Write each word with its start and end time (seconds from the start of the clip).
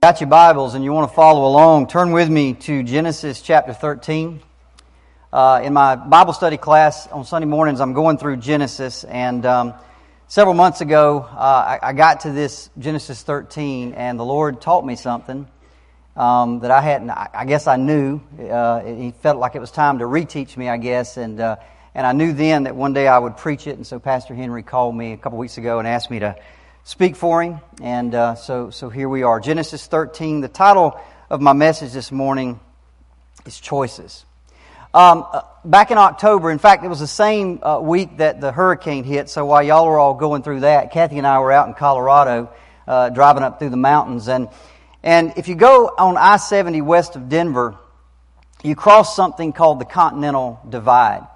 Got 0.00 0.20
your 0.20 0.30
Bibles 0.30 0.74
and 0.76 0.84
you 0.84 0.92
want 0.92 1.10
to 1.10 1.14
follow 1.16 1.44
along, 1.44 1.88
turn 1.88 2.12
with 2.12 2.30
me 2.30 2.54
to 2.54 2.84
Genesis 2.84 3.42
chapter 3.42 3.72
13. 3.72 4.40
Uh, 5.32 5.60
in 5.64 5.72
my 5.72 5.96
Bible 5.96 6.32
study 6.32 6.56
class 6.56 7.08
on 7.08 7.24
Sunday 7.24 7.48
mornings, 7.48 7.80
I'm 7.80 7.94
going 7.94 8.16
through 8.16 8.36
Genesis, 8.36 9.02
and 9.02 9.44
um, 9.44 9.74
several 10.28 10.54
months 10.54 10.82
ago, 10.82 11.26
uh, 11.28 11.36
I, 11.36 11.80
I, 11.82 11.92
got 11.94 12.20
to 12.20 12.30
this 12.30 12.70
Genesis 12.78 13.24
13, 13.24 13.94
and 13.94 14.20
the 14.20 14.24
Lord 14.24 14.60
taught 14.60 14.86
me 14.86 14.94
something 14.94 15.48
um, 16.14 16.60
that 16.60 16.70
I 16.70 16.80
hadn't. 16.80 17.10
I, 17.10 17.30
I 17.34 17.44
guess 17.44 17.66
I 17.66 17.74
knew. 17.74 18.20
Uh, 18.38 18.84
he 18.84 19.10
felt 19.10 19.38
like 19.38 19.56
it 19.56 19.60
was 19.60 19.72
time 19.72 19.98
to 19.98 20.04
reteach 20.04 20.56
me, 20.56 20.68
I 20.68 20.76
guess, 20.76 21.16
and 21.16 21.40
uh, 21.40 21.56
and 21.96 22.06
I 22.06 22.12
knew 22.12 22.32
then 22.32 22.62
that 22.62 22.76
one 22.76 22.92
day 22.92 23.08
I 23.08 23.18
would 23.18 23.36
preach 23.36 23.66
it. 23.66 23.74
And 23.74 23.84
so 23.84 23.98
Pastor 23.98 24.32
Henry 24.32 24.62
called 24.62 24.94
me 24.94 25.12
a 25.12 25.16
couple 25.16 25.38
weeks 25.38 25.58
ago 25.58 25.80
and 25.80 25.88
asked 25.88 26.08
me 26.08 26.20
to 26.20 26.36
speak 26.88 27.16
for 27.16 27.42
him, 27.42 27.60
and 27.82 28.14
uh, 28.14 28.34
so 28.34 28.70
so 28.70 28.88
here 28.88 29.10
we 29.10 29.22
are, 29.22 29.40
Genesis 29.40 29.86
13. 29.86 30.40
The 30.40 30.48
title 30.48 30.98
of 31.28 31.42
my 31.42 31.52
message 31.52 31.92
this 31.92 32.10
morning 32.10 32.60
is 33.44 33.60
choices. 33.60 34.24
Um, 34.94 35.26
uh, 35.30 35.42
back 35.66 35.90
in 35.90 35.98
October, 35.98 36.50
in 36.50 36.58
fact, 36.58 36.82
it 36.86 36.88
was 36.88 37.00
the 37.00 37.06
same 37.06 37.62
uh, 37.62 37.78
week 37.78 38.16
that 38.16 38.40
the 38.40 38.52
hurricane 38.52 39.04
hit. 39.04 39.28
So 39.28 39.44
while 39.44 39.62
y'all 39.62 39.84
were 39.86 39.98
all 39.98 40.14
going 40.14 40.42
through 40.42 40.60
that, 40.60 40.90
Kathy 40.90 41.18
and 41.18 41.26
I 41.26 41.40
were 41.40 41.52
out 41.52 41.68
in 41.68 41.74
Colorado, 41.74 42.50
uh, 42.86 43.10
driving 43.10 43.42
up 43.42 43.58
through 43.58 43.68
the 43.68 43.76
mountains. 43.76 44.26
And, 44.26 44.48
and 45.02 45.34
if 45.36 45.46
you 45.46 45.56
go 45.56 45.88
on 45.98 46.16
I 46.16 46.38
70 46.38 46.80
west 46.80 47.16
of 47.16 47.28
Denver, 47.28 47.76
you 48.62 48.74
cross 48.74 49.14
something 49.14 49.52
called 49.52 49.78
the 49.78 49.84
Continental 49.84 50.58
Divide. 50.66 51.26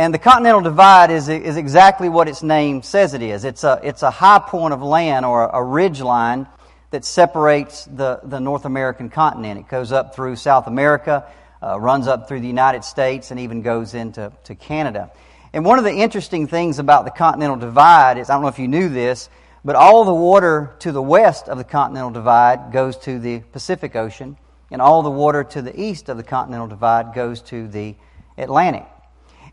And 0.00 0.14
the 0.14 0.18
Continental 0.18 0.62
Divide 0.62 1.10
is, 1.10 1.28
is 1.28 1.58
exactly 1.58 2.08
what 2.08 2.26
its 2.26 2.42
name 2.42 2.80
says 2.80 3.12
it 3.12 3.20
is. 3.20 3.44
It's 3.44 3.64
a, 3.64 3.78
it's 3.82 4.02
a 4.02 4.10
high 4.10 4.38
point 4.38 4.72
of 4.72 4.80
land 4.82 5.26
or 5.26 5.44
a, 5.44 5.58
a 5.58 5.62
ridge 5.62 6.00
line 6.00 6.46
that 6.90 7.04
separates 7.04 7.84
the, 7.84 8.18
the 8.22 8.40
North 8.40 8.64
American 8.64 9.10
continent. 9.10 9.60
It 9.60 9.68
goes 9.68 9.92
up 9.92 10.14
through 10.14 10.36
South 10.36 10.68
America, 10.68 11.30
uh, 11.62 11.78
runs 11.78 12.06
up 12.06 12.28
through 12.28 12.40
the 12.40 12.46
United 12.46 12.82
States, 12.82 13.30
and 13.30 13.40
even 13.40 13.60
goes 13.60 13.92
into 13.92 14.32
to 14.44 14.54
Canada. 14.54 15.10
And 15.52 15.66
one 15.66 15.78
of 15.78 15.84
the 15.84 15.92
interesting 15.92 16.46
things 16.46 16.78
about 16.78 17.04
the 17.04 17.10
Continental 17.10 17.56
Divide 17.56 18.16
is 18.16 18.30
I 18.30 18.32
don't 18.32 18.42
know 18.42 18.48
if 18.48 18.58
you 18.58 18.68
knew 18.68 18.88
this, 18.88 19.28
but 19.66 19.76
all 19.76 20.06
the 20.06 20.14
water 20.14 20.76
to 20.78 20.92
the 20.92 21.02
west 21.02 21.46
of 21.46 21.58
the 21.58 21.64
Continental 21.64 22.10
Divide 22.10 22.72
goes 22.72 22.96
to 23.00 23.18
the 23.18 23.40
Pacific 23.52 23.94
Ocean, 23.96 24.38
and 24.70 24.80
all 24.80 25.02
the 25.02 25.10
water 25.10 25.44
to 25.44 25.60
the 25.60 25.78
east 25.78 26.08
of 26.08 26.16
the 26.16 26.22
Continental 26.22 26.68
Divide 26.68 27.12
goes 27.12 27.42
to 27.42 27.68
the 27.68 27.96
Atlantic. 28.38 28.86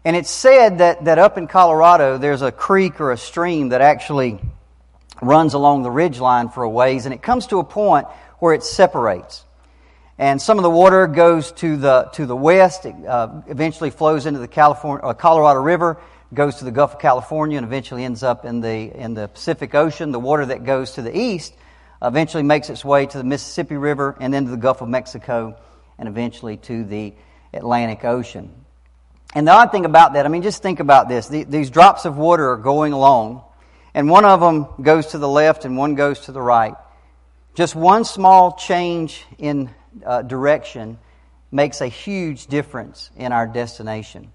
And 0.08 0.16
it's 0.16 0.30
said 0.30 0.78
that, 0.78 1.04
that 1.04 1.20
up 1.20 1.38
in 1.38 1.48
Colorado, 1.48 2.18
there's 2.18 2.42
a 2.42 2.50
creek 2.50 3.02
or 3.02 3.12
a 3.12 3.18
stream 3.18 3.70
that 3.70 3.82
actually 3.82 4.40
runs 5.22 5.54
along 5.54 5.84
the 5.84 5.92
ridge 5.92 6.22
line 6.22 6.48
for 6.48 6.64
a 6.64 6.70
ways, 6.70 7.04
and 7.04 7.14
it 7.14 7.22
comes 7.22 7.48
to 7.48 7.60
a 7.60 7.66
point 7.66 8.08
where 8.40 8.54
it 8.54 8.64
separates. 8.64 9.44
And 10.18 10.42
some 10.42 10.58
of 10.60 10.64
the 10.64 10.70
water 10.70 11.08
goes 11.08 11.52
to 11.52 11.76
the, 11.76 12.04
to 12.14 12.26
the 12.26 12.38
west, 12.38 12.86
it 12.86 12.96
uh, 13.06 13.42
eventually 13.48 13.90
flows 13.90 14.26
into 14.26 14.40
the 14.40 14.48
California, 14.48 15.06
uh, 15.06 15.14
Colorado 15.14 15.60
River, 15.60 15.98
goes 16.34 16.56
to 16.60 16.64
the 16.64 16.72
Gulf 16.72 16.94
of 16.94 17.00
California, 17.02 17.58
and 17.58 17.68
eventually 17.68 18.06
ends 18.06 18.24
up 18.24 18.46
in 18.46 18.62
the, 18.62 18.98
in 18.98 19.14
the 19.14 19.28
Pacific 19.28 19.76
Ocean. 19.76 20.14
The 20.14 20.22
water 20.22 20.46
that 20.46 20.64
goes 20.64 20.94
to 20.94 21.02
the 21.02 21.14
east 21.14 21.54
eventually 22.02 22.44
makes 22.44 22.70
its 22.70 22.86
way 22.86 23.08
to 23.08 23.18
the 23.18 23.26
Mississippi 23.26 23.76
River 23.76 24.16
and 24.22 24.34
then 24.34 24.46
to 24.46 24.52
the 24.52 24.56
Gulf 24.56 24.80
of 24.80 24.88
Mexico 24.88 25.58
and 25.98 26.08
eventually 26.08 26.56
to 26.56 26.86
the 26.86 27.14
Atlantic 27.54 28.06
Ocean. 28.06 28.54
And 29.36 29.48
the 29.48 29.52
odd 29.52 29.72
thing 29.72 29.86
about 29.86 30.14
that, 30.14 30.26
I 30.26 30.30
mean, 30.30 30.42
just 30.42 30.62
think 30.62 30.80
about 30.80 31.10
this. 31.10 31.28
The, 31.28 31.44
these 31.44 31.70
drops 31.70 32.06
of 32.06 32.18
water 32.18 32.50
are 32.52 32.58
going 32.58 32.94
along, 32.94 33.44
and 33.94 34.10
one 34.10 34.26
of 34.26 34.40
them 34.40 34.68
goes 34.82 35.08
to 35.08 35.18
the 35.18 35.28
left 35.28 35.66
and 35.66 35.78
one 35.78 35.96
goes 35.96 36.22
to 36.22 36.32
the 36.32 36.42
right. 36.42 36.76
Just 37.54 37.76
one 37.76 38.06
small 38.06 38.56
change 38.56 39.26
in 39.38 39.70
uh, 40.06 40.22
direction 40.22 40.98
makes 41.52 41.82
a 41.82 41.88
huge 41.88 42.48
difference 42.48 43.10
in 43.16 43.32
our 43.32 43.48
destination. 43.48 44.32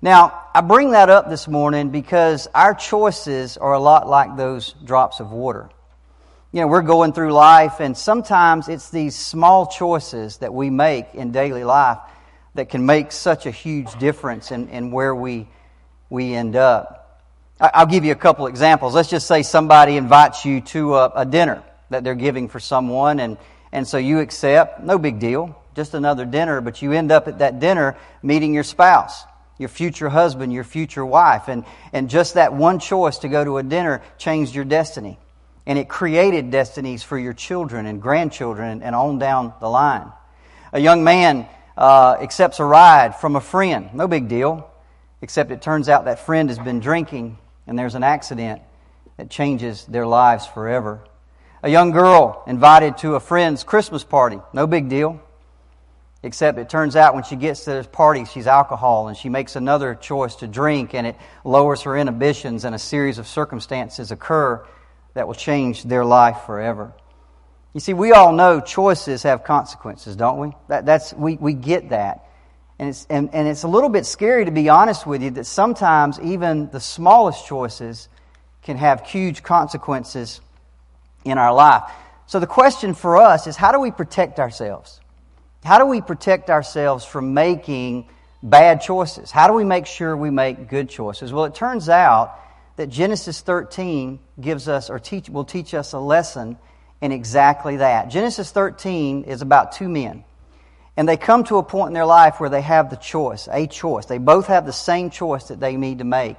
Now, 0.00 0.46
I 0.54 0.62
bring 0.62 0.92
that 0.92 1.10
up 1.10 1.28
this 1.28 1.46
morning 1.46 1.90
because 1.90 2.48
our 2.54 2.74
choices 2.74 3.56
are 3.56 3.74
a 3.74 3.78
lot 3.78 4.08
like 4.08 4.36
those 4.36 4.72
drops 4.84 5.20
of 5.20 5.30
water. 5.30 5.70
You 6.50 6.60
know, 6.60 6.66
we're 6.66 6.82
going 6.82 7.12
through 7.12 7.32
life, 7.32 7.80
and 7.80 7.96
sometimes 7.96 8.68
it's 8.68 8.90
these 8.90 9.16
small 9.16 9.66
choices 9.66 10.38
that 10.38 10.52
we 10.52 10.70
make 10.70 11.14
in 11.14 11.30
daily 11.30 11.64
life 11.64 11.98
that 12.54 12.68
can 12.68 12.84
make 12.86 13.12
such 13.12 13.46
a 13.46 13.50
huge 13.50 13.98
difference 13.98 14.50
in, 14.50 14.68
in 14.68 14.90
where 14.90 15.14
we, 15.14 15.48
we 16.10 16.34
end 16.34 16.56
up. 16.56 17.20
I'll 17.60 17.86
give 17.86 18.04
you 18.04 18.12
a 18.12 18.16
couple 18.16 18.46
examples. 18.46 18.94
Let's 18.94 19.10
just 19.10 19.26
say 19.26 19.42
somebody 19.42 19.96
invites 19.96 20.44
you 20.44 20.60
to 20.60 20.96
a, 20.96 21.12
a 21.16 21.26
dinner 21.26 21.62
that 21.90 22.04
they're 22.04 22.14
giving 22.14 22.48
for 22.48 22.58
someone, 22.60 23.20
and 23.20 23.36
and 23.72 23.88
so 23.88 23.96
you 23.96 24.20
accept, 24.20 24.82
no 24.84 24.98
big 24.98 25.18
deal, 25.18 25.56
just 25.74 25.94
another 25.94 26.26
dinner, 26.26 26.60
but 26.60 26.82
you 26.82 26.92
end 26.92 27.10
up 27.10 27.26
at 27.26 27.38
that 27.38 27.58
dinner 27.58 27.96
meeting 28.22 28.52
your 28.52 28.64
spouse, 28.64 29.24
your 29.58 29.70
future 29.70 30.10
husband, 30.10 30.52
your 30.52 30.64
future 30.64 31.04
wife. 31.04 31.48
And, 31.48 31.64
and 31.92 32.10
just 32.10 32.34
that 32.34 32.52
one 32.52 32.78
choice 32.78 33.18
to 33.18 33.28
go 33.28 33.42
to 33.42 33.56
a 33.56 33.62
dinner 33.62 34.02
changed 34.18 34.54
your 34.54 34.66
destiny. 34.66 35.18
And 35.64 35.78
it 35.78 35.88
created 35.88 36.50
destinies 36.50 37.02
for 37.02 37.18
your 37.18 37.32
children 37.32 37.86
and 37.86 38.02
grandchildren 38.02 38.82
and 38.82 38.94
on 38.94 39.18
down 39.18 39.54
the 39.60 39.68
line. 39.68 40.12
A 40.74 40.80
young 40.80 41.02
man 41.02 41.46
uh, 41.76 42.16
accepts 42.20 42.60
a 42.60 42.64
ride 42.64 43.16
from 43.16 43.36
a 43.36 43.40
friend, 43.40 43.90
no 43.94 44.06
big 44.06 44.28
deal, 44.28 44.70
except 45.20 45.50
it 45.50 45.62
turns 45.62 45.88
out 45.88 46.04
that 46.04 46.18
friend 46.18 46.48
has 46.48 46.58
been 46.58 46.80
drinking 46.80 47.38
and 47.66 47.78
there's 47.78 47.94
an 47.94 48.02
accident 48.02 48.60
that 49.16 49.30
changes 49.30 49.84
their 49.86 50.06
lives 50.06 50.46
forever. 50.46 51.00
A 51.62 51.68
young 51.68 51.92
girl 51.92 52.42
invited 52.46 52.98
to 52.98 53.14
a 53.14 53.20
friend's 53.20 53.62
Christmas 53.62 54.02
party. 54.02 54.40
No 54.52 54.66
big 54.66 54.88
deal. 54.88 55.20
Except 56.24 56.58
it 56.58 56.68
turns 56.68 56.94
out 56.94 57.14
when 57.14 57.24
she 57.24 57.36
gets 57.36 57.64
to 57.64 57.70
this 57.70 57.86
party, 57.86 58.24
she's 58.24 58.46
alcohol 58.46 59.08
and 59.08 59.16
she 59.16 59.28
makes 59.28 59.56
another 59.56 59.94
choice 59.94 60.36
to 60.36 60.46
drink 60.46 60.94
and 60.94 61.06
it 61.06 61.16
lowers 61.44 61.82
her 61.82 61.96
inhibitions 61.96 62.64
and 62.64 62.74
a 62.74 62.78
series 62.78 63.18
of 63.18 63.26
circumstances 63.26 64.12
occur 64.12 64.64
that 65.14 65.26
will 65.26 65.34
change 65.34 65.82
their 65.82 66.04
life 66.04 66.42
forever. 66.46 66.92
You 67.72 67.80
see, 67.80 67.94
we 67.94 68.12
all 68.12 68.32
know 68.32 68.60
choices 68.60 69.22
have 69.22 69.44
consequences, 69.44 70.14
don't 70.14 70.38
we? 70.38 70.52
That, 70.68 70.84
that's, 70.84 71.12
we, 71.14 71.36
we 71.36 71.54
get 71.54 71.90
that. 71.90 72.28
And 72.78 72.90
it's, 72.90 73.06
and, 73.08 73.30
and 73.32 73.48
it's 73.48 73.62
a 73.62 73.68
little 73.68 73.88
bit 73.88 74.04
scary 74.04 74.44
to 74.44 74.50
be 74.50 74.68
honest 74.68 75.06
with 75.06 75.22
you 75.22 75.30
that 75.30 75.44
sometimes 75.44 76.20
even 76.20 76.70
the 76.70 76.80
smallest 76.80 77.46
choices 77.46 78.08
can 78.62 78.76
have 78.76 79.06
huge 79.06 79.42
consequences 79.42 80.40
in 81.24 81.38
our 81.38 81.54
life. 81.54 81.82
So 82.26 82.40
the 82.40 82.46
question 82.46 82.94
for 82.94 83.16
us 83.16 83.46
is 83.46 83.56
how 83.56 83.72
do 83.72 83.80
we 83.80 83.90
protect 83.90 84.38
ourselves? 84.38 85.00
How 85.64 85.78
do 85.78 85.86
we 85.86 86.00
protect 86.00 86.50
ourselves 86.50 87.04
from 87.04 87.34
making 87.34 88.08
bad 88.42 88.80
choices? 88.80 89.30
How 89.30 89.46
do 89.46 89.54
we 89.54 89.64
make 89.64 89.86
sure 89.86 90.16
we 90.16 90.30
make 90.30 90.68
good 90.68 90.88
choices? 90.88 91.32
Well, 91.32 91.44
it 91.44 91.54
turns 91.54 91.88
out 91.88 92.38
that 92.76 92.88
Genesis 92.88 93.40
13 93.40 94.18
gives 94.40 94.68
us 94.68 94.90
or 94.90 94.98
teach, 94.98 95.30
will 95.30 95.44
teach 95.44 95.72
us 95.72 95.92
a 95.92 95.98
lesson 95.98 96.58
in 97.02 97.12
exactly 97.12 97.78
that. 97.78 98.08
Genesis 98.08 98.50
13 98.52 99.24
is 99.24 99.42
about 99.42 99.72
two 99.72 99.88
men. 99.88 100.24
And 100.96 101.08
they 101.08 101.16
come 101.16 101.42
to 101.44 101.56
a 101.56 101.62
point 101.62 101.88
in 101.88 101.94
their 101.94 102.06
life 102.06 102.38
where 102.38 102.48
they 102.48 102.60
have 102.60 102.90
the 102.90 102.96
choice, 102.96 103.48
a 103.50 103.66
choice. 103.66 104.06
They 104.06 104.18
both 104.18 104.46
have 104.46 104.64
the 104.64 104.72
same 104.72 105.10
choice 105.10 105.48
that 105.48 105.58
they 105.58 105.76
need 105.76 105.98
to 105.98 106.04
make. 106.04 106.36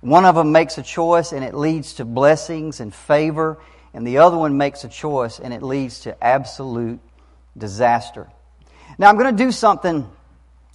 One 0.00 0.24
of 0.24 0.36
them 0.36 0.52
makes 0.52 0.78
a 0.78 0.82
choice 0.82 1.32
and 1.32 1.44
it 1.44 1.54
leads 1.54 1.94
to 1.94 2.04
blessings 2.04 2.80
and 2.80 2.94
favor 2.94 3.58
and 3.92 4.06
the 4.06 4.18
other 4.18 4.36
one 4.36 4.56
makes 4.56 4.84
a 4.84 4.88
choice 4.88 5.40
and 5.40 5.52
it 5.52 5.62
leads 5.62 6.00
to 6.00 6.22
absolute 6.22 7.00
disaster. 7.58 8.30
Now, 8.96 9.08
I'm 9.08 9.18
going 9.18 9.36
to 9.36 9.44
do 9.44 9.50
something 9.50 10.08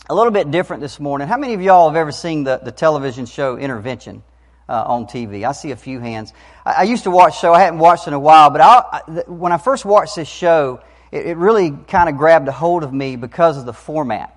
a 0.09 0.13
little 0.13 0.31
bit 0.31 0.51
different 0.51 0.81
this 0.81 0.99
morning. 0.99 1.27
How 1.27 1.37
many 1.37 1.53
of 1.53 1.61
y'all 1.61 1.89
have 1.89 1.95
ever 1.95 2.11
seen 2.11 2.43
the, 2.43 2.57
the 2.57 2.71
television 2.71 3.25
show 3.25 3.55
Intervention 3.55 4.23
uh, 4.67 4.83
on 4.87 5.05
TV? 5.05 5.47
I 5.47 5.51
see 5.51 5.71
a 5.71 5.75
few 5.75 5.99
hands. 5.99 6.33
I, 6.65 6.73
I, 6.73 6.83
used 6.83 7.03
to 7.03 7.11
watch 7.11 7.39
show. 7.39 7.53
I 7.53 7.59
hadn't 7.59 7.79
watched 7.79 8.07
in 8.07 8.13
a 8.13 8.19
while, 8.19 8.49
but 8.49 8.61
I, 8.61 9.23
when 9.27 9.51
I 9.51 9.57
first 9.57 9.85
watched 9.85 10.15
this 10.15 10.27
show, 10.27 10.81
it, 11.11 11.25
it 11.27 11.37
really 11.37 11.71
kind 11.71 12.09
of 12.09 12.17
grabbed 12.17 12.47
a 12.47 12.51
hold 12.51 12.83
of 12.83 12.93
me 12.93 13.15
because 13.15 13.57
of 13.57 13.65
the 13.65 13.73
format. 13.73 14.31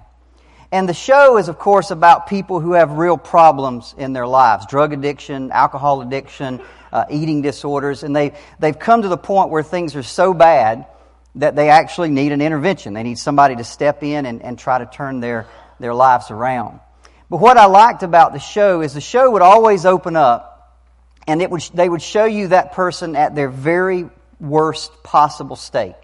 And 0.70 0.86
the 0.88 0.94
show 0.94 1.38
is, 1.38 1.48
of 1.48 1.58
course, 1.58 1.90
about 1.90 2.26
people 2.26 2.60
who 2.60 2.72
have 2.72 2.92
real 2.92 3.16
problems 3.16 3.94
in 3.96 4.12
their 4.12 4.26
lives 4.26 4.66
drug 4.66 4.92
addiction, 4.92 5.50
alcohol 5.50 6.02
addiction, 6.02 6.60
uh, 6.92 7.06
eating 7.10 7.40
disorders. 7.40 8.02
And 8.02 8.14
they, 8.14 8.34
they've 8.58 8.78
come 8.78 9.02
to 9.02 9.08
the 9.08 9.16
point 9.16 9.50
where 9.50 9.62
things 9.62 9.96
are 9.96 10.02
so 10.02 10.34
bad 10.34 10.86
that 11.36 11.56
they 11.56 11.70
actually 11.70 12.10
need 12.10 12.32
an 12.32 12.42
intervention. 12.42 12.92
They 12.92 13.02
need 13.02 13.19
somebody 13.19 13.56
to 13.56 13.64
step 13.64 14.02
in 14.02 14.26
and, 14.26 14.42
and 14.42 14.58
try 14.58 14.78
to 14.78 14.86
turn 14.86 15.20
their, 15.20 15.46
their 15.80 15.94
lives 15.94 16.30
around. 16.30 16.80
But 17.30 17.38
what 17.38 17.58
I 17.58 17.66
liked 17.66 18.02
about 18.02 18.32
the 18.32 18.38
show 18.38 18.80
is 18.80 18.94
the 18.94 19.00
show 19.00 19.30
would 19.30 19.42
always 19.42 19.84
open 19.84 20.16
up 20.16 20.58
and 21.26 21.42
it 21.42 21.50
would, 21.50 21.62
they 21.75 21.88
would 21.88 22.00
show 22.00 22.25
you 22.25 22.48
that 22.48 22.72
person 22.72 23.14
at 23.14 23.34
their 23.34 23.50
very 23.50 24.08
worst 24.40 25.02
possible 25.02 25.56
state. 25.56 25.94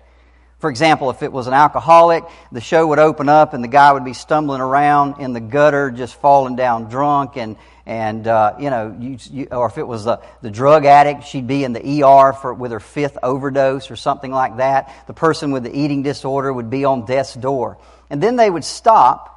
For 0.59 0.71
example, 0.71 1.11
if 1.11 1.23
it 1.23 1.33
was 1.33 1.47
an 1.47 1.55
alcoholic, 1.55 2.25
the 2.53 2.61
show 2.61 2.87
would 2.87 2.99
open 2.99 3.29
up 3.29 3.55
and 3.55 3.65
the 3.65 3.69
guy 3.69 3.93
would 3.93 4.05
be 4.05 4.13
stumbling 4.13 4.61
around 4.61 5.21
in 5.21 5.33
the 5.33 5.41
gutter, 5.41 5.91
just 5.91 6.15
falling 6.15 6.57
down 6.57 6.89
drunk, 6.89 7.37
and 7.37 7.57
and 7.87 8.27
uh, 8.27 8.55
you 8.59 8.71
know, 8.71 8.97
you, 8.99 9.19
you, 9.31 9.49
or 9.51 9.67
if 9.67 9.77
it 9.77 9.87
was 9.87 10.05
the, 10.05 10.23
the 10.41 10.51
drug 10.51 10.87
addict, 10.87 11.25
she'd 11.25 11.47
be 11.47 11.65
in 11.65 11.75
the 11.75 12.03
ER 12.03 12.33
for 12.33 12.55
with 12.55 12.73
her 12.73 12.81
fifth 12.81 13.19
overdose 13.23 13.91
or 13.91 13.97
something 13.97 14.31
like 14.31 14.57
that. 14.57 14.91
The 15.07 15.13
person 15.13 15.53
with 15.53 15.65
the 15.65 15.79
eating 15.79 16.03
disorder 16.03 16.51
would 16.51 16.71
be 16.71 16.87
on 16.87 17.05
death's 17.05 17.35
door, 17.35 17.77
and 18.09 18.23
then 18.23 18.37
they 18.37 18.49
would 18.49 18.65
stop 18.65 19.34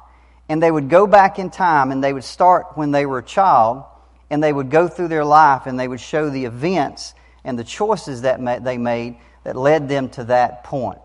and 0.48 0.62
they 0.62 0.70
would 0.70 0.88
go 0.88 1.06
back 1.06 1.38
in 1.38 1.50
time 1.50 1.92
and 1.92 2.02
they 2.02 2.12
would 2.12 2.24
start 2.24 2.76
when 2.76 2.90
they 2.90 3.06
were 3.06 3.18
a 3.18 3.24
child 3.24 3.84
and 4.30 4.42
they 4.42 4.52
would 4.52 4.70
go 4.70 4.88
through 4.88 5.08
their 5.08 5.24
life 5.24 5.66
and 5.66 5.78
they 5.78 5.88
would 5.88 6.00
show 6.00 6.30
the 6.30 6.44
events 6.44 7.14
and 7.44 7.58
the 7.58 7.64
choices 7.64 8.22
that 8.22 8.64
they 8.64 8.78
made 8.78 9.16
that 9.44 9.56
led 9.56 9.88
them 9.88 10.08
to 10.10 10.24
that 10.24 10.64
point. 10.64 10.98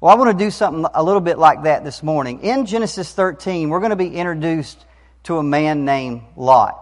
Well, 0.00 0.12
I 0.12 0.14
want 0.14 0.36
to 0.36 0.44
do 0.44 0.50
something 0.50 0.86
a 0.94 1.02
little 1.02 1.20
bit 1.20 1.38
like 1.38 1.64
that 1.64 1.84
this 1.84 2.02
morning. 2.02 2.40
In 2.42 2.66
Genesis 2.66 3.12
13, 3.12 3.68
we're 3.68 3.80
going 3.80 3.90
to 3.90 3.96
be 3.96 4.14
introduced 4.14 4.84
to 5.24 5.38
a 5.38 5.42
man 5.42 5.84
named 5.84 6.22
Lot. 6.36 6.78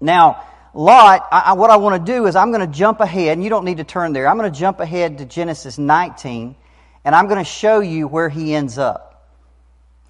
Now, 0.00 0.44
Lot, 0.74 1.26
I, 1.32 1.54
what 1.54 1.70
I 1.70 1.76
want 1.76 2.04
to 2.04 2.12
do 2.12 2.26
is 2.26 2.36
I'm 2.36 2.52
going 2.52 2.60
to 2.60 2.78
jump 2.78 3.00
ahead, 3.00 3.32
and 3.32 3.42
you 3.42 3.48
don't 3.48 3.64
need 3.64 3.78
to 3.78 3.84
turn 3.84 4.12
there. 4.12 4.28
I'm 4.28 4.36
going 4.36 4.52
to 4.52 4.58
jump 4.58 4.80
ahead 4.80 5.18
to 5.18 5.24
Genesis 5.24 5.78
19, 5.78 6.54
and 7.04 7.14
I'm 7.14 7.26
going 7.28 7.38
to 7.38 7.44
show 7.44 7.80
you 7.80 8.06
where 8.06 8.28
he 8.28 8.54
ends 8.54 8.76
up. 8.76 9.34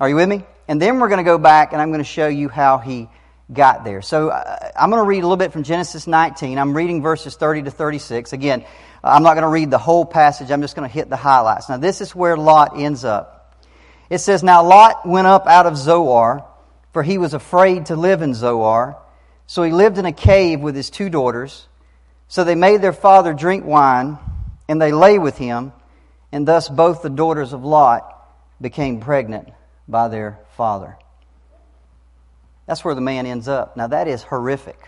Are 0.00 0.08
you 0.08 0.16
with 0.16 0.28
me? 0.28 0.44
And 0.68 0.80
then 0.80 1.00
we're 1.00 1.08
going 1.08 1.24
to 1.24 1.24
go 1.24 1.38
back, 1.38 1.72
and 1.72 1.80
I'm 1.80 1.88
going 1.88 2.00
to 2.00 2.04
show 2.04 2.28
you 2.28 2.50
how 2.50 2.76
he 2.76 3.08
got 3.50 3.84
there. 3.84 4.02
So 4.02 4.28
uh, 4.28 4.70
I'm 4.76 4.90
going 4.90 5.02
to 5.02 5.08
read 5.08 5.20
a 5.20 5.22
little 5.22 5.38
bit 5.38 5.52
from 5.52 5.62
Genesis 5.62 6.06
19. 6.06 6.58
I'm 6.58 6.76
reading 6.76 7.02
verses 7.02 7.34
30 7.36 7.62
to 7.62 7.70
36. 7.70 8.34
Again, 8.34 8.64
I'm 9.02 9.22
not 9.22 9.32
going 9.34 9.42
to 9.42 9.48
read 9.48 9.70
the 9.70 9.78
whole 9.78 10.04
passage. 10.04 10.50
I'm 10.50 10.60
just 10.60 10.76
going 10.76 10.86
to 10.86 10.92
hit 10.92 11.08
the 11.08 11.16
highlights. 11.16 11.70
Now, 11.70 11.78
this 11.78 12.02
is 12.02 12.14
where 12.14 12.36
Lot 12.36 12.78
ends 12.78 13.04
up. 13.04 13.56
It 14.10 14.18
says, 14.18 14.42
Now 14.42 14.62
Lot 14.62 15.06
went 15.06 15.26
up 15.26 15.46
out 15.46 15.64
of 15.64 15.76
Zoar, 15.76 16.44
for 16.92 17.02
he 17.02 17.16
was 17.16 17.32
afraid 17.32 17.86
to 17.86 17.96
live 17.96 18.20
in 18.20 18.34
Zoar. 18.34 18.98
So 19.46 19.62
he 19.62 19.72
lived 19.72 19.96
in 19.96 20.04
a 20.04 20.12
cave 20.12 20.60
with 20.60 20.76
his 20.76 20.90
two 20.90 21.08
daughters. 21.08 21.66
So 22.28 22.44
they 22.44 22.54
made 22.54 22.82
their 22.82 22.92
father 22.92 23.32
drink 23.32 23.64
wine, 23.64 24.18
and 24.68 24.80
they 24.82 24.92
lay 24.92 25.18
with 25.18 25.38
him, 25.38 25.72
and 26.30 26.46
thus 26.46 26.68
both 26.68 27.00
the 27.00 27.08
daughters 27.08 27.54
of 27.54 27.64
Lot 27.64 28.14
became 28.60 29.00
pregnant 29.00 29.48
by 29.88 30.08
their 30.08 30.38
father. 30.58 30.98
That's 32.66 32.84
where 32.84 32.96
the 32.96 33.00
man 33.00 33.26
ends 33.26 33.46
up. 33.46 33.76
Now, 33.76 33.86
that 33.86 34.08
is 34.08 34.24
horrific. 34.24 34.78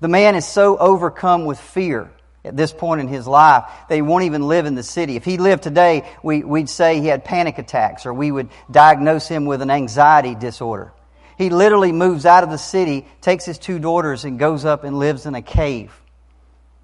The 0.00 0.08
man 0.08 0.34
is 0.34 0.46
so 0.46 0.78
overcome 0.78 1.44
with 1.44 1.60
fear 1.60 2.10
at 2.42 2.56
this 2.56 2.72
point 2.72 3.02
in 3.02 3.08
his 3.08 3.26
life 3.26 3.64
that 3.88 3.94
he 3.94 4.00
won't 4.00 4.24
even 4.24 4.48
live 4.48 4.64
in 4.64 4.74
the 4.74 4.82
city. 4.82 5.16
If 5.16 5.24
he 5.24 5.36
lived 5.36 5.62
today, 5.62 6.10
we, 6.22 6.42
would 6.42 6.70
say 6.70 7.00
he 7.00 7.06
had 7.06 7.22
panic 7.22 7.58
attacks 7.58 8.06
or 8.06 8.14
we 8.14 8.32
would 8.32 8.48
diagnose 8.70 9.28
him 9.28 9.44
with 9.44 9.60
an 9.60 9.70
anxiety 9.70 10.34
disorder. 10.34 10.92
He 11.36 11.50
literally 11.50 11.92
moves 11.92 12.24
out 12.24 12.42
of 12.42 12.50
the 12.50 12.58
city, 12.58 13.06
takes 13.20 13.44
his 13.44 13.58
two 13.58 13.78
daughters, 13.78 14.24
and 14.24 14.38
goes 14.38 14.64
up 14.64 14.84
and 14.84 14.98
lives 14.98 15.26
in 15.26 15.34
a 15.34 15.42
cave 15.42 15.92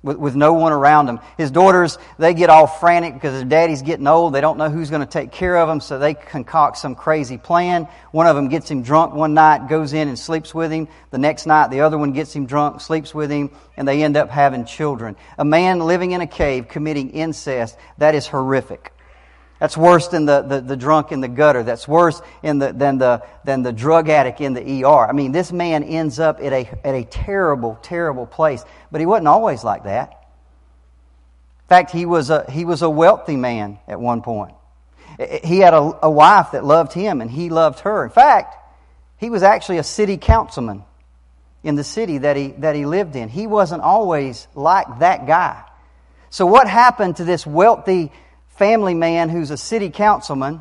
with, 0.03 0.17
with 0.17 0.35
no 0.35 0.53
one 0.53 0.73
around 0.73 1.09
him. 1.09 1.21
His 1.37 1.51
daughters, 1.51 1.99
they 2.19 2.35
get 2.35 2.51
all 2.51 2.67
frantic 2.67 3.15
because 3.15 3.35
their 3.35 3.45
daddy's 3.45 3.83
getting 3.83 4.07
old. 4.07 4.33
They 4.33 4.41
don't 4.41 4.59
know 4.59 4.71
who's 4.71 4.91
going 4.91 5.01
to 5.01 5.07
take 5.07 5.31
care 5.31 5.57
of 5.57 5.69
them, 5.69 5.81
so 5.81 5.99
they 5.99 6.15
concoct 6.15 6.79
some 6.79 6.95
crazy 6.95 7.39
plan. 7.39 7.87
One 8.13 8.27
of 8.27 8.37
them 8.37 8.49
gets 8.49 8.71
him 8.71 8.83
drunk 8.83 9.15
one 9.15 9.35
night, 9.35 9.69
goes 9.69 9.93
in 9.93 10.09
and 10.09 10.19
sleeps 10.19 10.55
with 10.55 10.71
him. 10.71 10.89
The 11.11 11.19
next 11.19 11.47
night, 11.47 11.71
the 11.71 11.83
other 11.83 11.99
one 11.99 12.13
gets 12.13 12.35
him 12.35 12.47
drunk, 12.47 12.81
sleeps 12.81 13.15
with 13.15 13.31
him, 13.31 13.51
and 13.77 13.87
they 13.87 14.03
end 14.03 14.17
up 14.17 14.31
having 14.31 14.65
children. 14.65 15.17
A 15.39 15.45
man 15.45 15.81
living 15.81 16.13
in 16.13 16.21
a 16.21 16.27
cave 16.27 16.69
committing 16.69 17.11
incest, 17.11 17.77
that 17.99 18.15
is 18.15 18.27
horrific. 18.27 18.93
That's 19.61 19.77
worse 19.77 20.09
than 20.09 20.25
the, 20.25 20.41
the, 20.41 20.61
the, 20.63 20.77
drunk 20.77 21.13
in 21.13 21.21
the 21.21 21.29
gutter. 21.29 21.63
That's 21.63 21.87
worse 21.87 22.23
in 22.43 22.59
the, 22.59 22.73
than, 22.73 22.97
the, 22.97 23.23
than 23.45 23.63
the 23.63 23.75
drug 23.75 24.09
addict 24.09 24.41
in 24.41 24.55
the 24.55 24.85
ER. 24.85 25.07
I 25.07 25.13
mean, 25.13 25.33
this 25.33 25.53
man 25.53 25.85
ends 25.85 26.19
up 26.19 26.41
at 26.41 26.53
a, 26.55 26.87
at 26.87 26.95
a 26.95 27.05
terrible, 27.05 27.79
terrible 27.83 28.27
place. 28.27 28.65
But 28.91 29.03
he 29.03 29.07
wasn't 29.07 29.29
always 29.29 29.63
like 29.63 29.85
that. 29.85 30.13
In 30.13 31.69
fact, 31.69 31.91
he 31.91 32.07
was 32.07 32.31
a, 32.31 32.51
he 32.51 32.65
was 32.65 32.81
a 32.81 32.89
wealthy 32.89 33.37
man 33.37 33.79
at 33.87 34.01
one 34.01 34.23
point. 34.23 34.55
He 35.45 35.59
had 35.59 35.75
a, 35.75 35.99
a 36.03 36.11
wife 36.11 36.53
that 36.53 36.65
loved 36.65 36.95
him 36.95 37.21
and 37.21 37.31
he 37.31 37.51
loved 37.51 37.81
her. 37.81 38.03
In 38.03 38.11
fact, 38.11 38.57
he 39.19 39.29
was 39.29 39.43
actually 39.43 39.77
a 39.77 39.85
city 39.85 40.17
councilman 40.17 40.85
in 41.63 41.75
the 41.75 41.85
city 41.85 42.17
that 42.19 42.37
he, 42.39 42.49
that 42.59 42.75
he 42.75 42.87
lived 42.87 43.15
in. 43.15 43.29
He 43.29 43.47
wasn't 43.47 43.83
always 43.83 44.49
like 44.55 45.01
that 45.01 45.27
guy. 45.27 45.63
So 46.31 46.47
what 46.47 46.67
happened 46.67 47.17
to 47.17 47.25
this 47.25 47.47
wealthy 47.47 48.11
family 48.61 48.93
man 48.93 49.31
who's 49.31 49.51
a 49.51 49.57
city 49.57 49.89
councilman, 49.89 50.61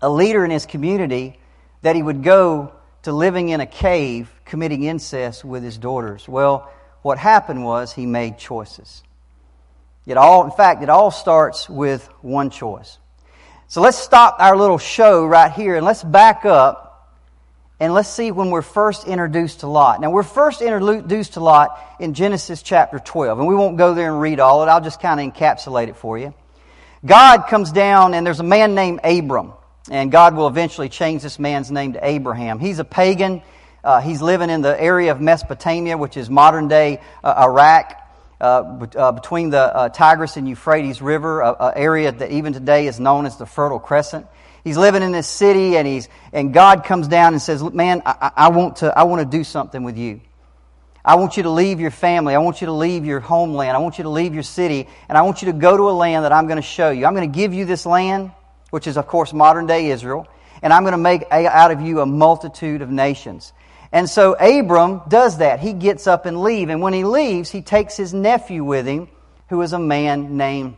a 0.00 0.08
leader 0.08 0.46
in 0.46 0.50
his 0.50 0.64
community, 0.64 1.38
that 1.82 1.94
he 1.94 2.02
would 2.02 2.22
go 2.22 2.72
to 3.02 3.12
living 3.12 3.50
in 3.50 3.60
a 3.60 3.66
cave 3.66 4.32
committing 4.46 4.84
incest 4.84 5.44
with 5.44 5.62
his 5.62 5.76
daughters. 5.76 6.26
Well, 6.26 6.72
what 7.02 7.18
happened 7.18 7.66
was 7.66 7.92
he 7.92 8.06
made 8.06 8.38
choices. 8.38 9.02
It 10.06 10.16
all, 10.16 10.44
in 10.44 10.52
fact, 10.52 10.82
it 10.82 10.88
all 10.88 11.10
starts 11.10 11.68
with 11.68 12.08
one 12.22 12.48
choice. 12.48 12.96
So 13.68 13.82
let's 13.82 13.98
stop 13.98 14.36
our 14.38 14.56
little 14.56 14.78
show 14.78 15.26
right 15.26 15.52
here 15.52 15.76
and 15.76 15.84
let's 15.84 16.02
back 16.02 16.46
up 16.46 17.14
and 17.78 17.92
let's 17.92 18.08
see 18.08 18.30
when 18.30 18.48
we're 18.48 18.62
first 18.62 19.06
introduced 19.06 19.60
to 19.60 19.66
Lot. 19.66 20.00
Now, 20.00 20.10
we're 20.10 20.22
first 20.22 20.62
introduced 20.62 21.34
to 21.34 21.40
Lot 21.40 21.78
in 22.00 22.14
Genesis 22.14 22.62
chapter 22.62 22.98
12, 22.98 23.38
and 23.38 23.46
we 23.46 23.54
won't 23.54 23.76
go 23.76 23.92
there 23.92 24.10
and 24.10 24.18
read 24.18 24.40
all 24.40 24.62
of 24.62 24.68
it. 24.68 24.70
I'll 24.70 24.80
just 24.80 25.02
kind 25.02 25.20
of 25.20 25.34
encapsulate 25.34 25.88
it 25.88 25.96
for 25.96 26.16
you. 26.16 26.32
God 27.04 27.48
comes 27.48 27.72
down, 27.72 28.14
and 28.14 28.24
there's 28.24 28.40
a 28.40 28.44
man 28.44 28.74
named 28.74 29.00
Abram. 29.02 29.54
And 29.90 30.12
God 30.12 30.36
will 30.36 30.46
eventually 30.46 30.88
change 30.88 31.22
this 31.22 31.38
man's 31.38 31.70
name 31.70 31.94
to 31.94 32.06
Abraham. 32.06 32.60
He's 32.60 32.78
a 32.78 32.84
pagan. 32.84 33.42
Uh, 33.82 34.00
he's 34.00 34.22
living 34.22 34.48
in 34.48 34.62
the 34.62 34.80
area 34.80 35.10
of 35.10 35.20
Mesopotamia, 35.20 35.98
which 35.98 36.16
is 36.16 36.30
modern 36.30 36.68
day 36.68 37.00
uh, 37.24 37.34
Iraq, 37.48 38.00
uh, 38.40 38.86
uh 38.96 39.12
between 39.12 39.50
the 39.50 39.58
uh, 39.58 39.88
Tigris 39.88 40.36
and 40.36 40.48
Euphrates 40.48 41.02
River, 41.02 41.42
an 41.42 41.72
area 41.74 42.12
that 42.12 42.30
even 42.30 42.52
today 42.52 42.86
is 42.86 43.00
known 43.00 43.26
as 43.26 43.36
the 43.36 43.46
Fertile 43.46 43.80
Crescent. 43.80 44.26
He's 44.62 44.76
living 44.76 45.02
in 45.02 45.10
this 45.10 45.26
city, 45.26 45.76
and 45.76 45.88
he's 45.88 46.08
and 46.32 46.54
God 46.54 46.84
comes 46.84 47.08
down 47.08 47.32
and 47.32 47.42
says, 47.42 47.60
"Man, 47.62 48.02
I, 48.06 48.30
I 48.36 48.48
want 48.50 48.76
to 48.76 48.96
I 48.96 49.02
want 49.02 49.28
to 49.28 49.36
do 49.36 49.42
something 49.42 49.82
with 49.82 49.98
you." 49.98 50.20
I 51.04 51.16
want 51.16 51.36
you 51.36 51.42
to 51.44 51.50
leave 51.50 51.80
your 51.80 51.90
family. 51.90 52.34
I 52.34 52.38
want 52.38 52.60
you 52.60 52.66
to 52.66 52.72
leave 52.72 53.04
your 53.04 53.20
homeland. 53.20 53.76
I 53.76 53.80
want 53.80 53.98
you 53.98 54.04
to 54.04 54.10
leave 54.10 54.34
your 54.34 54.44
city. 54.44 54.88
And 55.08 55.18
I 55.18 55.22
want 55.22 55.42
you 55.42 55.46
to 55.46 55.52
go 55.52 55.76
to 55.76 55.90
a 55.90 55.92
land 55.92 56.24
that 56.24 56.32
I'm 56.32 56.46
going 56.46 56.56
to 56.56 56.62
show 56.62 56.90
you. 56.90 57.06
I'm 57.06 57.14
going 57.14 57.30
to 57.30 57.36
give 57.36 57.52
you 57.52 57.64
this 57.64 57.86
land, 57.86 58.30
which 58.70 58.86
is, 58.86 58.96
of 58.96 59.08
course, 59.08 59.32
modern 59.32 59.66
day 59.66 59.90
Israel. 59.90 60.28
And 60.62 60.72
I'm 60.72 60.84
going 60.84 60.92
to 60.92 60.98
make 60.98 61.24
out 61.30 61.72
of 61.72 61.80
you 61.80 62.00
a 62.00 62.06
multitude 62.06 62.82
of 62.82 62.90
nations. 62.90 63.52
And 63.90 64.08
so 64.08 64.34
Abram 64.34 65.02
does 65.08 65.38
that. 65.38 65.58
He 65.58 65.72
gets 65.72 66.06
up 66.06 66.24
and 66.24 66.42
leaves. 66.42 66.70
And 66.70 66.80
when 66.80 66.92
he 66.92 67.04
leaves, 67.04 67.50
he 67.50 67.62
takes 67.62 67.96
his 67.96 68.14
nephew 68.14 68.62
with 68.62 68.86
him, 68.86 69.08
who 69.48 69.60
is 69.62 69.72
a 69.72 69.78
man 69.78 70.36
named 70.36 70.76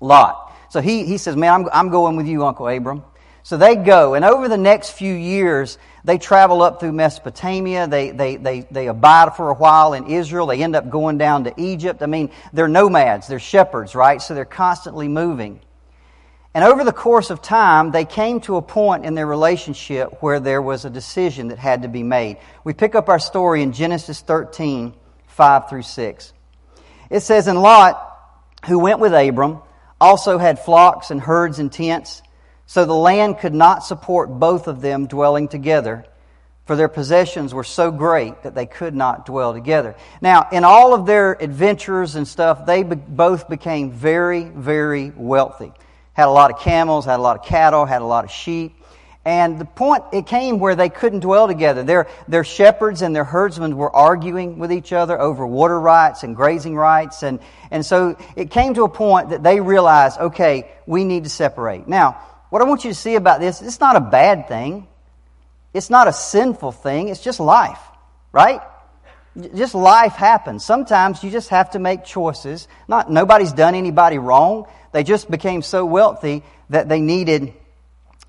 Lot. 0.00 0.52
So 0.68 0.80
he, 0.80 1.06
he 1.06 1.16
says, 1.16 1.36
Man, 1.36 1.52
I'm, 1.52 1.68
I'm 1.72 1.88
going 1.90 2.16
with 2.16 2.26
you, 2.26 2.44
Uncle 2.44 2.66
Abram. 2.66 3.04
So 3.44 3.58
they 3.58 3.76
go. 3.76 4.14
And 4.14 4.24
over 4.24 4.48
the 4.48 4.56
next 4.56 4.92
few 4.92 5.12
years, 5.12 5.76
they 6.02 6.16
travel 6.16 6.62
up 6.62 6.80
through 6.80 6.92
Mesopotamia. 6.92 7.86
They, 7.86 8.10
they, 8.10 8.36
they, 8.36 8.60
they 8.62 8.88
abide 8.88 9.36
for 9.36 9.50
a 9.50 9.54
while 9.54 9.92
in 9.92 10.06
Israel. 10.06 10.46
They 10.46 10.62
end 10.62 10.74
up 10.74 10.88
going 10.88 11.18
down 11.18 11.44
to 11.44 11.52
Egypt. 11.60 12.02
I 12.02 12.06
mean, 12.06 12.30
they're 12.54 12.68
nomads, 12.68 13.28
they're 13.28 13.38
shepherds, 13.38 13.94
right? 13.94 14.20
So 14.20 14.34
they're 14.34 14.46
constantly 14.46 15.08
moving. 15.08 15.60
And 16.54 16.64
over 16.64 16.84
the 16.84 16.92
course 16.92 17.28
of 17.28 17.42
time, 17.42 17.90
they 17.90 18.06
came 18.06 18.40
to 18.42 18.56
a 18.56 18.62
point 18.62 19.04
in 19.04 19.14
their 19.14 19.26
relationship 19.26 20.22
where 20.22 20.40
there 20.40 20.62
was 20.62 20.86
a 20.86 20.90
decision 20.90 21.48
that 21.48 21.58
had 21.58 21.82
to 21.82 21.88
be 21.88 22.02
made. 22.02 22.38
We 22.64 22.72
pick 22.72 22.94
up 22.94 23.10
our 23.10 23.18
story 23.18 23.60
in 23.60 23.72
Genesis 23.72 24.22
13, 24.22 24.94
5 25.26 25.68
through 25.68 25.82
6. 25.82 26.32
It 27.10 27.20
says, 27.20 27.46
And 27.46 27.60
Lot, 27.60 28.00
who 28.66 28.78
went 28.78 29.00
with 29.00 29.12
Abram, 29.12 29.58
also 30.00 30.38
had 30.38 30.60
flocks 30.60 31.10
and 31.10 31.20
herds 31.20 31.58
and 31.58 31.70
tents. 31.70 32.22
So 32.66 32.84
the 32.84 32.94
land 32.94 33.38
could 33.38 33.54
not 33.54 33.84
support 33.84 34.28
both 34.30 34.68
of 34.68 34.80
them 34.80 35.06
dwelling 35.06 35.48
together, 35.48 36.06
for 36.64 36.76
their 36.76 36.88
possessions 36.88 37.52
were 37.52 37.64
so 37.64 37.90
great 37.90 38.42
that 38.42 38.54
they 38.54 38.64
could 38.64 38.94
not 38.94 39.26
dwell 39.26 39.52
together. 39.52 39.94
Now, 40.22 40.48
in 40.50 40.64
all 40.64 40.94
of 40.94 41.04
their 41.04 41.32
adventures 41.32 42.14
and 42.14 42.26
stuff, 42.26 42.64
they 42.64 42.82
be- 42.82 42.96
both 42.96 43.50
became 43.50 43.92
very, 43.92 44.44
very 44.44 45.10
wealthy. 45.10 45.72
Had 46.14 46.28
a 46.28 46.30
lot 46.30 46.50
of 46.50 46.60
camels, 46.60 47.04
had 47.04 47.18
a 47.18 47.22
lot 47.22 47.38
of 47.38 47.44
cattle, 47.44 47.84
had 47.84 48.00
a 48.00 48.06
lot 48.06 48.24
of 48.24 48.30
sheep. 48.30 48.80
And 49.26 49.58
the 49.58 49.64
point, 49.64 50.04
it 50.12 50.26
came 50.26 50.58
where 50.58 50.74
they 50.74 50.88
couldn't 50.88 51.20
dwell 51.20 51.46
together. 51.48 51.82
Their, 51.82 52.08
their 52.28 52.44
shepherds 52.44 53.02
and 53.02 53.14
their 53.16 53.24
herdsmen 53.24 53.76
were 53.76 53.94
arguing 53.94 54.58
with 54.58 54.70
each 54.72 54.92
other 54.92 55.20
over 55.20 55.46
water 55.46 55.80
rights 55.80 56.22
and 56.22 56.36
grazing 56.36 56.76
rights. 56.76 57.22
And, 57.22 57.40
and 57.70 57.84
so 57.84 58.16
it 58.36 58.50
came 58.50 58.74
to 58.74 58.84
a 58.84 58.88
point 58.88 59.30
that 59.30 59.42
they 59.42 59.60
realized, 59.60 60.20
okay, 60.20 60.70
we 60.86 61.04
need 61.04 61.24
to 61.24 61.30
separate. 61.30 61.88
Now, 61.88 62.20
what 62.54 62.62
I 62.62 62.66
want 62.66 62.84
you 62.84 62.90
to 62.92 62.94
see 62.94 63.16
about 63.16 63.40
this, 63.40 63.60
it's 63.60 63.80
not 63.80 63.96
a 63.96 64.00
bad 64.00 64.46
thing. 64.46 64.86
It's 65.72 65.90
not 65.90 66.06
a 66.06 66.12
sinful 66.12 66.70
thing. 66.70 67.08
It's 67.08 67.20
just 67.20 67.40
life, 67.40 67.80
right? 68.30 68.60
Just 69.56 69.74
life 69.74 70.12
happens. 70.12 70.64
Sometimes 70.64 71.24
you 71.24 71.32
just 71.32 71.48
have 71.48 71.70
to 71.70 71.80
make 71.80 72.04
choices. 72.04 72.68
Not, 72.86 73.10
nobody's 73.10 73.50
done 73.50 73.74
anybody 73.74 74.18
wrong. 74.18 74.68
They 74.92 75.02
just 75.02 75.28
became 75.28 75.62
so 75.62 75.84
wealthy 75.84 76.44
that 76.70 76.88
they 76.88 77.00
needed 77.00 77.54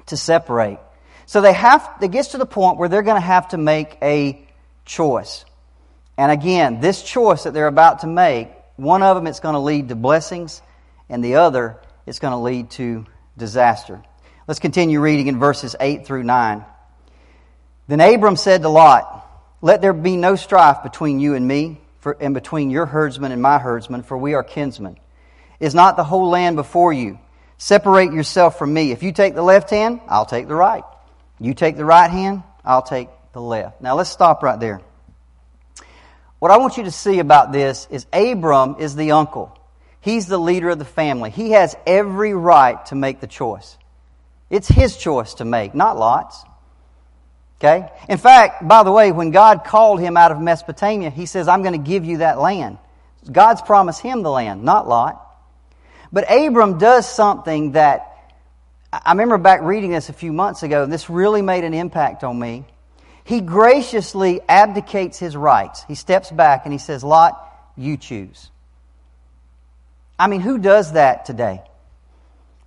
to 0.07 0.17
separate. 0.17 0.79
So 1.27 1.41
they 1.41 1.53
have, 1.53 1.87
it 2.01 2.09
gets 2.09 2.29
to 2.29 2.39
the 2.39 2.47
point 2.47 2.79
where 2.79 2.89
they're 2.89 3.03
going 3.03 3.21
to 3.21 3.27
have 3.27 3.49
to 3.49 3.59
make 3.59 3.95
a 4.01 4.43
choice. 4.85 5.45
And 6.17 6.31
again, 6.31 6.79
this 6.79 7.03
choice 7.03 7.43
that 7.43 7.53
they're 7.53 7.67
about 7.67 7.99
to 7.99 8.07
make, 8.07 8.49
one 8.75 9.03
of 9.03 9.15
them 9.17 9.27
it's 9.27 9.39
going 9.39 9.53
to 9.53 9.59
lead 9.59 9.89
to 9.89 9.95
blessings, 9.95 10.63
and 11.09 11.23
the 11.23 11.35
other 11.35 11.77
it's 12.07 12.17
going 12.17 12.31
to 12.31 12.39
lead 12.39 12.71
to 12.71 13.05
disaster. 13.37 14.01
Let's 14.47 14.59
continue 14.59 14.99
reading 14.99 15.25
in 15.25 15.39
verses 15.39 15.75
8 15.79 16.05
through 16.05 16.23
9. 16.23 16.63
Then 17.87 17.99
Abram 17.99 18.35
said 18.35 18.61
to 18.61 18.69
Lot, 18.69 19.27
Let 19.61 19.81
there 19.81 19.93
be 19.93 20.17
no 20.17 20.35
strife 20.35 20.83
between 20.83 21.19
you 21.19 21.33
and 21.33 21.47
me, 21.47 21.81
for, 21.99 22.15
and 22.19 22.35
between 22.35 22.69
your 22.69 22.85
herdsmen 22.85 23.31
and 23.31 23.41
my 23.41 23.57
herdsmen, 23.57 24.03
for 24.03 24.15
we 24.15 24.35
are 24.35 24.43
kinsmen. 24.43 24.99
Is 25.59 25.73
not 25.73 25.97
the 25.97 26.03
whole 26.03 26.29
land 26.29 26.57
before 26.57 26.93
you? 26.93 27.17
Separate 27.57 28.13
yourself 28.13 28.59
from 28.59 28.71
me. 28.71 28.91
If 28.91 29.01
you 29.01 29.11
take 29.11 29.33
the 29.33 29.41
left 29.41 29.71
hand, 29.71 30.01
I'll 30.07 30.27
take 30.27 30.47
the 30.47 30.55
right. 30.55 30.83
You 31.39 31.55
take 31.55 31.75
the 31.75 31.85
right 31.85 32.11
hand, 32.11 32.43
I'll 32.63 32.83
take 32.83 33.09
the 33.33 33.41
left. 33.41 33.81
Now 33.81 33.95
let's 33.95 34.11
stop 34.11 34.43
right 34.43 34.59
there. 34.59 34.81
What 36.37 36.51
I 36.51 36.57
want 36.57 36.77
you 36.77 36.83
to 36.83 36.91
see 36.91 37.17
about 37.17 37.51
this 37.51 37.87
is 37.89 38.05
Abram 38.13 38.75
is 38.77 38.95
the 38.95 39.11
uncle. 39.11 39.57
He's 40.01 40.27
the 40.27 40.37
leader 40.37 40.69
of 40.69 40.77
the 40.77 40.85
family. 40.85 41.31
He 41.31 41.51
has 41.51 41.75
every 41.87 42.35
right 42.35 42.85
to 42.87 42.95
make 42.95 43.21
the 43.21 43.27
choice. 43.27 43.75
It's 44.49 44.67
his 44.67 44.97
choice 44.97 45.35
to 45.35 45.45
make, 45.45 45.73
not 45.73 45.97
Lot's. 45.97 46.43
Okay? 47.59 47.89
In 48.09 48.17
fact, 48.17 48.67
by 48.67 48.83
the 48.83 48.91
way, 48.91 49.11
when 49.11 49.31
God 49.31 49.63
called 49.63 49.99
him 49.99 50.17
out 50.17 50.31
of 50.31 50.39
Mesopotamia, 50.39 51.09
he 51.09 51.25
says, 51.25 51.47
I'm 51.47 51.61
going 51.61 51.73
to 51.81 51.89
give 51.89 52.05
you 52.05 52.17
that 52.17 52.39
land. 52.39 52.77
God's 53.31 53.61
promised 53.61 54.01
him 54.01 54.21
the 54.21 54.31
land, 54.31 54.63
not 54.63 54.87
Lot. 54.87 55.21
But 56.11 56.29
Abram 56.29 56.77
does 56.77 57.09
something 57.09 57.71
that 57.71 58.11
I 58.93 59.11
remember 59.11 59.37
back 59.37 59.61
reading 59.61 59.91
this 59.91 60.09
a 60.09 60.13
few 60.13 60.31
months 60.31 60.63
ago, 60.63 60.83
and 60.83 60.93
this 60.93 61.09
really 61.09 61.41
made 61.41 61.63
an 61.63 61.73
impact 61.73 62.23
on 62.23 62.39
me. 62.39 62.65
He 63.23 63.41
graciously 63.41 64.39
abdicates 64.47 65.17
his 65.17 65.35
rights. 65.35 65.83
He 65.87 65.95
steps 65.95 66.29
back 66.31 66.61
and 66.65 66.71
he 66.71 66.77
says, 66.77 67.03
Lot, 67.03 67.41
you 67.75 67.97
choose. 67.97 68.51
I 70.17 70.27
mean, 70.27 70.41
who 70.41 70.59
does 70.59 70.93
that 70.93 71.25
today? 71.25 71.61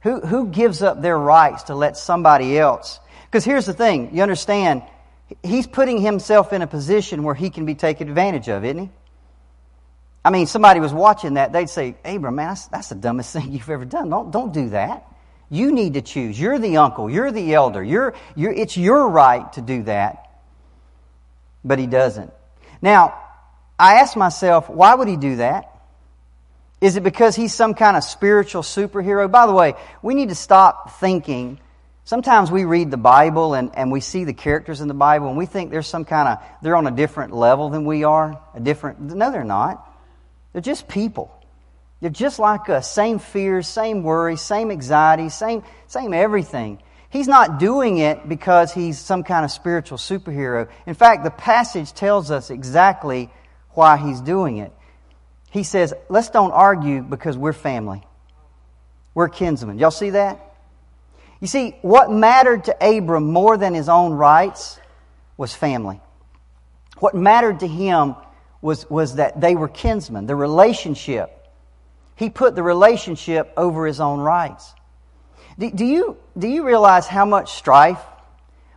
Who, 0.02 0.20
who 0.20 0.48
gives 0.48 0.82
up 0.82 1.02
their 1.02 1.18
rights 1.18 1.64
to 1.64 1.74
let 1.74 1.96
somebody 1.96 2.58
else? 2.58 3.00
Because 3.26 3.44
here's 3.44 3.66
the 3.66 3.72
thing 3.72 4.14
you 4.14 4.22
understand, 4.22 4.82
he's 5.42 5.66
putting 5.66 6.00
himself 6.00 6.52
in 6.52 6.62
a 6.62 6.66
position 6.66 7.22
where 7.22 7.34
he 7.34 7.50
can 7.50 7.66
be 7.66 7.74
taken 7.74 8.08
advantage 8.08 8.48
of, 8.48 8.64
isn't 8.64 8.78
he? 8.78 8.90
I 10.24 10.30
mean, 10.30 10.46
somebody 10.46 10.80
was 10.80 10.92
watching 10.92 11.34
that, 11.34 11.52
they'd 11.52 11.70
say, 11.70 11.96
Abram, 12.04 12.34
man, 12.34 12.48
that's, 12.48 12.66
that's 12.68 12.88
the 12.90 12.94
dumbest 12.94 13.32
thing 13.34 13.52
you've 13.52 13.70
ever 13.70 13.84
done. 13.84 14.08
Don't, 14.08 14.30
don't 14.30 14.52
do 14.52 14.70
that. 14.70 15.04
You 15.50 15.72
need 15.72 15.94
to 15.94 16.02
choose. 16.02 16.38
You're 16.38 16.58
the 16.58 16.76
uncle. 16.76 17.08
You're 17.08 17.32
the 17.32 17.54
elder. 17.54 17.82
You're, 17.82 18.14
you're, 18.36 18.52
it's 18.52 18.76
your 18.76 19.08
right 19.08 19.50
to 19.54 19.62
do 19.62 19.82
that. 19.84 20.30
But 21.64 21.78
he 21.78 21.86
doesn't. 21.86 22.32
Now, 22.82 23.18
I 23.78 23.94
ask 23.94 24.16
myself, 24.16 24.68
why 24.68 24.94
would 24.94 25.08
he 25.08 25.16
do 25.16 25.36
that? 25.36 25.67
Is 26.80 26.96
it 26.96 27.02
because 27.02 27.34
he's 27.34 27.52
some 27.52 27.74
kind 27.74 27.96
of 27.96 28.04
spiritual 28.04 28.62
superhero? 28.62 29.30
By 29.30 29.46
the 29.46 29.52
way, 29.52 29.74
we 30.02 30.14
need 30.14 30.28
to 30.28 30.34
stop 30.34 30.98
thinking. 31.00 31.58
Sometimes 32.04 32.50
we 32.50 32.64
read 32.64 32.90
the 32.90 32.96
Bible 32.96 33.54
and, 33.54 33.74
and 33.74 33.90
we 33.90 34.00
see 34.00 34.24
the 34.24 34.32
characters 34.32 34.80
in 34.80 34.88
the 34.88 34.94
Bible 34.94 35.28
and 35.28 35.36
we 35.36 35.46
think 35.46 35.70
there's 35.70 35.88
some 35.88 36.04
kind 36.04 36.28
of, 36.28 36.38
they're 36.62 36.76
on 36.76 36.86
a 36.86 36.92
different 36.92 37.34
level 37.34 37.68
than 37.68 37.84
we 37.84 38.04
are. 38.04 38.40
A 38.54 38.60
different, 38.60 39.00
no, 39.00 39.32
they're 39.32 39.44
not. 39.44 39.84
They're 40.52 40.62
just 40.62 40.88
people. 40.88 41.34
They're 42.00 42.10
just 42.10 42.38
like 42.38 42.68
us. 42.68 42.90
Same 42.90 43.18
fears, 43.18 43.66
same 43.66 44.04
worries, 44.04 44.40
same 44.40 44.70
anxiety, 44.70 45.28
same, 45.30 45.64
same 45.88 46.14
everything. 46.14 46.80
He's 47.10 47.26
not 47.26 47.58
doing 47.58 47.98
it 47.98 48.28
because 48.28 48.72
he's 48.72 48.98
some 48.98 49.24
kind 49.24 49.44
of 49.44 49.50
spiritual 49.50 49.98
superhero. 49.98 50.68
In 50.86 50.94
fact, 50.94 51.24
the 51.24 51.30
passage 51.30 51.92
tells 51.92 52.30
us 52.30 52.50
exactly 52.50 53.30
why 53.70 53.96
he's 53.96 54.20
doing 54.20 54.58
it. 54.58 54.72
He 55.50 55.62
says, 55.62 55.94
let's 56.08 56.30
don't 56.30 56.52
argue 56.52 57.02
because 57.02 57.36
we're 57.36 57.52
family. 57.52 58.02
We're 59.14 59.28
kinsmen. 59.28 59.78
Y'all 59.78 59.90
see 59.90 60.10
that? 60.10 60.38
You 61.40 61.46
see, 61.46 61.76
what 61.82 62.10
mattered 62.10 62.64
to 62.64 62.96
Abram 62.96 63.32
more 63.32 63.56
than 63.56 63.74
his 63.74 63.88
own 63.88 64.12
rights 64.12 64.78
was 65.36 65.54
family. 65.54 66.00
What 66.98 67.14
mattered 67.14 67.60
to 67.60 67.66
him 67.66 68.16
was, 68.60 68.88
was 68.90 69.16
that 69.16 69.40
they 69.40 69.54
were 69.54 69.68
kinsmen, 69.68 70.26
the 70.26 70.34
relationship 70.34 71.38
he 72.18 72.30
put 72.30 72.56
the 72.56 72.64
relationship 72.64 73.52
over 73.56 73.86
his 73.86 74.00
own 74.00 74.18
rights. 74.18 74.74
Do, 75.56 75.70
do, 75.70 75.84
you, 75.84 76.16
do 76.36 76.48
you 76.48 76.66
realize 76.66 77.06
how 77.06 77.24
much 77.24 77.52
strife 77.52 78.00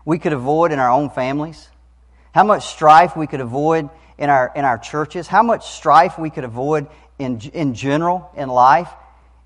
we 0.05 0.19
could 0.19 0.33
avoid 0.33 0.71
in 0.71 0.77
our 0.77 0.91
own 0.91 1.09
families? 1.09 1.67
How 2.35 2.43
much 2.43 2.67
strife 2.67 3.17
we 3.17 3.25
could 3.25 3.41
avoid 3.41 3.89
in 4.21 4.29
our, 4.29 4.51
in 4.55 4.63
our 4.63 4.77
churches? 4.77 5.27
How 5.27 5.41
much 5.41 5.67
strife 5.67 6.19
we 6.19 6.29
could 6.29 6.43
avoid 6.43 6.87
in, 7.17 7.41
in 7.53 7.73
general 7.73 8.31
in 8.37 8.49
life 8.49 8.89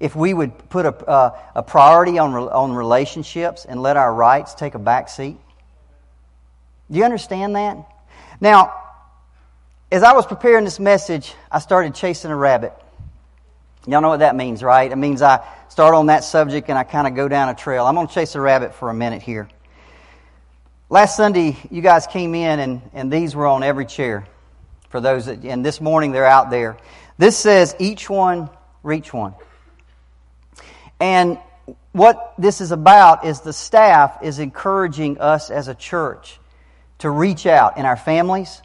if 0.02 0.18
we 0.18 0.34
would 0.34 0.70
put 0.70 0.86
a, 0.86 1.34
a, 1.56 1.64
priority 1.64 2.20
on, 2.20 2.34
on 2.34 2.74
relationships 2.74 3.64
and 3.64 3.82
let 3.82 3.96
our 3.96 4.14
rights 4.14 4.54
take 4.54 4.76
a 4.76 4.80
back 4.80 5.08
seat? 5.08 5.38
Do 6.92 6.98
you 6.98 7.06
understand 7.06 7.56
that? 7.56 7.78
Now, 8.42 8.74
as 9.90 10.04
I 10.04 10.12
was 10.12 10.26
preparing 10.26 10.66
this 10.66 10.80
message, 10.80 11.34
I 11.50 11.60
started 11.60 11.96
chasing 11.96 12.30
a 12.30 12.36
rabbit. 12.36 12.74
Y'all 13.88 14.02
know 14.02 14.10
what 14.10 14.20
that 14.20 14.36
means, 14.36 14.62
right? 14.62 14.92
It 14.92 14.98
means 14.98 15.22
I 15.22 15.46
start 15.70 15.96
on 15.96 16.08
that 16.08 16.26
subject 16.26 16.68
and 16.68 16.78
I 16.78 16.84
kind 16.84 17.08
of 17.08 17.16
go 17.16 17.30
down 17.30 17.48
a 17.48 17.56
trail. 17.56 17.86
I'm 17.86 17.96
going 17.96 18.08
to 18.08 18.14
chase 18.14 18.36
a 18.36 18.42
rabbit 18.42 18.76
for 18.76 18.90
a 18.90 18.94
minute 18.94 19.22
here. 19.22 19.48
Last 20.90 21.16
Sunday, 21.16 21.56
you 21.72 21.82
guys 21.82 22.08
came 22.08 22.36
in 22.36 22.60
and, 22.60 22.82
and 22.94 23.10
these 23.12 23.38
were 23.38 23.48
on 23.48 23.64
every 23.64 23.86
chair 23.86 24.28
for 24.90 25.00
those 25.00 25.26
that, 25.26 25.44
and 25.44 25.66
this 25.66 25.82
morning 25.82 26.12
they're 26.12 26.26
out 26.26 26.50
there. 26.50 26.78
This 27.18 27.38
says, 27.38 27.76
each 27.80 28.10
one, 28.10 28.50
reach 28.84 29.14
one. 29.14 29.34
And 31.00 31.38
what 31.92 32.34
this 32.38 32.62
is 32.62 32.72
about 32.72 33.26
is 33.26 33.42
the 33.42 33.54
staff 33.54 34.20
is 34.22 34.40
encouraging 34.40 35.20
us 35.20 35.50
as 35.50 35.68
a 35.68 35.76
church 35.76 36.40
to 37.00 37.10
reach 37.10 37.46
out 37.46 37.78
in 37.78 37.86
our 37.86 37.98
families, 37.98 38.62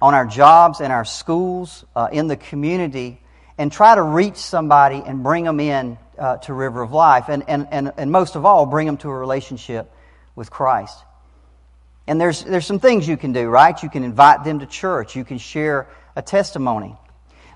on 0.00 0.14
our 0.14 0.26
jobs, 0.26 0.80
in 0.80 0.90
our 0.90 1.04
schools, 1.04 1.84
uh, 1.94 2.08
in 2.12 2.28
the 2.28 2.36
community 2.36 3.20
and 3.58 3.70
try 3.70 3.94
to 3.94 4.02
reach 4.02 4.36
somebody 4.36 5.02
and 5.04 5.22
bring 5.22 5.44
them 5.44 5.60
in 5.60 5.96
uh, 6.18 6.36
to 6.38 6.52
River 6.52 6.82
of 6.82 6.92
Life. 6.92 7.28
And, 7.28 7.44
and, 7.48 7.68
and, 7.70 7.92
and 7.96 8.10
most 8.10 8.36
of 8.36 8.44
all, 8.44 8.66
bring 8.66 8.86
them 8.86 8.96
to 8.98 9.08
a 9.08 9.16
relationship 9.16 9.90
with 10.34 10.50
Christ. 10.50 10.98
And 12.06 12.20
there's, 12.20 12.44
there's 12.44 12.66
some 12.66 12.78
things 12.78 13.08
you 13.08 13.16
can 13.16 13.32
do, 13.32 13.48
right? 13.48 13.80
You 13.82 13.88
can 13.88 14.04
invite 14.04 14.44
them 14.44 14.58
to 14.58 14.66
church. 14.66 15.16
You 15.16 15.24
can 15.24 15.38
share 15.38 15.88
a 16.14 16.22
testimony. 16.22 16.96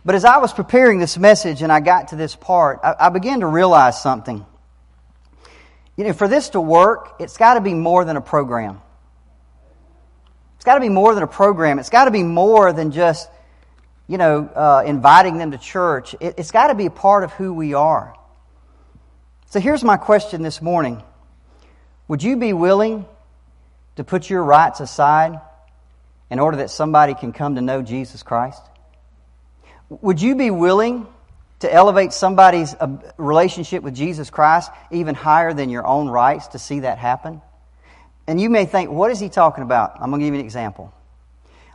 But 0.05 0.15
as 0.15 0.25
I 0.25 0.39
was 0.39 0.53
preparing 0.53 0.99
this 0.99 1.19
message 1.19 1.63
and 1.63 1.71
I 1.71 1.81
got 1.81 2.09
to 2.09 2.17
this 2.17 2.35
part, 2.35 2.81
I, 2.83 2.95
I 2.99 3.09
began 3.11 3.41
to 3.41 3.47
realize 3.47 4.01
something. 4.01 4.45
You 5.97 6.05
know, 6.05 6.13
for 6.13 6.29
this 6.29 6.51
to 6.51 6.61
work, 6.61 7.17
it's 7.19 7.37
got 7.37 7.55
to 7.55 7.61
be 7.61 7.75
more 7.75 8.05
than 8.05 8.17
a 8.17 8.21
program. 8.21 8.81
It's 10.57 10.65
got 10.65 10.75
to 10.75 10.81
be 10.81 10.89
more 10.89 11.15
than 11.15 11.23
a 11.23 11.29
program. 11.29 11.79
It's 11.79 11.91
got 11.91 12.07
to 12.07 12.11
be 12.11 12.23
more 12.23 12.73
than 12.73 12.91
just 12.91 13.29
you 14.09 14.17
know, 14.17 14.49
uh, 14.55 14.83
inviting 14.87 15.37
them 15.37 15.51
to 15.53 15.59
church. 15.59 16.15
It, 16.19 16.35
it's 16.39 16.51
got 16.51 16.69
to 16.69 16.75
be 16.75 16.87
a 16.87 16.91
part 16.91 17.23
of 17.23 17.33
who 17.33 17.53
we 17.53 17.75
are. 17.75 18.15
So 19.51 19.61
here's 19.61 19.85
my 19.85 19.97
question 19.97 20.43
this 20.43 20.61
morning 20.61 21.03
Would 22.09 22.23
you 22.23 22.37
be 22.37 22.53
willing 22.53 23.07
to 23.99 24.05
put 24.05 24.31
your 24.31 24.45
rights 24.45 24.79
aside 24.79 25.41
in 26.31 26.39
order 26.39 26.59
that 26.59 26.71
somebody 26.71 27.15
can 27.15 27.33
come 27.33 27.57
to 27.57 27.61
know 27.61 27.83
Jesus 27.83 28.23
Christ? 28.23 28.63
Would 29.89 30.23
you 30.23 30.37
be 30.37 30.53
willing 30.53 31.09
to 31.59 31.75
elevate 31.75 32.13
somebody's 32.13 32.75
uh, 32.75 32.97
relationship 33.17 33.83
with 33.83 33.97
Jesus 33.97 34.31
Christ 34.31 34.71
even 34.93 35.17
higher 35.17 35.53
than 35.53 35.69
your 35.69 35.85
own 35.85 36.09
rights 36.09 36.47
to 36.49 36.61
see 36.61 36.81
that 36.81 36.99
happen? 36.99 37.43
And 38.29 38.41
you 38.41 38.51
may 38.51 38.67
think, 38.67 38.89
what 38.89 39.11
is 39.11 39.19
he 39.19 39.29
talking 39.29 39.65
about? 39.65 39.95
I'm 40.01 40.11
going 40.11 40.21
to 40.21 40.27
give 40.27 40.35
you 40.35 40.39
an 40.39 40.47
example. 40.47 40.95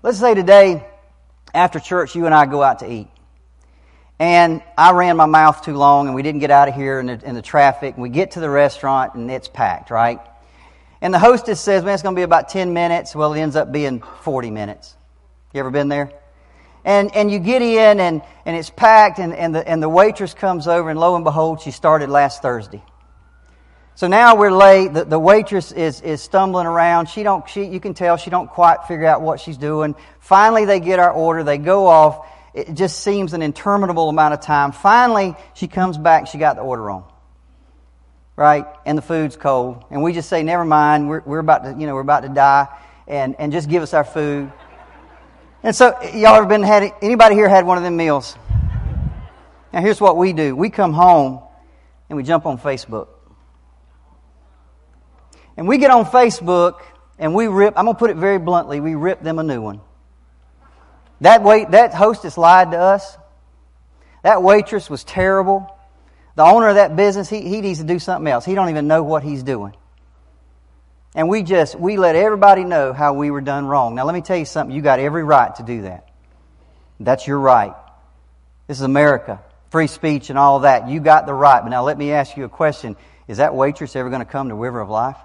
Let's 0.02 0.18
say 0.18 0.34
today 0.34 0.88
after 1.54 1.82
church, 1.82 2.16
you 2.16 2.26
and 2.26 2.34
I 2.34 2.46
go 2.46 2.64
out 2.64 2.80
to 2.80 2.90
eat. 2.90 3.10
And 4.18 4.64
I 4.78 4.94
ran 4.94 5.18
my 5.18 5.26
mouth 5.26 5.66
too 5.66 5.76
long 5.76 6.08
and 6.08 6.16
we 6.16 6.22
didn't 6.22 6.40
get 6.40 6.52
out 6.52 6.70
of 6.70 6.76
here 6.76 7.02
in 7.02 7.08
the, 7.08 7.22
in 7.22 7.36
the 7.36 7.42
traffic. 7.42 7.96
And 7.96 8.02
we 8.02 8.08
get 8.08 8.32
to 8.32 8.40
the 8.40 8.50
restaurant 8.50 9.16
and 9.16 9.30
it's 9.30 9.50
packed, 9.50 9.92
right? 9.92 10.22
And 11.04 11.14
the 11.14 11.20
hostess 11.20 11.60
says, 11.60 11.84
man, 11.84 11.96
it's 11.96 12.02
going 12.02 12.16
to 12.16 12.20
be 12.20 12.24
about 12.24 12.48
10 12.48 12.72
minutes. 12.72 13.14
Well, 13.14 13.34
it 13.34 13.42
ends 13.42 13.58
up 13.58 13.74
being 13.74 14.02
40 14.22 14.52
minutes. 14.52 14.96
You 15.54 15.60
ever 15.60 15.70
been 15.70 15.90
there? 15.90 16.14
And, 16.86 17.14
and 17.14 17.30
you 17.30 17.40
get 17.40 17.62
in 17.62 18.00
and, 18.00 18.22
and 18.46 18.56
it's 18.56 18.70
packed 18.70 19.20
and, 19.20 19.34
and, 19.34 19.54
the, 19.54 19.68
and 19.68 19.84
the 19.84 19.90
waitress 19.90 20.34
comes 20.34 20.66
over 20.66 20.90
and 20.90 20.98
lo 20.98 21.16
and 21.16 21.26
behold, 21.26 21.60
she 21.60 21.72
started 21.72 22.10
last 22.10 22.42
Thursday. 22.42 22.82
So 23.96 24.08
now 24.08 24.38
we're 24.38 24.50
late. 24.50 24.94
The, 24.94 25.04
the 25.04 25.20
waitress 25.20 25.74
is, 25.74 26.00
is 26.00 26.22
stumbling 26.22 26.68
around. 26.68 27.10
She 27.10 27.22
don't, 27.22 27.48
she, 27.50 27.66
you 27.66 27.82
can 27.82 27.94
tell 27.94 28.16
she 28.16 28.30
don't 28.30 28.50
quite 28.50 28.86
figure 28.88 29.06
out 29.06 29.22
what 29.22 29.42
she's 29.42 29.58
doing. 29.58 29.96
Finally, 30.22 30.64
they 30.64 30.80
get 30.80 31.00
our 31.00 31.12
order. 31.12 31.44
They 31.44 31.58
go 31.58 31.86
off. 31.86 32.26
It 32.54 32.76
just 32.76 33.02
seems 33.02 33.34
an 33.34 33.42
interminable 33.42 34.08
amount 34.08 34.36
of 34.36 34.40
time. 34.40 34.72
Finally, 34.72 35.36
she 35.54 35.68
comes 35.68 35.98
back. 35.98 36.28
She 36.28 36.38
got 36.38 36.56
the 36.56 36.62
order 36.62 36.82
wrong. 36.82 37.13
Right? 38.36 38.66
And 38.86 38.98
the 38.98 39.02
food's 39.02 39.36
cold. 39.36 39.86
And 39.92 40.02
we 40.02 40.14
just 40.14 40.30
say, 40.30 40.44
never 40.44 40.66
mind. 40.66 41.08
We're, 41.08 41.22
we're 41.22 41.40
about 41.40 41.64
to, 41.64 41.76
you 41.80 41.86
know, 41.86 41.94
we're 41.94 42.02
about 42.02 42.22
to 42.22 42.30
die. 42.30 42.68
And, 43.08 43.36
and 43.38 43.52
just 43.52 43.70
give 43.70 43.84
us 43.84 43.94
our 43.94 44.04
food. 44.04 44.52
And 45.62 45.76
so, 45.76 46.02
y'all 46.14 46.36
ever 46.36 46.46
been 46.46 46.64
had, 46.64 46.94
anybody 47.02 47.36
here 47.36 47.48
had 47.48 47.66
one 47.66 47.78
of 47.78 47.84
them 47.84 47.96
meals? 47.96 48.36
Now 49.72 49.82
here's 49.82 50.00
what 50.00 50.18
we 50.18 50.34
do. 50.34 50.56
We 50.56 50.70
come 50.70 50.94
home 50.94 51.42
and 52.10 52.18
we 52.18 52.24
jump 52.24 52.46
on 52.46 52.58
Facebook. 52.60 53.08
And 55.58 55.68
we 55.68 55.78
get 55.78 55.90
on 55.90 56.06
Facebook 56.06 56.82
and 57.18 57.34
we 57.34 57.48
rip, 57.48 57.74
I'm 57.78 57.86
going 57.86 57.96
to 57.96 58.00
put 58.00 58.10
it 58.10 58.18
very 58.18 58.40
bluntly, 58.40 58.80
we 58.80 58.96
rip 58.96 59.22
them 59.22 59.40
a 59.40 59.44
new 59.44 59.62
one. 59.62 59.82
That 61.22 61.44
wait, 61.44 61.72
that 61.72 61.94
hostess 61.94 62.38
lied 62.38 62.72
to 62.72 62.78
us. 62.78 63.18
That 64.24 64.44
waitress 64.44 64.90
was 64.90 65.04
terrible. 65.04 65.73
The 66.36 66.44
owner 66.44 66.70
of 66.70 66.76
that 66.76 66.96
business, 66.96 67.30
he, 67.30 67.42
he 67.42 67.62
needs 67.62 67.80
to 67.80 67.86
do 67.86 68.00
something 68.00 68.32
else. 68.32 68.44
He 68.46 68.56
don't 68.56 68.70
even 68.70 68.88
know 68.88 69.04
what 69.04 69.24
he's 69.24 69.44
doing. 69.44 69.76
And 71.16 71.30
we 71.30 71.44
just, 71.44 71.76
we 71.76 71.98
let 71.98 72.16
everybody 72.16 72.64
know 72.64 72.92
how 72.92 73.14
we 73.14 73.30
were 73.30 73.42
done 73.42 73.68
wrong. 73.68 73.94
Now 73.94 74.06
let 74.06 74.16
me 74.16 74.22
tell 74.22 74.38
you 74.38 74.46
something. 74.46 74.76
You 74.76 74.82
got 74.82 75.00
every 75.00 75.24
right 75.24 75.54
to 75.56 75.64
do 75.64 75.84
that. 75.84 76.10
That's 77.00 77.28
your 77.28 77.40
right. 77.40 77.74
This 78.68 78.78
is 78.78 78.84
America. 78.84 79.42
Free 79.70 79.88
speech 79.88 80.30
and 80.30 80.40
all 80.40 80.62
that. 80.62 80.88
You 80.88 81.00
got 81.00 81.26
the 81.28 81.34
right. 81.34 81.62
But 81.62 81.70
now 81.70 81.84
let 81.84 81.98
me 81.98 82.12
ask 82.12 82.36
you 82.36 82.46
a 82.46 82.50
question. 82.50 82.96
Is 83.28 83.38
that 83.38 83.54
waitress 83.54 83.96
ever 83.96 84.10
going 84.10 84.22
to 84.22 84.32
come 84.32 84.50
to 84.50 84.56
River 84.56 84.80
of 84.80 84.90
Life? 84.90 85.18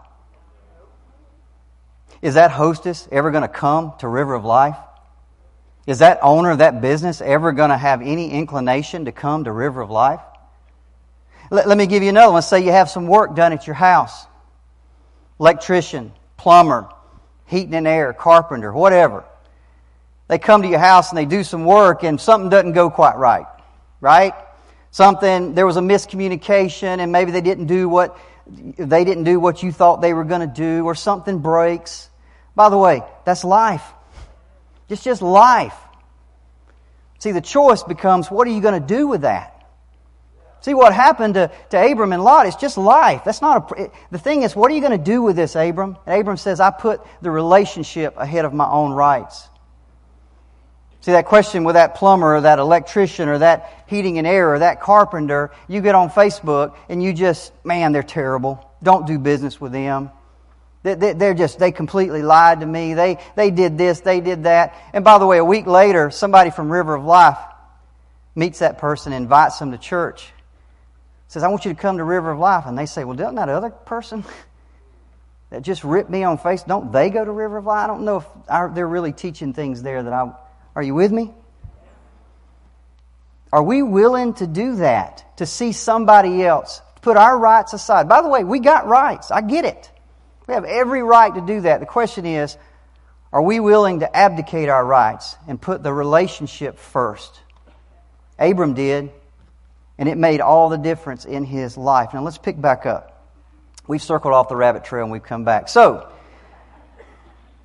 Is 2.20 2.34
that 2.34 2.50
hostess 2.50 3.08
ever 3.10 3.30
going 3.30 3.42
to 3.42 3.48
come 3.48 3.94
to 4.00 4.08
River 4.08 4.34
of 4.34 4.44
Life? 4.44 4.76
Is 5.86 6.00
that 6.00 6.18
owner 6.20 6.50
of 6.50 6.58
that 6.58 6.82
business 6.82 7.22
ever 7.22 7.52
going 7.52 7.70
to 7.70 7.76
have 7.76 8.02
any 8.02 8.30
inclination 8.30 9.06
to 9.06 9.12
come 9.12 9.44
to 9.44 9.52
River 9.52 9.80
of 9.80 9.90
Life? 9.90 10.20
Let, 11.50 11.67
let 11.67 11.78
me 11.78 11.87
give 11.87 12.02
you 12.02 12.09
another 12.09 12.33
one. 12.33 12.43
Say 12.43 12.64
you 12.64 12.73
have 12.73 12.90
some 12.90 13.07
work 13.07 13.35
done 13.35 13.52
at 13.52 13.67
your 13.67 13.75
house 13.75 14.26
electrician, 15.40 16.12
plumber, 16.37 16.88
heating 17.47 17.75
and 17.75 17.87
air, 17.87 18.12
carpenter, 18.12 18.73
whatever. 18.73 19.25
They 20.28 20.38
come 20.38 20.62
to 20.62 20.69
your 20.69 20.78
house 20.78 21.11
and 21.11 21.19
they 21.19 21.25
do 21.25 21.43
some 21.45 21.64
work 21.64 22.02
and 22.02 22.21
something 22.21 22.50
doesn't 22.50 22.73
go 22.73 22.90
quite 22.90 23.17
right, 23.17 23.47
right? 24.00 24.35
Something, 24.90 25.55
there 25.55 25.67
was 25.67 25.76
a 25.76 25.81
miscommunication 25.81 26.99
and 26.99 27.12
maybe 27.12 27.31
they 27.31 27.40
didn't 27.40 27.67
do 27.67 27.88
what, 27.88 28.19
they 28.47 29.05
didn't 29.05 29.25
do 29.25 29.40
what 29.40 29.62
you 29.62 29.73
thought 29.73 30.00
they 30.00 30.12
were 30.12 30.25
going 30.25 30.40
to 30.40 30.47
do 30.47 30.85
or 30.85 30.95
something 30.95 31.38
breaks. 31.38 32.11
By 32.55 32.69
the 32.69 32.78
way, 32.78 33.02
that's 33.25 33.45
life. 33.45 33.85
It's 34.88 35.02
just 35.02 35.23
life. 35.23 35.76
See, 37.21 37.33
the 37.33 37.40
choice 37.40 37.83
becomes 37.83 38.31
what 38.31 38.47
are 38.47 38.50
you 38.50 38.61
going 38.61 38.81
to 38.81 38.87
do 38.87 39.07
with 39.09 39.23
that? 39.23 39.57
See 40.60 40.74
what 40.74 40.92
happened 40.92 41.34
to, 41.34 41.50
to 41.70 41.92
Abram 41.92 42.12
and 42.12 42.22
Lot? 42.22 42.46
It's 42.46 42.56
just 42.56 42.76
life. 42.76 43.22
That's 43.24 43.40
not 43.40 43.70
a, 43.78 43.90
the 44.10 44.18
thing 44.18 44.42
is, 44.42 44.56
what 44.56 44.70
are 44.70 44.74
you 44.74 44.80
going 44.80 44.98
to 44.98 45.04
do 45.04 45.22
with 45.22 45.36
this, 45.36 45.54
Abram? 45.54 45.96
And 46.04 46.20
Abram 46.20 46.36
says, 46.36 46.58
I 46.58 46.70
put 46.70 47.00
the 47.22 47.30
relationship 47.30 48.14
ahead 48.16 48.44
of 48.44 48.52
my 48.52 48.68
own 48.68 48.92
rights. 48.92 49.48
See 51.00 51.12
that 51.12 51.26
question 51.26 51.62
with 51.62 51.74
that 51.74 51.94
plumber 51.94 52.36
or 52.36 52.40
that 52.40 52.58
electrician 52.58 53.28
or 53.28 53.38
that 53.38 53.84
heating 53.86 54.18
and 54.18 54.26
air 54.26 54.52
or 54.52 54.58
that 54.58 54.80
carpenter, 54.80 55.52
you 55.68 55.80
get 55.80 55.94
on 55.94 56.10
Facebook 56.10 56.76
and 56.88 57.00
you 57.00 57.12
just, 57.12 57.52
man, 57.64 57.92
they're 57.92 58.02
terrible. 58.02 58.68
Don't 58.82 59.06
do 59.06 59.18
business 59.18 59.60
with 59.60 59.71
them. 59.71 60.10
They're 60.82 61.34
just, 61.34 61.60
they 61.60 61.71
completely 61.71 62.23
lied 62.23 62.60
to 62.60 62.66
me. 62.66 62.94
They, 62.94 63.18
they 63.36 63.52
did 63.52 63.78
this, 63.78 64.00
they 64.00 64.21
did 64.21 64.44
that. 64.44 64.75
And 64.92 65.04
by 65.04 65.18
the 65.18 65.26
way, 65.26 65.38
a 65.38 65.44
week 65.44 65.66
later, 65.66 66.10
somebody 66.10 66.50
from 66.50 66.71
River 66.71 66.94
of 66.94 67.04
Life 67.04 67.38
meets 68.34 68.58
that 68.58 68.78
person, 68.78 69.12
invites 69.12 69.58
them 69.60 69.71
to 69.71 69.78
church 69.78 70.32
says, 71.28 71.43
I 71.43 71.49
want 71.49 71.64
you 71.64 71.73
to 71.73 71.80
come 71.80 71.99
to 71.99 72.04
River 72.04 72.32
of 72.32 72.38
Life. 72.38 72.64
And 72.67 72.76
they 72.76 72.86
say, 72.86 73.04
Well, 73.04 73.17
doesn't 73.17 73.36
that 73.36 73.49
other 73.49 73.71
person 73.71 74.25
that 75.50 75.62
just 75.62 75.84
ripped 75.84 76.10
me 76.10 76.25
on 76.25 76.38
face, 76.38 76.62
don't 76.62 76.91
they 76.91 77.10
go 77.10 77.25
to 77.25 77.30
River 77.30 77.58
of 77.58 77.67
Life? 77.67 77.84
I 77.84 77.86
don't 77.86 78.04
know 78.04 78.19
if 78.19 78.75
they're 78.75 78.88
really 78.88 79.12
teaching 79.12 79.52
things 79.52 79.82
there 79.82 80.02
that 80.02 80.12
I. 80.12 80.32
Are 80.75 80.82
you 80.82 80.95
with 80.95 81.12
me? 81.12 81.32
Are 83.52 83.62
we 83.62 83.82
willing 83.82 84.34
to 84.34 84.47
do 84.47 84.76
that? 84.76 85.25
To 85.38 85.47
see 85.47 85.73
somebody 85.73 86.45
else? 86.45 86.80
Put 87.00 87.17
our 87.17 87.38
rights 87.38 87.73
aside. 87.73 88.08
By 88.08 88.23
the 88.23 88.28
way, 88.28 88.45
we 88.45 88.58
got 88.58 88.86
rights. 88.86 89.30
I 89.30 89.41
get 89.41 89.64
it. 89.64 89.91
We 90.47 90.54
have 90.54 90.64
every 90.64 91.02
right 91.02 91.34
to 91.34 91.41
do 91.41 91.62
that. 91.62 91.80
The 91.80 91.86
question 91.86 92.26
is, 92.26 92.56
are 93.32 93.43
we 93.43 93.60
willing 93.60 94.00
to 94.00 94.17
abdicate 94.17 94.69
our 94.69 94.84
rights 94.84 95.36
and 95.47 95.60
put 95.60 95.82
the 95.82 95.93
relationship 95.93 96.78
first? 96.78 97.41
Abram 98.38 98.75
did. 98.75 99.10
And 99.99 100.08
it 100.08 100.17
made 100.17 100.41
all 100.41 100.69
the 100.69 100.78
difference 100.78 101.25
in 101.25 101.45
his 101.45 101.76
life. 101.76 102.15
Now 102.15 102.23
let's 102.23 102.39
pick 102.39 102.61
back 102.61 102.87
up. 102.87 103.15
We've 103.89 104.02
circled 104.02 104.34
off 104.34 104.49
the 104.49 104.56
rabbit 104.56 104.84
trail 104.84 105.02
and 105.02 105.13
we've 105.13 105.23
come 105.23 105.45
back. 105.45 105.69
So, 105.69 106.08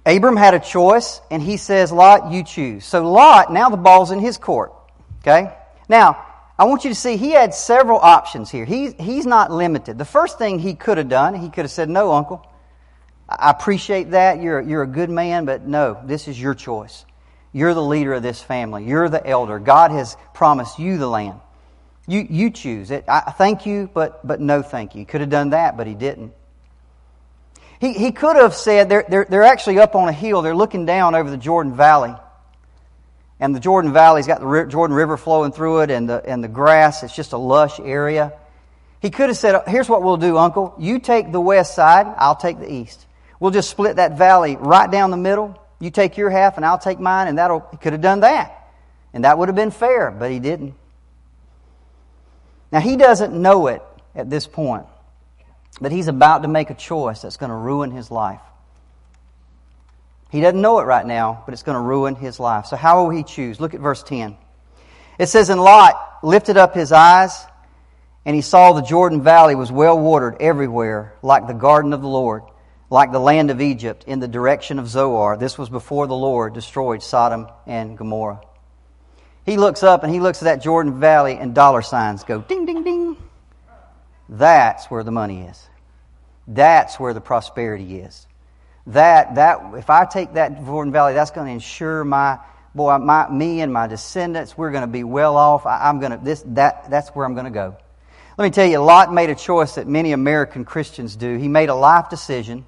Abram 0.05 0.35
had 0.35 0.53
a 0.53 0.59
choice, 0.59 1.21
and 1.31 1.41
he 1.41 1.57
says, 1.57 1.91
Lot, 1.91 2.31
you 2.31 2.43
choose. 2.43 2.85
So, 2.85 3.09
Lot, 3.09 3.53
now 3.53 3.69
the 3.69 3.77
ball's 3.77 4.11
in 4.11 4.19
his 4.19 4.37
court. 4.37 4.73
Okay? 5.21 5.53
Now, 5.87 6.25
I 6.57 6.65
want 6.65 6.83
you 6.83 6.89
to 6.89 6.95
see 6.95 7.17
he 7.17 7.31
had 7.31 7.53
several 7.53 7.99
options 7.99 8.51
here. 8.51 8.65
He, 8.65 8.91
he's 8.91 9.25
not 9.25 9.51
limited. 9.51 9.97
The 9.97 10.05
first 10.05 10.37
thing 10.37 10.59
he 10.59 10.75
could 10.75 10.97
have 10.97 11.09
done, 11.09 11.35
he 11.35 11.49
could 11.49 11.63
have 11.63 11.71
said, 11.71 11.89
No, 11.89 12.11
uncle. 12.13 12.45
I 13.29 13.49
appreciate 13.49 14.11
that. 14.11 14.41
You're, 14.41 14.61
you're 14.61 14.83
a 14.83 14.87
good 14.87 15.09
man, 15.09 15.45
but 15.45 15.65
no, 15.65 16.01
this 16.05 16.27
is 16.27 16.39
your 16.39 16.53
choice. 16.53 17.05
You're 17.53 17.73
the 17.73 17.81
leader 17.81 18.13
of 18.13 18.23
this 18.23 18.41
family. 18.41 18.85
You're 18.85 19.09
the 19.09 19.25
elder. 19.25 19.59
God 19.59 19.91
has 19.91 20.17
promised 20.33 20.79
you 20.79 20.97
the 20.97 21.07
land. 21.07 21.39
You, 22.07 22.25
you 22.29 22.49
choose 22.49 22.91
it. 22.91 23.05
I 23.07 23.31
thank 23.31 23.65
you, 23.65 23.89
but, 23.93 24.25
but 24.25 24.41
no 24.41 24.61
thank 24.61 24.95
you. 24.95 25.05
Could 25.05 25.21
have 25.21 25.29
done 25.29 25.51
that, 25.51 25.77
but 25.77 25.87
he 25.87 25.93
didn't. 25.93 26.33
He, 27.79 27.93
he 27.93 28.11
could 28.11 28.35
have 28.35 28.53
said, 28.53 28.89
they're, 28.89 29.05
they're, 29.07 29.25
they're 29.29 29.43
actually 29.43 29.79
up 29.79 29.95
on 29.95 30.07
a 30.07 30.13
hill. 30.13 30.41
They're 30.41 30.55
looking 30.55 30.85
down 30.85 31.15
over 31.15 31.29
the 31.29 31.37
Jordan 31.37 31.75
Valley. 31.75 32.13
And 33.39 33.55
the 33.55 33.59
Jordan 33.59 33.91
Valley's 33.93 34.27
got 34.27 34.39
the 34.39 34.65
Jordan 34.69 34.95
River 34.95 35.17
flowing 35.17 35.51
through 35.51 35.81
it 35.81 35.91
and 35.91 36.07
the, 36.07 36.23
and 36.25 36.43
the 36.43 36.47
grass. 36.47 37.03
It's 37.03 37.15
just 37.15 37.33
a 37.33 37.37
lush 37.37 37.79
area. 37.79 38.33
He 39.01 39.09
could 39.09 39.27
have 39.27 39.37
said, 39.37 39.63
Here's 39.67 39.89
what 39.89 40.01
we'll 40.01 40.17
do, 40.17 40.37
Uncle. 40.37 40.75
You 40.79 40.99
take 40.99 41.31
the 41.31 41.41
west 41.41 41.75
side, 41.75 42.07
I'll 42.17 42.37
take 42.37 42.59
the 42.59 42.71
east. 42.71 43.05
We'll 43.39 43.51
just 43.51 43.69
split 43.69 43.97
that 43.97 44.17
valley 44.17 44.55
right 44.55 44.89
down 44.89 45.11
the 45.11 45.17
middle. 45.17 45.61
You 45.79 45.89
take 45.91 46.15
your 46.15 46.29
half 46.29 46.55
and 46.55 46.65
I'll 46.65 46.77
take 46.77 47.01
mine, 47.01 47.27
and 47.27 47.37
that'll, 47.37 47.67
he 47.71 47.75
could 47.75 47.91
have 47.91 48.01
done 48.01 48.21
that. 48.21 48.71
And 49.13 49.25
that 49.25 49.37
would 49.37 49.49
have 49.49 49.57
been 49.57 49.71
fair, 49.71 50.09
but 50.09 50.31
he 50.31 50.39
didn't. 50.39 50.75
Now, 52.73 52.79
he 52.79 52.97
doesn't 52.97 53.39
know 53.39 53.67
it 53.67 53.83
at 54.15 54.31
this 54.31 54.47
point, 54.47 54.87
but 55.79 55.91
he's 55.91 56.07
about 56.07 56.41
to 56.41 56.47
make 56.47 56.71
a 56.71 56.73
choice 56.73 57.21
that's 57.21 57.37
going 57.37 57.51
to 57.51 57.55
ruin 57.55 57.91
his 57.91 58.09
life. 58.09 58.41
He 60.31 60.41
doesn't 60.41 60.59
know 60.59 60.79
it 60.79 60.85
right 60.85 61.05
now, 61.05 61.43
but 61.45 61.53
it's 61.53 61.61
going 61.61 61.75
to 61.75 61.81
ruin 61.81 62.15
his 62.15 62.39
life. 62.39 62.65
So, 62.65 62.75
how 62.75 63.03
will 63.03 63.11
he 63.11 63.21
choose? 63.21 63.59
Look 63.59 63.75
at 63.75 63.79
verse 63.79 64.01
10. 64.01 64.35
It 65.19 65.27
says, 65.27 65.51
And 65.51 65.61
Lot 65.61 66.17
lifted 66.23 66.57
up 66.57 66.73
his 66.73 66.91
eyes, 66.91 67.45
and 68.25 68.35
he 68.35 68.41
saw 68.41 68.73
the 68.73 68.81
Jordan 68.81 69.21
Valley 69.21 69.53
was 69.53 69.71
well 69.71 69.99
watered 69.99 70.37
everywhere, 70.39 71.13
like 71.21 71.45
the 71.45 71.53
garden 71.53 71.93
of 71.93 72.01
the 72.01 72.07
Lord, 72.07 72.41
like 72.89 73.11
the 73.11 73.19
land 73.19 73.51
of 73.51 73.61
Egypt, 73.61 74.05
in 74.07 74.19
the 74.19 74.27
direction 74.27 74.79
of 74.79 74.87
Zoar. 74.87 75.37
This 75.37 75.59
was 75.59 75.69
before 75.69 76.07
the 76.07 76.15
Lord 76.15 76.55
destroyed 76.55 77.03
Sodom 77.03 77.45
and 77.67 77.95
Gomorrah. 77.95 78.41
He 79.45 79.57
looks 79.57 79.83
up 79.83 80.03
and 80.03 80.13
he 80.13 80.19
looks 80.19 80.41
at 80.41 80.45
that 80.45 80.61
Jordan 80.63 80.99
Valley 80.99 81.35
and 81.35 81.53
dollar 81.53 81.81
signs 81.81 82.23
go 82.23 82.41
ding, 82.41 82.65
ding, 82.65 82.83
ding. 82.83 83.17
That's 84.29 84.85
where 84.85 85.03
the 85.03 85.11
money 85.11 85.41
is. 85.41 85.69
That's 86.47 86.99
where 86.99 87.13
the 87.13 87.21
prosperity 87.21 87.99
is. 87.99 88.27
That, 88.87 89.35
that, 89.35 89.75
if 89.75 89.89
I 89.89 90.05
take 90.05 90.33
that 90.33 90.65
Jordan 90.65 90.91
Valley, 90.91 91.13
that's 91.13 91.31
going 91.31 91.47
to 91.47 91.53
ensure 91.53 92.03
my, 92.03 92.39
boy, 92.75 92.97
my, 92.97 93.29
me 93.29 93.61
and 93.61 93.71
my 93.71 93.87
descendants, 93.87 94.57
we're 94.57 94.71
going 94.71 94.81
to 94.81 94.87
be 94.87 95.03
well 95.03 95.37
off. 95.37 95.65
I, 95.65 95.89
am 95.89 95.99
going 95.99 96.11
to, 96.11 96.17
this, 96.17 96.43
that, 96.47 96.89
that's 96.89 97.09
where 97.09 97.25
I'm 97.25 97.33
going 97.33 97.45
to 97.45 97.51
go. 97.51 97.77
Let 98.37 98.45
me 98.45 98.49
tell 98.51 98.65
you, 98.65 98.79
Lot 98.79 99.13
made 99.13 99.29
a 99.29 99.35
choice 99.35 99.75
that 99.75 99.87
many 99.87 100.11
American 100.11 100.65
Christians 100.65 101.15
do. 101.15 101.37
He 101.37 101.47
made 101.47 101.69
a 101.69 101.75
life 101.75 102.09
decision 102.09 102.65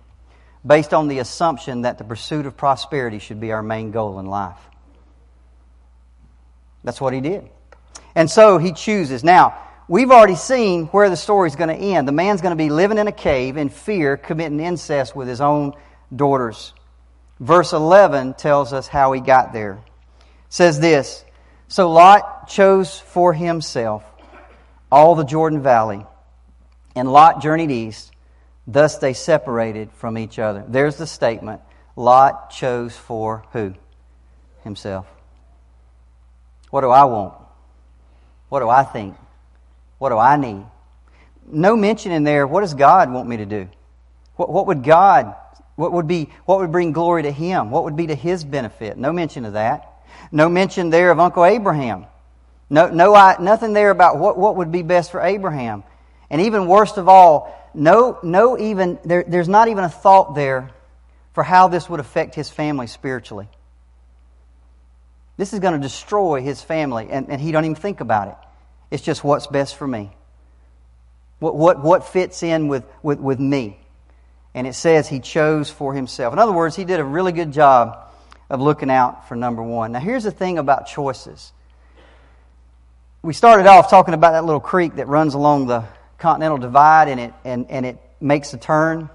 based 0.65 0.93
on 0.93 1.07
the 1.07 1.19
assumption 1.19 1.81
that 1.81 1.97
the 1.97 2.03
pursuit 2.03 2.45
of 2.45 2.55
prosperity 2.55 3.19
should 3.19 3.39
be 3.39 3.51
our 3.51 3.63
main 3.63 3.91
goal 3.91 4.19
in 4.19 4.25
life. 4.25 4.59
That's 6.85 7.01
what 7.01 7.13
he 7.13 7.19
did. 7.19 7.49
And 8.13 8.31
so 8.31 8.57
he 8.59 8.71
chooses. 8.71 9.23
Now, 9.23 9.57
we've 9.89 10.11
already 10.11 10.35
seen 10.35 10.85
where 10.87 11.09
the 11.09 11.17
story's 11.17 11.57
going 11.57 11.75
to 11.75 11.75
end. 11.75 12.07
The 12.07 12.13
man's 12.13 12.41
going 12.41 12.51
to 12.51 12.63
be 12.63 12.69
living 12.69 12.97
in 12.97 13.07
a 13.07 13.11
cave 13.11 13.57
in 13.57 13.69
fear, 13.69 14.15
committing 14.15 14.59
incest 14.61 15.15
with 15.15 15.27
his 15.27 15.41
own 15.41 15.73
daughters. 16.15 16.73
Verse 17.39 17.73
11 17.73 18.35
tells 18.35 18.71
us 18.71 18.87
how 18.87 19.11
he 19.11 19.19
got 19.19 19.51
there. 19.51 19.73
It 19.73 20.23
says 20.47 20.79
this 20.79 21.25
So 21.67 21.91
Lot 21.91 22.47
chose 22.47 22.97
for 22.97 23.33
himself 23.33 24.05
all 24.91 25.15
the 25.15 25.25
Jordan 25.25 25.61
Valley, 25.61 26.05
and 26.95 27.11
Lot 27.11 27.41
journeyed 27.41 27.71
east. 27.71 28.11
Thus 28.67 28.97
they 28.97 29.13
separated 29.13 29.91
from 29.91 30.17
each 30.17 30.39
other. 30.39 30.63
There's 30.67 30.95
the 30.95 31.05
statement. 31.05 31.61
Lot 31.95 32.49
chose 32.49 32.95
for 32.95 33.43
who? 33.51 33.75
Himself. 34.63 35.05
What 36.75 36.81
do 36.81 36.89
I 36.89 37.05
want? 37.05 37.33
What 38.49 38.59
do 38.59 38.67
I 38.67 38.83
think? 38.83 39.15
What 39.97 40.09
do 40.09 40.17
I 40.17 40.35
need? 40.35 40.65
No 41.49 41.77
mention 41.77 42.11
in 42.11 42.25
there, 42.25 42.45
what 42.45 42.59
does 42.59 42.73
God 42.73 43.09
want 43.13 43.29
me 43.29 43.37
to 43.37 43.45
do? 43.45 43.69
What, 44.35 44.51
what 44.51 44.67
would 44.67 44.83
God, 44.83 45.33
what 45.77 45.93
would 45.93 46.05
be, 46.05 46.29
what 46.43 46.59
would 46.59 46.73
bring 46.73 46.91
glory 46.91 47.23
to 47.23 47.31
Him? 47.31 47.71
What 47.71 47.85
would 47.85 47.95
be 47.95 48.07
to 48.07 48.15
His 48.15 48.43
benefit? 48.43 48.97
No 48.97 49.13
mention 49.13 49.45
of 49.45 49.53
that. 49.53 49.89
No 50.33 50.49
mention 50.49 50.89
there 50.89 51.11
of 51.11 51.19
Uncle 51.21 51.45
Abraham. 51.45 52.07
No, 52.69 52.89
no, 52.89 53.15
I, 53.15 53.37
nothing 53.39 53.71
there 53.71 53.89
about 53.89 54.17
what, 54.17 54.37
what 54.37 54.57
would 54.57 54.73
be 54.73 54.81
best 54.81 55.11
for 55.11 55.21
Abraham. 55.21 55.85
And 56.29 56.41
even 56.41 56.67
worst 56.67 56.97
of 56.97 57.07
all, 57.07 57.57
no, 57.73 58.19
no 58.21 58.59
even, 58.59 58.99
there, 59.05 59.23
there's 59.25 59.47
not 59.47 59.69
even 59.69 59.85
a 59.85 59.89
thought 59.89 60.35
there 60.35 60.71
for 61.31 61.41
how 61.41 61.69
this 61.69 61.89
would 61.89 62.01
affect 62.01 62.35
his 62.35 62.49
family 62.49 62.87
spiritually. 62.87 63.47
This 65.37 65.53
is 65.53 65.59
going 65.59 65.73
to 65.73 65.79
destroy 65.79 66.41
his 66.41 66.61
family, 66.61 67.07
and, 67.09 67.29
and 67.29 67.41
he 67.41 67.51
don't 67.51 67.65
even 67.65 67.75
think 67.75 67.99
about 67.99 68.29
it. 68.29 68.37
It's 68.91 69.03
just 69.03 69.23
what's 69.23 69.47
best 69.47 69.75
for 69.75 69.87
me. 69.87 70.11
What, 71.39 71.55
what, 71.55 71.83
what 71.83 72.07
fits 72.07 72.43
in 72.43 72.67
with, 72.67 72.85
with, 73.03 73.19
with 73.19 73.39
me. 73.39 73.77
And 74.53 74.65
it 74.65 74.73
says 74.73 75.09
he 75.09 75.19
chose 75.19 75.69
for 75.69 75.93
himself. 75.93 76.31
In 76.31 76.39
other 76.39 76.53
words, 76.53 76.75
he 76.75 76.85
did 76.85 77.01
a 77.01 77.03
really 77.03 77.33
good 77.33 77.51
job 77.51 77.97
of 78.49 78.61
looking 78.61 78.89
out 78.89 79.27
for 79.27 79.35
number 79.35 79.61
one. 79.61 79.91
Now, 79.91 79.99
here's 79.99 80.23
the 80.23 80.31
thing 80.31 80.57
about 80.57 80.87
choices. 80.87 81.51
We 83.21 83.33
started 83.33 83.67
off 83.67 83.89
talking 83.89 84.13
about 84.13 84.31
that 84.31 84.45
little 84.45 84.61
creek 84.61 84.95
that 84.95 85.07
runs 85.07 85.33
along 85.33 85.67
the 85.67 85.83
Continental 86.17 86.57
Divide 86.57 87.09
and 87.09 87.19
it, 87.19 87.33
and, 87.43 87.69
and 87.69 87.85
it 87.85 87.97
makes 88.21 88.53
a 88.53 88.57
turn. 88.57 89.09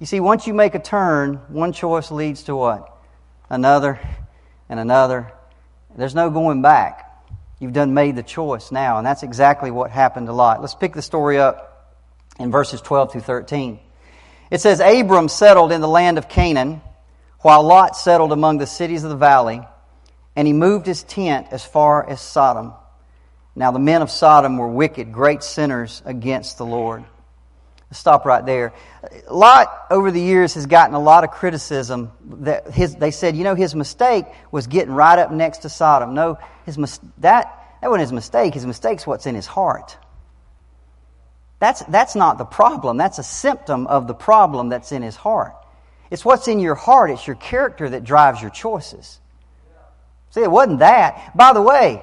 You 0.00 0.06
see, 0.06 0.18
once 0.18 0.46
you 0.46 0.54
make 0.54 0.74
a 0.74 0.80
turn, 0.80 1.36
one 1.48 1.72
choice 1.72 2.10
leads 2.10 2.42
to 2.44 2.56
what? 2.56 2.90
Another 3.48 4.00
and 4.68 4.80
another. 4.80 5.32
There's 5.96 6.14
no 6.14 6.30
going 6.30 6.62
back. 6.62 7.10
You've 7.60 7.72
done 7.72 7.94
made 7.94 8.16
the 8.16 8.22
choice 8.22 8.72
now, 8.72 8.98
and 8.98 9.06
that's 9.06 9.22
exactly 9.22 9.70
what 9.70 9.90
happened 9.90 10.26
to 10.26 10.32
Lot. 10.32 10.60
Let's 10.60 10.74
pick 10.74 10.92
the 10.92 11.02
story 11.02 11.38
up 11.38 11.96
in 12.38 12.50
verses 12.50 12.80
12 12.80 13.12
through 13.12 13.20
13. 13.22 13.78
It 14.50 14.60
says, 14.60 14.80
Abram 14.80 15.28
settled 15.28 15.72
in 15.72 15.80
the 15.80 15.88
land 15.88 16.18
of 16.18 16.28
Canaan, 16.28 16.80
while 17.40 17.62
Lot 17.62 17.96
settled 17.96 18.32
among 18.32 18.58
the 18.58 18.66
cities 18.66 19.04
of 19.04 19.10
the 19.10 19.16
valley, 19.16 19.62
and 20.34 20.46
he 20.46 20.52
moved 20.52 20.86
his 20.86 21.02
tent 21.04 21.46
as 21.50 21.64
far 21.64 22.08
as 22.08 22.20
Sodom. 22.20 22.72
Now 23.54 23.70
the 23.70 23.78
men 23.78 24.02
of 24.02 24.10
Sodom 24.10 24.58
were 24.58 24.68
wicked, 24.68 25.12
great 25.12 25.42
sinners 25.42 26.02
against 26.04 26.58
the 26.58 26.66
Lord. 26.66 27.04
Stop 27.94 28.24
right 28.24 28.44
there. 28.44 28.72
Lot, 29.30 29.68
over 29.90 30.10
the 30.10 30.20
years, 30.20 30.54
has 30.54 30.66
gotten 30.66 30.94
a 30.94 31.00
lot 31.00 31.24
of 31.24 31.30
criticism. 31.30 32.10
That 32.40 32.70
his, 32.70 32.96
they 32.96 33.10
said, 33.10 33.36
you 33.36 33.44
know, 33.44 33.54
his 33.54 33.74
mistake 33.74 34.26
was 34.50 34.66
getting 34.66 34.92
right 34.92 35.18
up 35.18 35.30
next 35.30 35.58
to 35.58 35.68
Sodom. 35.68 36.14
No, 36.14 36.38
his, 36.66 36.76
that, 37.18 37.78
that 37.80 37.90
wasn't 37.90 38.00
his 38.00 38.12
mistake. 38.12 38.54
His 38.54 38.66
mistake's 38.66 39.06
what's 39.06 39.26
in 39.26 39.34
his 39.34 39.46
heart. 39.46 39.96
That's, 41.60 41.82
that's 41.84 42.14
not 42.16 42.36
the 42.36 42.44
problem. 42.44 42.96
That's 42.96 43.18
a 43.18 43.22
symptom 43.22 43.86
of 43.86 44.06
the 44.06 44.14
problem 44.14 44.68
that's 44.68 44.92
in 44.92 45.02
his 45.02 45.16
heart. 45.16 45.54
It's 46.10 46.24
what's 46.24 46.48
in 46.48 46.60
your 46.60 46.74
heart. 46.74 47.10
It's 47.10 47.26
your 47.26 47.36
character 47.36 47.88
that 47.88 48.04
drives 48.04 48.42
your 48.42 48.50
choices. 48.50 49.20
See, 50.30 50.42
it 50.42 50.50
wasn't 50.50 50.80
that. 50.80 51.36
By 51.36 51.52
the 51.52 51.62
way, 51.62 52.02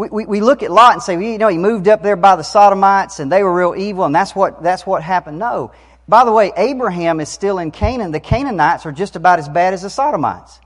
we, 0.00 0.08
we, 0.08 0.24
we 0.24 0.40
look 0.40 0.62
at 0.62 0.70
Lot 0.70 0.94
and 0.94 1.02
say, 1.02 1.18
well, 1.18 1.26
you 1.26 1.36
know, 1.36 1.48
he 1.48 1.58
moved 1.58 1.86
up 1.86 2.02
there 2.02 2.16
by 2.16 2.34
the 2.34 2.42
Sodomites 2.42 3.20
and 3.20 3.30
they 3.30 3.42
were 3.42 3.52
real 3.52 3.74
evil 3.76 4.04
and 4.04 4.14
that's 4.14 4.34
what, 4.34 4.62
that's 4.62 4.86
what 4.86 5.02
happened. 5.02 5.38
No. 5.38 5.72
By 6.08 6.24
the 6.24 6.32
way, 6.32 6.52
Abraham 6.56 7.20
is 7.20 7.28
still 7.28 7.58
in 7.58 7.70
Canaan. 7.70 8.10
The 8.10 8.18
Canaanites 8.18 8.86
are 8.86 8.92
just 8.92 9.14
about 9.14 9.40
as 9.40 9.46
bad 9.46 9.74
as 9.74 9.82
the 9.82 9.90
Sodomites. 9.90 10.58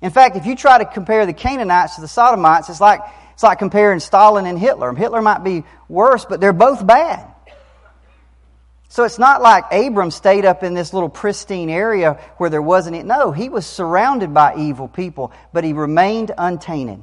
In 0.00 0.12
fact, 0.12 0.36
if 0.36 0.46
you 0.46 0.54
try 0.54 0.78
to 0.78 0.84
compare 0.84 1.26
the 1.26 1.32
Canaanites 1.32 1.96
to 1.96 2.00
the 2.00 2.06
Sodomites, 2.06 2.68
it's 2.68 2.80
like, 2.80 3.00
it's 3.34 3.42
like 3.42 3.58
comparing 3.58 3.98
Stalin 3.98 4.46
and 4.46 4.56
Hitler. 4.56 4.94
Hitler 4.94 5.20
might 5.20 5.42
be 5.42 5.64
worse, 5.88 6.24
but 6.24 6.40
they're 6.40 6.52
both 6.52 6.86
bad. 6.86 7.26
So 8.88 9.02
it's 9.02 9.18
not 9.18 9.42
like 9.42 9.64
Abram 9.72 10.12
stayed 10.12 10.44
up 10.44 10.62
in 10.62 10.74
this 10.74 10.94
little 10.94 11.08
pristine 11.08 11.70
area 11.70 12.20
where 12.36 12.50
there 12.50 12.62
wasn't 12.62 12.94
it. 12.94 13.04
No, 13.04 13.32
he 13.32 13.48
was 13.48 13.66
surrounded 13.66 14.32
by 14.32 14.54
evil 14.54 14.86
people, 14.86 15.32
but 15.52 15.64
he 15.64 15.72
remained 15.72 16.30
untainted. 16.38 17.02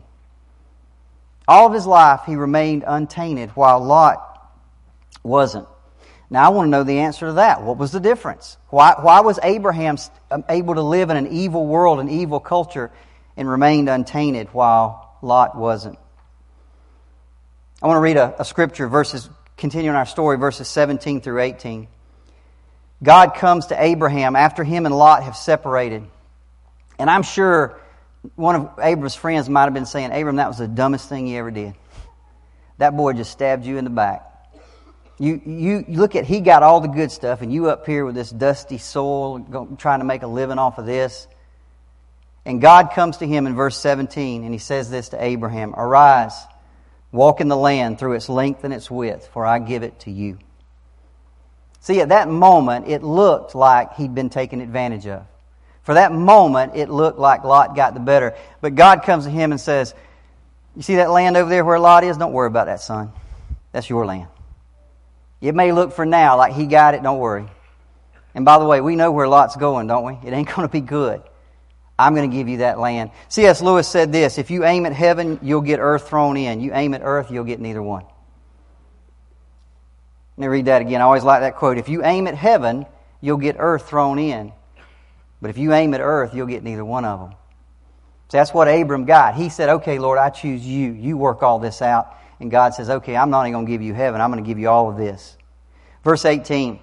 All 1.47 1.67
of 1.67 1.73
his 1.73 1.85
life, 1.85 2.21
he 2.25 2.35
remained 2.35 2.83
untainted, 2.85 3.51
while 3.51 3.79
Lot 3.83 4.51
wasn't. 5.23 5.67
Now, 6.29 6.45
I 6.45 6.49
want 6.49 6.67
to 6.67 6.71
know 6.71 6.83
the 6.83 6.99
answer 6.99 7.27
to 7.27 7.33
that. 7.33 7.61
What 7.61 7.77
was 7.77 7.91
the 7.91 7.99
difference? 7.99 8.57
Why, 8.69 8.95
why 8.99 9.21
was 9.21 9.39
Abraham 9.43 9.97
um, 10.31 10.43
able 10.49 10.75
to 10.75 10.81
live 10.81 11.11
in 11.11 11.17
an 11.17 11.27
evil 11.27 11.67
world, 11.67 11.99
an 11.99 12.09
evil 12.09 12.39
culture, 12.39 12.91
and 13.37 13.47
remained 13.49 13.89
untainted 13.89 14.47
while 14.51 15.17
Lot 15.21 15.55
wasn't? 15.55 15.99
I 17.81 17.87
want 17.87 17.97
to 17.97 18.01
read 18.01 18.17
a, 18.17 18.41
a 18.41 18.45
scripture, 18.45 18.87
verses, 18.87 19.29
continuing 19.55 19.95
our 19.95 20.07
story, 20.07 20.37
verses 20.37 20.67
17 20.67 21.21
through 21.21 21.41
18. 21.41 21.87
God 23.03 23.35
comes 23.35 23.67
to 23.67 23.81
Abraham 23.81 24.35
after 24.35 24.63
him 24.63 24.85
and 24.85 24.97
Lot 24.97 25.23
have 25.23 25.35
separated. 25.35 26.03
And 26.97 27.09
I'm 27.09 27.23
sure 27.23 27.79
one 28.35 28.55
of 28.55 28.79
Abram's 28.81 29.15
friends 29.15 29.49
might 29.49 29.63
have 29.63 29.73
been 29.73 29.85
saying, 29.85 30.11
Abram, 30.11 30.37
that 30.37 30.47
was 30.47 30.57
the 30.57 30.67
dumbest 30.67 31.09
thing 31.09 31.27
you 31.27 31.37
ever 31.37 31.51
did. 31.51 31.73
That 32.77 32.95
boy 32.95 33.13
just 33.13 33.31
stabbed 33.31 33.65
you 33.65 33.77
in 33.77 33.83
the 33.83 33.89
back. 33.89 34.23
You, 35.17 35.41
you, 35.45 35.85
look 35.87 36.15
at, 36.15 36.25
he 36.25 36.41
got 36.41 36.61
all 36.61 36.81
the 36.81 36.89
good 36.89 37.09
stuff, 37.09 37.41
and 37.41 37.53
you 37.53 37.69
up 37.69 37.85
here 37.85 38.05
with 38.05 38.15
this 38.15 38.29
dusty 38.29 38.77
soul, 38.77 39.37
go, 39.37 39.65
trying 39.77 39.99
to 39.99 40.05
make 40.05 40.23
a 40.23 40.27
living 40.27 40.59
off 40.59 40.77
of 40.77 40.85
this. 40.85 41.27
And 42.45 42.59
God 42.59 42.91
comes 42.93 43.17
to 43.17 43.27
him 43.27 43.47
in 43.47 43.55
verse 43.55 43.77
17, 43.77 44.43
and 44.43 44.53
he 44.53 44.59
says 44.59 44.89
this 44.89 45.09
to 45.09 45.23
Abraham 45.23 45.73
Arise, 45.73 46.35
walk 47.11 47.39
in 47.39 47.47
the 47.47 47.55
land 47.55 47.97
through 47.97 48.13
its 48.13 48.27
length 48.27 48.65
and 48.65 48.73
its 48.73 48.91
width, 48.91 49.27
for 49.31 49.45
I 49.45 49.59
give 49.59 49.83
it 49.83 49.99
to 50.01 50.11
you. 50.11 50.37
See, 51.79 52.01
at 52.01 52.09
that 52.09 52.27
moment, 52.27 52.87
it 52.87 53.03
looked 53.03 53.55
like 53.55 53.93
he'd 53.95 54.13
been 54.13 54.29
taken 54.29 54.59
advantage 54.59 55.07
of. 55.07 55.25
For 55.85 55.93
that 55.93 56.11
moment, 56.11 56.75
it 56.75 56.89
looked 56.89 57.19
like 57.19 57.43
Lot 57.43 57.75
got 57.75 57.93
the 57.93 57.99
better. 57.99 58.35
But 58.59 58.73
God 58.73 59.03
comes 59.03 59.25
to 59.25 59.29
him 59.29 59.51
and 59.51 59.61
says, 59.61 59.93
You 60.75 60.81
see 60.81 60.95
that 60.95 61.11
land 61.11 61.37
over 61.37 61.47
there 61.47 61.63
where 61.63 61.79
Lot 61.79 62.03
is? 62.03 62.17
Don't 62.17 62.33
worry 62.33 62.47
about 62.47 62.65
that, 62.65 62.81
son. 62.81 63.13
That's 63.71 63.87
your 63.87 64.03
land. 64.05 64.27
It 65.41 65.53
may 65.53 65.71
look 65.71 65.93
for 65.93 66.03
now 66.03 66.37
like 66.37 66.53
he 66.53 66.65
got 66.65 66.95
it, 66.95 67.03
don't 67.03 67.19
worry. 67.19 67.45
And 68.33 68.45
by 68.45 68.57
the 68.57 68.65
way, 68.65 68.81
we 68.81 68.95
know 68.95 69.11
where 69.11 69.27
Lot's 69.27 69.55
going, 69.55 69.85
don't 69.85 70.03
we? 70.03 70.27
It 70.27 70.33
ain't 70.33 70.47
going 70.55 70.67
to 70.67 70.71
be 70.71 70.81
good. 70.81 71.21
I'm 71.99 72.15
going 72.15 72.29
to 72.29 72.35
give 72.35 72.49
you 72.49 72.57
that 72.57 72.79
land. 72.79 73.11
C.S. 73.29 73.61
Lewis 73.61 73.87
said 73.87 74.11
this 74.11 74.39
If 74.39 74.49
you 74.49 74.65
aim 74.65 74.87
at 74.87 74.93
heaven, 74.93 75.39
you'll 75.43 75.61
get 75.61 75.79
earth 75.79 76.09
thrown 76.09 76.35
in. 76.35 76.61
You 76.61 76.73
aim 76.73 76.95
at 76.95 77.01
earth, 77.03 77.29
you'll 77.29 77.45
get 77.45 77.59
neither 77.59 77.83
one. 77.83 78.05
Let 80.37 80.41
me 80.41 80.47
read 80.47 80.65
that 80.65 80.81
again. 80.81 80.99
I 80.99 81.03
always 81.03 81.23
like 81.23 81.41
that 81.41 81.55
quote. 81.55 81.77
If 81.77 81.89
you 81.89 82.03
aim 82.03 82.25
at 82.27 82.35
heaven, 82.35 82.87
you'll 83.21 83.37
get 83.37 83.55
earth 83.59 83.87
thrown 83.87 84.17
in. 84.17 84.51
But 85.41 85.49
if 85.49 85.57
you 85.57 85.73
aim 85.73 85.93
at 85.93 86.01
earth, 86.01 86.33
you'll 86.33 86.47
get 86.47 86.63
neither 86.63 86.85
one 86.85 87.05
of 87.05 87.19
them. 87.19 87.31
So 88.29 88.37
that's 88.37 88.53
what 88.53 88.67
Abram 88.67 89.05
got. 89.05 89.35
He 89.35 89.49
said, 89.49 89.69
Okay, 89.69 89.99
Lord, 89.99 90.17
I 90.17 90.29
choose 90.29 90.65
you. 90.65 90.91
You 90.91 91.17
work 91.17 91.43
all 91.43 91.59
this 91.59 91.81
out. 91.81 92.15
And 92.39 92.49
God 92.49 92.73
says, 92.73 92.89
Okay, 92.89 93.15
I'm 93.15 93.29
not 93.29 93.43
even 93.43 93.53
going 93.53 93.65
to 93.65 93.71
give 93.71 93.81
you 93.81 93.93
heaven. 93.93 94.21
I'm 94.21 94.31
going 94.31 94.43
to 94.43 94.47
give 94.47 94.59
you 94.59 94.69
all 94.69 94.89
of 94.89 94.97
this. 94.97 95.37
Verse 96.03 96.25
18. 96.25 96.79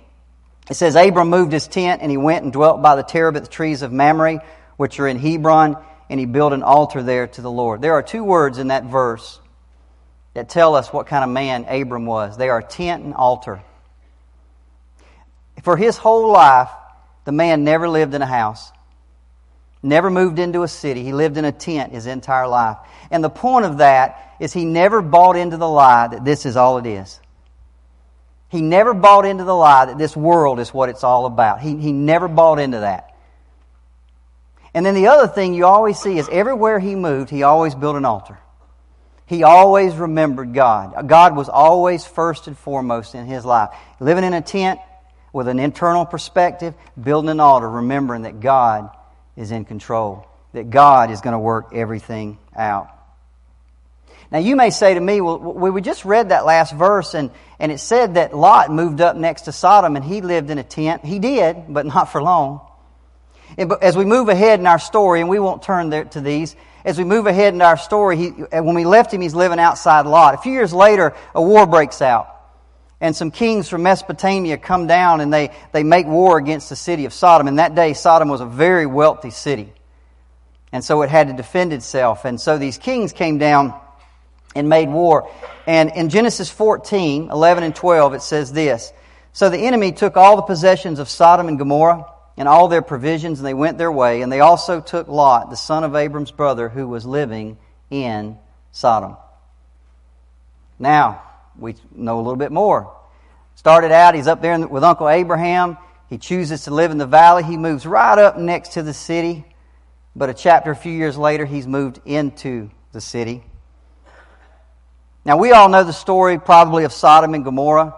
It 0.71 0.75
says, 0.75 0.95
Abram 0.95 1.29
moved 1.29 1.53
his 1.53 1.67
tent 1.67 2.03
and 2.03 2.11
he 2.11 2.17
went 2.17 2.45
and 2.45 2.53
dwelt 2.53 2.83
by 2.83 2.95
the 2.95 3.03
terebinth 3.03 3.51
trees 3.51 3.83
of 3.83 3.93
Mamre, 3.93 4.45
which 4.77 5.01
are 5.01 5.09
in 5.09 5.19
Hebron, 5.19 5.77
and 6.09 6.21
he 6.21 6.27
built 6.27 6.53
an 6.53 6.63
altar 6.63 7.03
there 7.03 7.27
to 7.27 7.43
the 7.43 7.51
Lord. 7.51 7.83
There 7.83 7.95
are 7.95 8.03
two 8.03 8.23
words 8.23 8.59
in 8.59 8.69
that 8.69 8.85
verse 8.85 9.41
that 10.35 10.49
tell 10.49 10.77
us 10.77 10.93
what 10.93 11.09
kind 11.09 11.25
of 11.25 11.31
man 11.31 11.65
Abram 11.69 12.07
was. 12.07 12.37
They 12.37 12.49
are 12.49 12.63
tent 12.63 13.05
and 13.05 13.13
altar. 13.13 13.63
For 15.63 15.77
his 15.77 15.97
whole 15.97 16.31
life, 16.31 16.71
the 17.25 17.33
man 17.33 17.65
never 17.65 17.89
lived 17.89 18.15
in 18.15 18.23
a 18.23 18.27
house, 18.27 18.73
never 19.83 20.11
moved 20.11 20.39
into 20.39 20.63
a 20.63 20.69
city. 20.69 21.03
He 21.03 21.13
lived 21.13 21.37
in 21.37 21.45
a 21.45 21.53
tent 21.53 21.93
his 21.93 22.07
entire 22.07 22.49
life. 22.49 22.79
And 23.11 23.23
the 23.23 23.31
point 23.31 23.65
of 23.65 23.79
that 23.79 24.37
is 24.41 24.53
he 24.53 24.65
never 24.65 25.03
bought 25.03 25.37
into 25.37 25.57
the 25.57 25.69
lie 25.69 26.09
that 26.09 26.25
this 26.25 26.47
is 26.47 26.57
all 26.57 26.79
it 26.79 26.87
is. 26.87 27.21
He 28.49 28.61
never 28.61 28.93
bought 28.93 29.25
into 29.25 29.45
the 29.45 29.55
lie 29.55 29.87
that 29.87 29.99
this 29.99 30.17
world 30.17 30.61
is 30.61 30.75
what 30.75 30.89
it's 30.89 31.05
all 31.05 31.27
about. 31.27 31.61
He, 31.61 31.77
he 31.77 31.93
never 31.93 32.29
bought 32.29 32.59
into 32.59 32.81
that. 32.81 33.17
And 34.75 34.85
then 34.85 34.95
the 34.95 35.09
other 35.09 35.27
thing 35.27 35.55
you 35.55 35.67
always 35.67 35.99
see 35.99 36.19
is 36.19 36.29
everywhere 36.31 36.79
he 36.79 36.95
moved, 36.95 37.31
he 37.31 37.43
always 37.43 37.75
built 37.75 37.97
an 37.97 38.05
altar. 38.05 38.39
He 39.27 39.43
always 39.43 39.95
remembered 39.95 40.53
God. 40.53 41.09
God 41.09 41.37
was 41.37 41.49
always 41.49 42.05
first 42.05 42.49
and 42.49 42.59
foremost 42.59 43.15
in 43.15 43.27
his 43.27 43.45
life. 43.45 43.71
Living 44.01 44.25
in 44.25 44.35
a 44.35 44.43
tent 44.43 44.81
with 45.33 45.49
an 45.49 45.59
internal 45.59 46.05
perspective, 46.05 46.75
building 47.01 47.31
an 47.31 47.41
altar, 47.41 47.69
remembering 47.69 48.23
that 48.23 48.41
God 48.41 48.91
is 49.37 49.51
in 49.51 49.65
control, 49.65 50.27
that 50.53 50.71
God 50.71 51.11
is 51.11 51.21
going 51.21 51.33
to 51.33 51.39
work 51.39 51.71
everything 51.75 52.39
out. 52.57 52.89
Now 54.31 54.39
you 54.39 54.57
may 54.57 54.71
say 54.71 54.95
to 54.95 55.01
me, 55.01 55.21
well, 55.21 55.39
we 55.39 55.81
just 55.83 56.05
read 56.05 56.31
that 56.31 56.47
last 56.47 56.75
verse 56.75 57.15
and, 57.15 57.31
and 57.59 57.71
it 57.71 57.79
said 57.79 58.15
that 58.15 58.35
Lot 58.35 58.71
moved 58.71 59.03
up 59.03 59.15
next 59.15 59.43
to 59.43 59.53
Sodom 59.53 59.95
and 59.95 60.05
he 60.05 60.23
lived 60.23 60.51
in 60.51 60.57
a 60.59 60.63
tent. 60.63 61.05
He 61.05 61.19
did, 61.19 61.65
but 61.69 61.85
not 61.95 62.07
for 62.07 62.23
long. 62.23 62.61
As 63.59 63.97
we 63.97 64.07
move 64.07 64.31
ahead 64.31 64.61
in 64.61 64.67
our 64.67 64.79
story, 64.79 65.21
and 65.21 65.29
we 65.29 65.39
won't 65.39 65.63
turn 65.63 65.91
there 65.91 66.05
to 66.07 66.23
these, 66.23 66.57
as 66.87 66.97
we 66.97 67.05
move 67.05 67.27
ahead 67.27 67.53
in 67.53 67.61
our 67.61 67.77
story, 67.77 68.17
he, 68.17 68.29
when 68.31 68.75
we 68.75 68.87
left 68.87 69.13
him, 69.13 69.21
he's 69.21 69.35
living 69.35 69.59
outside 69.59 70.07
Lot. 70.07 70.35
A 70.35 70.39
few 70.39 70.53
years 70.53 70.73
later, 70.73 71.15
a 71.35 71.43
war 71.43 71.67
breaks 71.67 72.01
out. 72.01 72.32
And 73.03 73.17
some 73.17 73.33
kings 73.33 73.69
from 73.69 73.83
Mesopotamia 73.83 74.57
come 74.59 74.87
down 74.87 75.21
and 75.21 75.33
they, 75.33 75.51
they 75.73 75.83
make 75.83 76.07
war 76.07 76.39
against 76.39 76.69
the 76.69 76.77
city 76.77 77.05
of 77.05 77.13
Sodom. 77.13 77.49
And 77.49 77.59
that 77.59 77.75
day, 77.75 77.95
Sodom 77.95 78.29
was 78.29 78.41
a 78.41 78.47
very 78.47 78.87
wealthy 78.87 79.31
city. 79.31 79.73
And 80.71 80.85
so 80.85 81.03
it 81.03 81.11
had 81.11 81.27
to 81.27 81.35
defend 81.35 81.73
itself. 81.73 82.25
And 82.25 82.41
so 82.41 82.59
these 82.59 82.79
kings 82.79 83.13
came 83.13 83.39
down 83.39 83.75
and 84.55 84.69
made 84.69 84.89
war. 84.89 85.29
And 85.67 85.91
in 85.91 86.11
Genesis 86.11 86.49
14, 86.49 87.29
11 87.31 87.65
and 87.65 87.75
12, 87.75 88.15
it 88.15 88.23
says 88.23 88.53
this. 88.53 88.93
So 89.33 89.51
the 89.51 89.59
enemy 89.59 89.91
took 89.91 90.17
all 90.17 90.37
the 90.37 90.43
possessions 90.43 91.01
of 91.01 91.09
Sodom 91.09 91.49
and 91.49 91.59
Gomorrah 91.59 92.07
and 92.37 92.47
all 92.47 92.69
their 92.69 92.83
provisions, 92.83 93.41
and 93.41 93.47
they 93.47 93.53
went 93.53 93.79
their 93.79 93.91
way. 93.91 94.23
And 94.23 94.31
they 94.31 94.41
also 94.41 94.81
took 94.81 95.09
Lot, 95.09 95.51
the 95.51 95.57
son 95.57 95.83
of 95.83 95.97
Abram's 95.97 96.31
brother, 96.31 96.69
who 96.69 96.87
was 96.87 97.05
living 97.05 97.59
in 97.91 98.39
Sodom. 98.71 99.17
Now, 100.79 101.23
we 101.59 101.75
know 101.95 102.17
a 102.17 102.23
little 102.23 102.37
bit 102.37 102.53
more. 102.53 102.95
Started 103.55 103.93
out, 103.93 104.15
he's 104.15 104.27
up 104.27 104.41
there 104.41 104.59
with 104.67 104.85
Uncle 104.85 105.09
Abraham. 105.09 105.77
He 106.09 106.19
chooses 106.19 106.65
to 106.65 106.71
live 106.71 106.91
in 106.91 106.99
the 106.99 107.07
valley. 107.07 107.43
He 107.43 107.57
moves 107.57 107.87
right 107.87 108.19
up 108.19 108.39
next 108.39 108.75
to 108.75 108.83
the 108.83 108.95
city. 108.95 109.45
But 110.15 110.29
a 110.29 110.35
chapter 110.35 110.71
a 110.71 110.77
few 110.77 110.93
years 110.93 111.17
later, 111.17 111.47
he's 111.47 111.67
moved 111.67 112.01
into 112.05 112.71
the 112.93 113.01
city. 113.01 113.45
Now, 115.25 115.37
we 115.39 115.53
all 115.53 115.69
know 115.69 115.85
the 115.85 115.93
story 115.93 116.39
probably 116.39 116.85
of 116.85 116.93
Sodom 116.93 117.35
and 117.35 117.45
Gomorrah. 117.45 117.95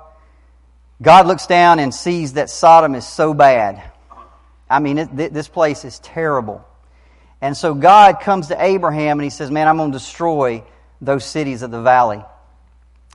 God 1.00 1.26
looks 1.26 1.46
down 1.46 1.78
and 1.78 1.92
sees 1.92 2.34
that 2.34 2.50
Sodom 2.50 2.94
is 2.94 3.06
so 3.06 3.34
bad. 3.34 3.82
I 4.68 4.78
mean, 4.78 4.98
it, 4.98 5.32
this 5.32 5.48
place 5.48 5.84
is 5.84 5.98
terrible. 5.98 6.64
And 7.40 7.56
so 7.56 7.74
God 7.74 8.20
comes 8.20 8.48
to 8.48 8.62
Abraham 8.62 9.18
and 9.18 9.24
he 9.24 9.30
says, 9.30 9.50
Man, 9.50 9.68
I'm 9.68 9.76
going 9.76 9.92
to 9.92 9.98
destroy 9.98 10.62
those 11.00 11.24
cities 11.24 11.62
of 11.62 11.70
the 11.70 11.82
valley. 11.82 12.24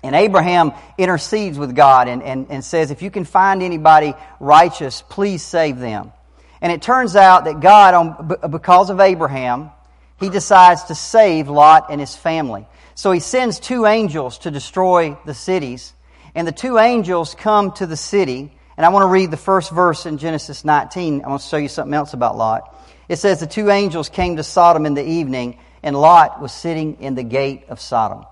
And 0.01 0.15
Abraham 0.15 0.71
intercedes 0.97 1.57
with 1.57 1.75
God 1.75 2.07
and, 2.07 2.23
and, 2.23 2.47
and 2.49 2.63
says, 2.63 2.91
If 2.91 3.01
you 3.01 3.11
can 3.11 3.25
find 3.25 3.61
anybody 3.61 4.13
righteous, 4.39 5.01
please 5.01 5.43
save 5.43 5.77
them. 5.79 6.13
And 6.61 6.71
it 6.71 6.81
turns 6.81 7.15
out 7.15 7.45
that 7.45 7.59
God, 7.59 7.93
on, 7.93 8.51
because 8.51 8.89
of 8.89 8.99
Abraham, 8.99 9.71
he 10.19 10.29
decides 10.29 10.83
to 10.85 10.95
save 10.95 11.49
Lot 11.49 11.87
and 11.89 11.99
his 11.99 12.15
family. 12.15 12.65
So 12.95 13.11
he 13.11 13.19
sends 13.19 13.59
two 13.59 13.85
angels 13.85 14.39
to 14.39 14.51
destroy 14.51 15.17
the 15.25 15.33
cities. 15.33 15.93
And 16.35 16.47
the 16.47 16.51
two 16.51 16.77
angels 16.77 17.35
come 17.35 17.71
to 17.73 17.85
the 17.85 17.95
city. 17.97 18.53
And 18.75 18.85
I 18.85 18.89
want 18.89 19.03
to 19.03 19.07
read 19.07 19.31
the 19.31 19.37
first 19.37 19.71
verse 19.71 20.05
in 20.05 20.17
Genesis 20.17 20.65
19. 20.65 21.23
I 21.23 21.27
want 21.27 21.41
to 21.41 21.47
show 21.47 21.57
you 21.57 21.69
something 21.69 21.93
else 21.93 22.13
about 22.13 22.37
Lot. 22.37 22.75
It 23.07 23.17
says, 23.17 23.39
The 23.39 23.47
two 23.47 23.69
angels 23.69 24.09
came 24.09 24.35
to 24.35 24.43
Sodom 24.43 24.85
in 24.85 24.93
the 24.93 25.05
evening, 25.05 25.57
and 25.81 25.95
Lot 25.95 26.41
was 26.41 26.51
sitting 26.51 27.01
in 27.01 27.15
the 27.15 27.23
gate 27.23 27.65
of 27.69 27.79
Sodom. 27.79 28.25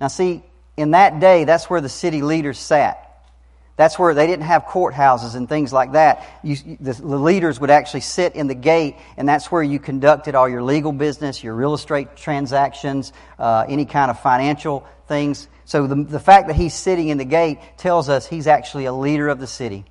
Now, 0.00 0.08
see, 0.08 0.42
in 0.76 0.90
that 0.92 1.20
day, 1.20 1.44
that's 1.44 1.70
where 1.70 1.80
the 1.80 1.88
city 1.88 2.22
leaders 2.22 2.58
sat. 2.58 3.02
That's 3.76 3.98
where 3.98 4.14
they 4.14 4.26
didn't 4.26 4.46
have 4.46 4.64
courthouses 4.64 5.34
and 5.34 5.46
things 5.46 5.70
like 5.70 5.92
that. 5.92 6.26
You, 6.42 6.56
the, 6.80 6.94
the, 6.94 7.18
leaders 7.18 7.60
would 7.60 7.68
actually 7.68 8.00
sit 8.00 8.34
in 8.34 8.46
the 8.46 8.54
gate, 8.54 8.96
and 9.18 9.28
that's 9.28 9.52
where 9.52 9.62
you 9.62 9.78
conducted 9.78 10.34
all 10.34 10.48
your 10.48 10.62
legal 10.62 10.92
business, 10.92 11.44
your 11.44 11.54
real 11.54 11.74
estate 11.74 12.16
transactions, 12.16 13.12
uh, 13.38 13.66
any 13.68 13.84
kind 13.84 14.10
of 14.10 14.18
financial 14.20 14.86
things. 15.08 15.46
So 15.66 15.86
the, 15.86 15.96
the 15.96 16.20
fact 16.20 16.46
that 16.46 16.56
he's 16.56 16.72
sitting 16.72 17.08
in 17.08 17.18
the 17.18 17.26
gate 17.26 17.58
tells 17.76 18.08
us 18.08 18.26
he's 18.26 18.46
actually 18.46 18.86
a 18.86 18.94
leader 18.94 19.28
of 19.28 19.40
the 19.40 19.46
city. 19.46 19.84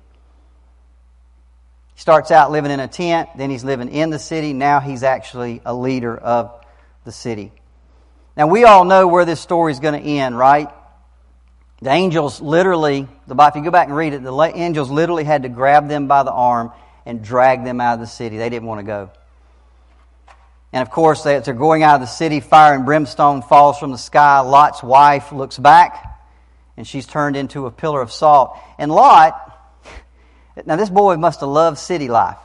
He 1.94 2.00
starts 2.00 2.32
out 2.32 2.50
living 2.50 2.72
in 2.72 2.80
a 2.80 2.88
tent, 2.88 3.28
then 3.36 3.50
he's 3.50 3.64
living 3.64 3.88
in 3.88 4.10
the 4.10 4.18
city, 4.18 4.52
now 4.52 4.80
he's 4.80 5.04
actually 5.04 5.62
a 5.64 5.72
leader 5.72 6.16
of 6.16 6.60
the 7.04 7.12
city. 7.12 7.52
Now, 8.36 8.48
we 8.48 8.64
all 8.64 8.84
know 8.84 9.06
where 9.06 9.24
this 9.24 9.40
story 9.40 9.72
is 9.72 9.80
going 9.80 10.00
to 10.00 10.06
end, 10.06 10.36
right? 10.36 10.68
The 11.80 11.90
angels 11.90 12.40
literally, 12.40 13.08
if 13.28 13.56
you 13.56 13.64
go 13.64 13.70
back 13.70 13.88
and 13.88 13.96
read 13.96 14.12
it, 14.12 14.22
the 14.22 14.52
angels 14.54 14.90
literally 14.90 15.24
had 15.24 15.42
to 15.42 15.48
grab 15.48 15.88
them 15.88 16.06
by 16.06 16.22
the 16.22 16.32
arm 16.32 16.72
and 17.04 17.22
drag 17.22 17.64
them 17.64 17.80
out 17.80 17.94
of 17.94 18.00
the 18.00 18.06
city. 18.06 18.36
They 18.36 18.48
didn't 18.48 18.66
want 18.66 18.80
to 18.80 18.86
go. 18.86 19.10
And 20.72 20.82
of 20.82 20.90
course, 20.90 21.24
as 21.24 21.44
they're 21.44 21.54
going 21.54 21.82
out 21.82 21.94
of 21.94 22.00
the 22.00 22.06
city, 22.06 22.40
fire 22.40 22.74
and 22.74 22.84
brimstone 22.84 23.40
falls 23.40 23.78
from 23.78 23.92
the 23.92 23.98
sky. 23.98 24.40
Lot's 24.40 24.82
wife 24.82 25.32
looks 25.32 25.56
back, 25.58 26.20
and 26.76 26.86
she's 26.86 27.06
turned 27.06 27.36
into 27.36 27.66
a 27.66 27.70
pillar 27.70 28.02
of 28.02 28.12
salt. 28.12 28.58
And 28.78 28.90
Lot, 28.90 29.58
now 30.66 30.76
this 30.76 30.90
boy 30.90 31.16
must 31.16 31.40
have 31.40 31.48
loved 31.48 31.78
city 31.78 32.08
life. 32.08 32.38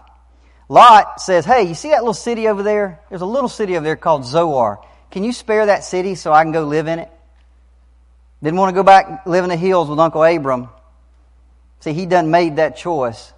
Lot 0.69 1.19
says, 1.19 1.43
Hey, 1.43 1.63
you 1.63 1.73
see 1.73 1.89
that 1.89 1.99
little 1.99 2.13
city 2.13 2.47
over 2.47 2.63
there? 2.63 3.01
There's 3.10 3.21
a 3.21 3.25
little 3.25 3.49
city 3.49 3.75
over 3.75 3.84
there 3.84 3.97
called 3.97 4.23
Zoar. 4.25 4.80
Can 5.12 5.24
you 5.24 5.34
spare 5.34 5.65
that 5.67 5.84
city 5.84 6.15
so 6.15 6.32
I 6.32 6.43
can 6.43 6.52
go 6.52 6.63
live 6.63 6.88
in 6.88 7.00
it? 7.00 7.12
Didn't 8.41 8.58
want 8.58 8.69
to 8.69 8.74
go 8.74 8.84
back 8.84 9.26
live 9.28 9.43
in 9.43 9.50
the 9.50 9.58
hills 9.58 9.89
with 9.89 10.00
Uncle 10.00 10.24
Abram. 10.24 10.69
See, 11.82 11.93
he 11.93 12.06
done 12.06 12.32
made 12.32 12.56
that 12.56 12.78
choice. 12.78 13.34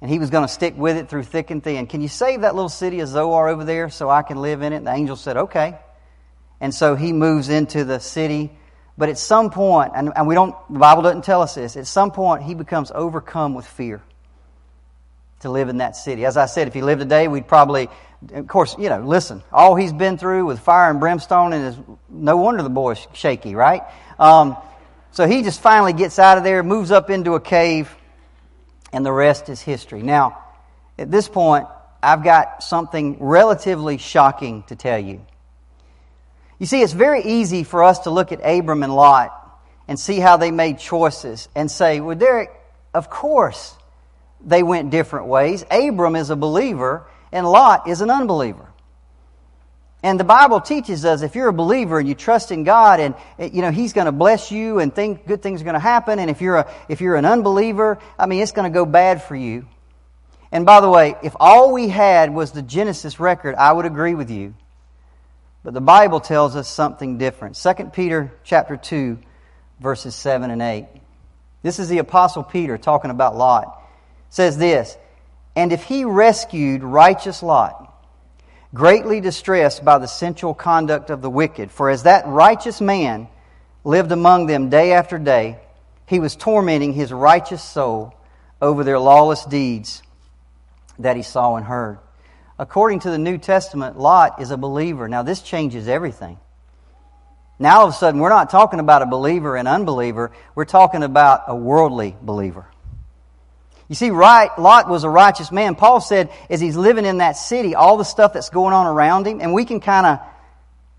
And 0.00 0.10
he 0.10 0.18
was 0.18 0.28
going 0.28 0.44
to 0.44 0.52
stick 0.52 0.76
with 0.76 0.96
it 0.96 1.08
through 1.08 1.22
thick 1.22 1.50
and 1.50 1.64
thin. 1.64 1.86
Can 1.86 2.02
you 2.02 2.08
save 2.08 2.42
that 2.42 2.54
little 2.54 2.68
city 2.68 3.00
of 3.00 3.08
Zoar 3.08 3.48
over 3.48 3.64
there 3.64 3.88
so 3.88 4.10
I 4.10 4.22
can 4.22 4.42
live 4.42 4.60
in 4.60 4.72
it? 4.72 4.76
And 4.76 4.86
the 4.86 4.92
angel 4.92 5.16
said, 5.16 5.36
okay. 5.36 5.78
And 6.60 6.74
so 6.74 6.94
he 6.94 7.12
moves 7.12 7.48
into 7.48 7.84
the 7.84 7.98
city. 7.98 8.52
But 8.98 9.08
at 9.08 9.18
some 9.18 9.50
point, 9.50 9.92
and, 9.94 10.12
and 10.14 10.28
we 10.28 10.34
don't, 10.34 10.54
the 10.70 10.78
Bible 10.78 11.02
doesn't 11.02 11.24
tell 11.24 11.40
us 11.40 11.54
this, 11.54 11.76
at 11.76 11.86
some 11.86 12.10
point 12.10 12.42
he 12.42 12.54
becomes 12.54 12.92
overcome 12.94 13.54
with 13.54 13.66
fear 13.66 14.02
to 15.40 15.50
live 15.50 15.68
in 15.68 15.78
that 15.78 15.96
city. 15.96 16.24
As 16.24 16.36
I 16.36 16.46
said, 16.46 16.68
if 16.68 16.74
he 16.74 16.82
lived 16.82 17.00
today, 17.00 17.28
we'd 17.28 17.46
probably, 17.46 17.88
of 18.32 18.46
course, 18.46 18.76
you 18.78 18.88
know, 18.88 19.00
listen, 19.00 19.42
all 19.52 19.74
he's 19.74 19.92
been 19.92 20.18
through 20.18 20.46
with 20.46 20.60
fire 20.60 20.90
and 20.90 21.00
brimstone, 21.00 21.52
and 21.52 21.66
is 21.66 21.78
no 22.08 22.36
wonder 22.36 22.62
the 22.62 22.70
boy's 22.70 23.06
shaky, 23.12 23.54
right? 23.54 23.82
Um, 24.18 24.56
so 25.12 25.26
he 25.26 25.42
just 25.42 25.60
finally 25.60 25.92
gets 25.92 26.18
out 26.18 26.38
of 26.38 26.44
there, 26.44 26.62
moves 26.62 26.90
up 26.90 27.10
into 27.10 27.34
a 27.34 27.40
cave, 27.40 27.94
and 28.92 29.04
the 29.04 29.12
rest 29.12 29.48
is 29.48 29.60
history. 29.60 30.02
Now, 30.02 30.42
at 30.98 31.10
this 31.10 31.28
point, 31.28 31.66
I've 32.02 32.22
got 32.22 32.62
something 32.62 33.16
relatively 33.20 33.98
shocking 33.98 34.62
to 34.64 34.76
tell 34.76 34.98
you. 34.98 35.24
You 36.58 36.66
see, 36.66 36.82
it's 36.82 36.92
very 36.92 37.22
easy 37.22 37.64
for 37.64 37.82
us 37.82 38.00
to 38.00 38.10
look 38.10 38.32
at 38.32 38.40
Abram 38.44 38.82
and 38.82 38.94
Lot 38.94 39.32
and 39.88 39.98
see 39.98 40.20
how 40.20 40.36
they 40.36 40.50
made 40.50 40.78
choices 40.78 41.48
and 41.54 41.70
say, 41.70 42.00
well, 42.00 42.16
Derek, 42.16 42.50
of 42.92 43.10
course 43.10 43.76
they 44.44 44.62
went 44.62 44.90
different 44.90 45.26
ways. 45.26 45.64
Abram 45.70 46.16
is 46.16 46.30
a 46.30 46.36
believer 46.36 47.06
and 47.32 47.46
Lot 47.46 47.88
is 47.88 48.00
an 48.00 48.10
unbeliever. 48.10 48.68
And 50.02 50.20
the 50.20 50.24
Bible 50.24 50.60
teaches 50.60 51.06
us 51.06 51.22
if 51.22 51.34
you're 51.34 51.48
a 51.48 51.52
believer 51.52 51.98
and 51.98 52.06
you 52.06 52.14
trust 52.14 52.52
in 52.52 52.62
God 52.62 53.00
and 53.00 53.14
eh, 53.38 53.48
you 53.52 53.62
know 53.62 53.70
He's 53.70 53.94
going 53.94 54.04
to 54.04 54.12
bless 54.12 54.52
you 54.52 54.78
and 54.78 54.94
think 54.94 55.26
good 55.26 55.42
things 55.42 55.62
are 55.62 55.64
going 55.64 55.74
to 55.74 55.80
happen. 55.80 56.18
And 56.18 56.30
if 56.30 56.42
you're 56.42 56.56
a 56.56 56.74
if 56.90 57.00
you're 57.00 57.16
an 57.16 57.24
unbeliever, 57.24 57.98
I 58.18 58.26
mean 58.26 58.42
it's 58.42 58.52
going 58.52 58.70
to 58.70 58.74
go 58.74 58.84
bad 58.84 59.22
for 59.22 59.34
you. 59.34 59.66
And 60.52 60.66
by 60.66 60.80
the 60.82 60.90
way, 60.90 61.16
if 61.22 61.34
all 61.40 61.72
we 61.72 61.88
had 61.88 62.32
was 62.32 62.52
the 62.52 62.60
Genesis 62.60 63.18
record, 63.18 63.54
I 63.54 63.72
would 63.72 63.86
agree 63.86 64.14
with 64.14 64.30
you. 64.30 64.54
But 65.64 65.72
the 65.72 65.80
Bible 65.80 66.20
tells 66.20 66.54
us 66.54 66.68
something 66.68 67.16
different. 67.16 67.56
2 67.56 67.86
Peter 67.86 68.30
chapter 68.44 68.76
2 68.76 69.18
verses 69.80 70.14
7 70.14 70.50
and 70.50 70.60
8. 70.60 70.86
This 71.62 71.78
is 71.78 71.88
the 71.88 71.98
apostle 71.98 72.42
Peter 72.42 72.76
talking 72.76 73.10
about 73.10 73.36
Lot. 73.36 73.80
Says 74.34 74.58
this, 74.58 74.98
"And 75.54 75.72
if 75.72 75.84
he 75.84 76.04
rescued 76.04 76.82
righteous 76.82 77.40
Lot, 77.40 77.88
greatly 78.74 79.20
distressed 79.20 79.84
by 79.84 79.98
the 79.98 80.08
sensual 80.08 80.54
conduct 80.54 81.08
of 81.08 81.22
the 81.22 81.30
wicked. 81.30 81.70
For 81.70 81.88
as 81.88 82.02
that 82.02 82.26
righteous 82.26 82.80
man 82.80 83.28
lived 83.84 84.10
among 84.10 84.46
them 84.46 84.70
day 84.70 84.92
after 84.92 85.20
day, 85.20 85.60
he 86.06 86.18
was 86.18 86.34
tormenting 86.34 86.94
his 86.94 87.12
righteous 87.12 87.62
soul 87.62 88.12
over 88.60 88.82
their 88.82 88.98
lawless 88.98 89.44
deeds 89.44 90.02
that 90.98 91.14
he 91.14 91.22
saw 91.22 91.54
and 91.54 91.66
heard. 91.66 91.98
According 92.58 92.98
to 93.00 93.10
the 93.12 93.18
New 93.18 93.38
Testament, 93.38 94.00
Lot 94.00 94.40
is 94.40 94.50
a 94.50 94.56
believer. 94.56 95.06
Now, 95.06 95.22
this 95.22 95.42
changes 95.42 95.86
everything. 95.86 96.40
Now, 97.60 97.78
all 97.78 97.86
of 97.86 97.90
a 97.90 97.96
sudden, 97.96 98.20
we're 98.20 98.30
not 98.30 98.50
talking 98.50 98.80
about 98.80 99.00
a 99.00 99.06
believer 99.06 99.56
and 99.56 99.68
unbeliever, 99.68 100.32
we're 100.56 100.64
talking 100.64 101.04
about 101.04 101.44
a 101.46 101.54
worldly 101.54 102.16
believer. 102.20 102.66
You 103.88 103.94
see, 103.94 104.10
right, 104.10 104.50
Lot 104.58 104.88
was 104.88 105.04
a 105.04 105.10
righteous 105.10 105.52
man. 105.52 105.74
Paul 105.74 106.00
said, 106.00 106.30
as 106.48 106.60
he's 106.60 106.76
living 106.76 107.04
in 107.04 107.18
that 107.18 107.32
city, 107.32 107.74
all 107.74 107.96
the 107.96 108.04
stuff 108.04 108.32
that's 108.32 108.48
going 108.50 108.72
on 108.72 108.86
around 108.86 109.26
him, 109.26 109.40
and 109.40 109.52
we 109.52 109.64
can 109.64 109.80
kind 109.80 110.06
of, 110.06 110.18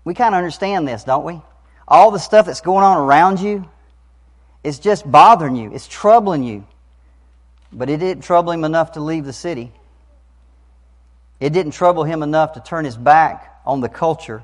we 0.04 0.14
kind 0.14 0.34
of 0.34 0.38
understand 0.38 0.86
this, 0.86 1.04
don't 1.04 1.24
we? 1.24 1.40
all 1.88 2.10
the 2.10 2.18
stuff 2.18 2.46
that's 2.46 2.60
going 2.60 2.84
on 2.84 2.96
around 2.96 3.40
you 3.40 3.68
is 4.64 4.78
just 4.78 5.10
bothering 5.10 5.56
you, 5.56 5.72
it's 5.72 5.86
troubling 5.86 6.42
you. 6.42 6.66
But 7.72 7.90
it 7.90 7.98
didn't 7.98 8.24
trouble 8.24 8.52
him 8.52 8.64
enough 8.64 8.92
to 8.92 9.00
leave 9.00 9.24
the 9.24 9.32
city. 9.32 9.72
It 11.38 11.52
didn't 11.52 11.72
trouble 11.72 12.04
him 12.04 12.22
enough 12.22 12.54
to 12.54 12.60
turn 12.60 12.84
his 12.84 12.96
back 12.96 13.60
on 13.66 13.80
the 13.80 13.88
culture. 13.88 14.42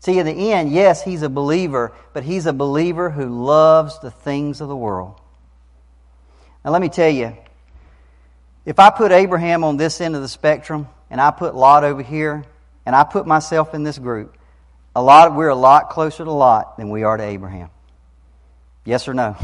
See, 0.00 0.18
in 0.18 0.26
the 0.26 0.52
end, 0.52 0.72
yes, 0.72 1.02
he's 1.02 1.22
a 1.22 1.28
believer, 1.28 1.92
but 2.12 2.24
he's 2.24 2.46
a 2.46 2.52
believer 2.52 3.10
who 3.10 3.44
loves 3.44 3.98
the 4.00 4.10
things 4.10 4.60
of 4.60 4.68
the 4.68 4.76
world. 4.76 5.20
Now, 6.68 6.72
let 6.72 6.82
me 6.82 6.90
tell 6.90 7.08
you, 7.08 7.34
if 8.66 8.78
I 8.78 8.90
put 8.90 9.10
Abraham 9.10 9.64
on 9.64 9.78
this 9.78 10.02
end 10.02 10.14
of 10.14 10.20
the 10.20 10.28
spectrum 10.28 10.86
and 11.08 11.18
I 11.18 11.30
put 11.30 11.54
Lot 11.54 11.82
over 11.82 12.02
here 12.02 12.44
and 12.84 12.94
I 12.94 13.04
put 13.04 13.26
myself 13.26 13.72
in 13.72 13.84
this 13.84 13.98
group, 13.98 14.36
a 14.94 15.00
lot, 15.00 15.34
we're 15.34 15.48
a 15.48 15.54
lot 15.54 15.88
closer 15.88 16.26
to 16.26 16.30
Lot 16.30 16.76
than 16.76 16.90
we 16.90 17.04
are 17.04 17.16
to 17.16 17.22
Abraham. 17.22 17.70
Yes 18.84 19.08
or 19.08 19.14
no? 19.14 19.34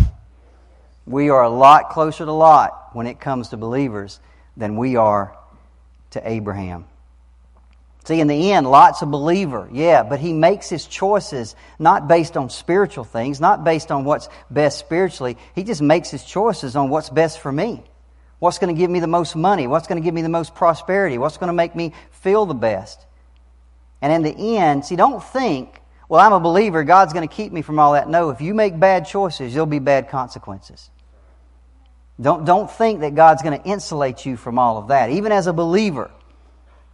We 1.06 1.30
are 1.30 1.42
a 1.42 1.48
lot 1.48 1.88
closer 1.88 2.26
to 2.26 2.30
Lot 2.30 2.90
when 2.92 3.06
it 3.06 3.20
comes 3.20 3.48
to 3.48 3.56
believers 3.56 4.20
than 4.54 4.76
we 4.76 4.96
are 4.96 5.34
to 6.10 6.28
Abraham. 6.28 6.84
See, 8.04 8.20
in 8.20 8.26
the 8.26 8.52
end, 8.52 8.70
Lot's 8.70 9.00
a 9.00 9.06
believer, 9.06 9.66
yeah, 9.72 10.02
but 10.02 10.20
he 10.20 10.34
makes 10.34 10.68
his 10.68 10.86
choices 10.86 11.56
not 11.78 12.06
based 12.06 12.36
on 12.36 12.50
spiritual 12.50 13.04
things, 13.04 13.40
not 13.40 13.64
based 13.64 13.90
on 13.90 14.04
what's 14.04 14.28
best 14.50 14.78
spiritually. 14.78 15.38
He 15.54 15.64
just 15.64 15.80
makes 15.80 16.10
his 16.10 16.22
choices 16.22 16.76
on 16.76 16.90
what's 16.90 17.08
best 17.08 17.40
for 17.40 17.50
me. 17.50 17.82
What's 18.40 18.58
going 18.58 18.74
to 18.74 18.78
give 18.78 18.90
me 18.90 19.00
the 19.00 19.06
most 19.06 19.34
money? 19.34 19.66
What's 19.66 19.86
going 19.86 20.02
to 20.02 20.04
give 20.04 20.12
me 20.12 20.20
the 20.20 20.28
most 20.28 20.54
prosperity? 20.54 21.16
What's 21.16 21.38
going 21.38 21.48
to 21.48 21.54
make 21.54 21.74
me 21.74 21.94
feel 22.10 22.44
the 22.44 22.54
best? 22.54 23.00
And 24.02 24.12
in 24.12 24.22
the 24.22 24.58
end, 24.58 24.84
see, 24.84 24.96
don't 24.96 25.24
think, 25.24 25.80
well, 26.06 26.20
I'm 26.20 26.34
a 26.34 26.40
believer, 26.40 26.84
God's 26.84 27.14
going 27.14 27.26
to 27.26 27.34
keep 27.34 27.52
me 27.52 27.62
from 27.62 27.78
all 27.78 27.94
that. 27.94 28.06
No, 28.06 28.28
if 28.28 28.42
you 28.42 28.52
make 28.52 28.78
bad 28.78 29.06
choices, 29.06 29.54
there'll 29.54 29.64
be 29.64 29.78
bad 29.78 30.10
consequences. 30.10 30.90
Don't, 32.20 32.44
don't 32.44 32.70
think 32.70 33.00
that 33.00 33.14
God's 33.14 33.42
going 33.42 33.58
to 33.58 33.66
insulate 33.66 34.26
you 34.26 34.36
from 34.36 34.58
all 34.58 34.76
of 34.76 34.88
that. 34.88 35.08
Even 35.08 35.32
as 35.32 35.46
a 35.46 35.54
believer, 35.54 36.10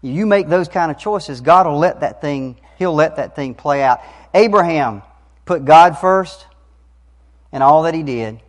you 0.03 0.27
make 0.27 0.49
those 0.49 0.69
kind 0.69 0.91
of 0.91 0.99
choices, 0.99 1.41
God 1.41 1.67
will 1.67 1.79
let 1.79 2.01
that 2.01 2.21
thing, 2.21 2.57
He'll 2.79 2.95
let 2.95 3.17
that 3.17 3.37
thing 3.37 3.55
play 3.55 3.83
out. 3.83 4.01
Abraham 4.33 5.03
put 5.45 5.65
God 5.65 5.99
first 5.99 6.47
in 7.53 7.63
all 7.63 7.83
that 7.83 7.95
he 7.95 8.03
did, 8.03 8.41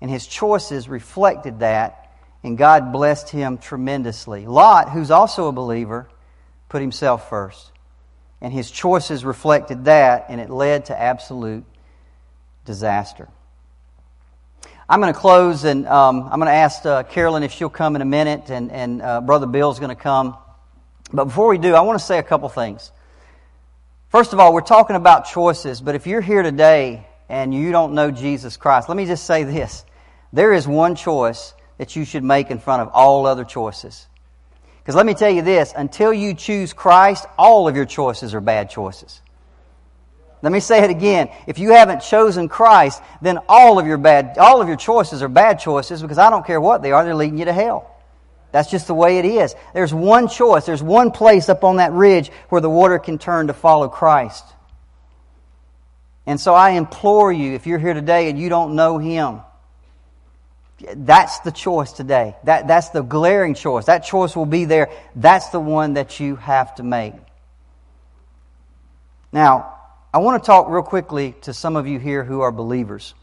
and 0.00 0.10
his 0.10 0.26
choices 0.26 0.88
reflected 0.88 1.60
that, 1.60 2.12
and 2.42 2.56
God 2.56 2.92
blessed 2.92 3.30
him 3.30 3.58
tremendously. 3.58 4.46
Lot, 4.46 4.90
who's 4.90 5.10
also 5.10 5.48
a 5.48 5.52
believer, 5.52 6.08
put 6.68 6.80
himself 6.80 7.28
first, 7.28 7.72
and 8.40 8.52
his 8.52 8.70
choices 8.70 9.24
reflected 9.24 9.86
that, 9.86 10.26
and 10.28 10.40
it 10.40 10.50
led 10.50 10.86
to 10.86 10.98
absolute 10.98 11.64
disaster. 12.64 13.28
I'm 14.88 15.00
going 15.00 15.12
to 15.12 15.18
close, 15.18 15.64
and 15.64 15.88
um, 15.88 16.22
I'm 16.24 16.38
going 16.38 16.46
to 16.46 16.52
ask 16.52 16.84
uh, 16.84 17.02
Carolyn 17.04 17.42
if 17.42 17.52
she'll 17.52 17.70
come 17.70 17.96
in 17.96 18.02
a 18.02 18.06
minute, 18.06 18.50
and, 18.50 18.70
and 18.70 19.02
uh, 19.02 19.20
Brother 19.20 19.46
Bill's 19.46 19.78
going 19.78 19.94
to 19.94 20.00
come. 20.00 20.36
But 21.14 21.26
before 21.26 21.48
we 21.48 21.58
do, 21.58 21.74
I 21.74 21.80
want 21.82 21.98
to 21.98 22.04
say 22.04 22.18
a 22.18 22.22
couple 22.24 22.48
things. 22.48 22.90
First 24.08 24.32
of 24.32 24.40
all, 24.40 24.52
we're 24.52 24.62
talking 24.62 24.96
about 24.96 25.26
choices, 25.26 25.80
but 25.80 25.94
if 25.94 26.06
you're 26.06 26.20
here 26.20 26.42
today 26.42 27.06
and 27.28 27.54
you 27.54 27.70
don't 27.70 27.94
know 27.94 28.10
Jesus 28.10 28.56
Christ, 28.56 28.88
let 28.88 28.96
me 28.96 29.06
just 29.06 29.24
say 29.24 29.44
this. 29.44 29.84
There 30.32 30.52
is 30.52 30.66
one 30.66 30.96
choice 30.96 31.54
that 31.78 31.94
you 31.94 32.04
should 32.04 32.24
make 32.24 32.50
in 32.50 32.58
front 32.58 32.82
of 32.82 32.88
all 32.88 33.26
other 33.26 33.44
choices. 33.44 34.08
Because 34.78 34.96
let 34.96 35.06
me 35.06 35.14
tell 35.14 35.30
you 35.30 35.42
this 35.42 35.72
until 35.76 36.12
you 36.12 36.34
choose 36.34 36.72
Christ, 36.72 37.26
all 37.38 37.68
of 37.68 37.76
your 37.76 37.86
choices 37.86 38.34
are 38.34 38.40
bad 38.40 38.68
choices. 38.68 39.22
Let 40.42 40.52
me 40.52 40.60
say 40.60 40.82
it 40.82 40.90
again. 40.90 41.30
If 41.46 41.58
you 41.58 41.70
haven't 41.70 42.00
chosen 42.00 42.48
Christ, 42.48 43.00
then 43.22 43.38
all 43.48 43.78
of 43.78 43.86
your 43.86 43.98
bad, 43.98 44.36
all 44.36 44.60
of 44.60 44.68
your 44.68 44.76
choices 44.76 45.22
are 45.22 45.28
bad 45.28 45.60
choices 45.60 46.02
because 46.02 46.18
I 46.18 46.28
don't 46.28 46.44
care 46.44 46.60
what 46.60 46.82
they 46.82 46.90
are, 46.90 47.04
they're 47.04 47.14
leading 47.14 47.38
you 47.38 47.44
to 47.46 47.52
hell. 47.52 47.93
That's 48.54 48.70
just 48.70 48.86
the 48.86 48.94
way 48.94 49.18
it 49.18 49.24
is. 49.24 49.52
There's 49.72 49.92
one 49.92 50.28
choice. 50.28 50.64
There's 50.64 50.80
one 50.80 51.10
place 51.10 51.48
up 51.48 51.64
on 51.64 51.78
that 51.78 51.90
ridge 51.90 52.30
where 52.50 52.60
the 52.60 52.70
water 52.70 53.00
can 53.00 53.18
turn 53.18 53.48
to 53.48 53.52
follow 53.52 53.88
Christ. 53.88 54.44
And 56.24 56.40
so 56.40 56.54
I 56.54 56.70
implore 56.70 57.32
you, 57.32 57.54
if 57.54 57.66
you're 57.66 57.80
here 57.80 57.94
today 57.94 58.30
and 58.30 58.38
you 58.38 58.48
don't 58.48 58.76
know 58.76 58.98
Him, 58.98 59.40
that's 60.94 61.40
the 61.40 61.50
choice 61.50 61.90
today. 61.90 62.36
That, 62.44 62.68
that's 62.68 62.90
the 62.90 63.02
glaring 63.02 63.54
choice. 63.54 63.86
That 63.86 64.04
choice 64.04 64.36
will 64.36 64.46
be 64.46 64.66
there. 64.66 64.88
That's 65.16 65.48
the 65.48 65.58
one 65.58 65.94
that 65.94 66.20
you 66.20 66.36
have 66.36 66.76
to 66.76 66.84
make. 66.84 67.14
Now, 69.32 69.80
I 70.12 70.18
want 70.18 70.40
to 70.40 70.46
talk 70.46 70.68
real 70.68 70.84
quickly 70.84 71.34
to 71.40 71.52
some 71.52 71.74
of 71.74 71.88
you 71.88 71.98
here 71.98 72.22
who 72.22 72.42
are 72.42 72.52
believers 72.52 73.14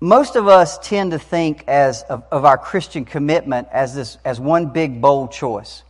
most 0.00 0.36
of 0.36 0.46
us 0.46 0.78
tend 0.78 1.12
to 1.12 1.18
think 1.18 1.64
as 1.68 2.02
of, 2.02 2.24
of, 2.30 2.44
our 2.44 2.58
Christian 2.58 3.04
commitment 3.04 3.68
as 3.72 3.94
this 3.94 4.18
as 4.24 4.38
one 4.38 4.66
big 4.66 5.00
bold 5.00 5.32
choice, 5.32 5.82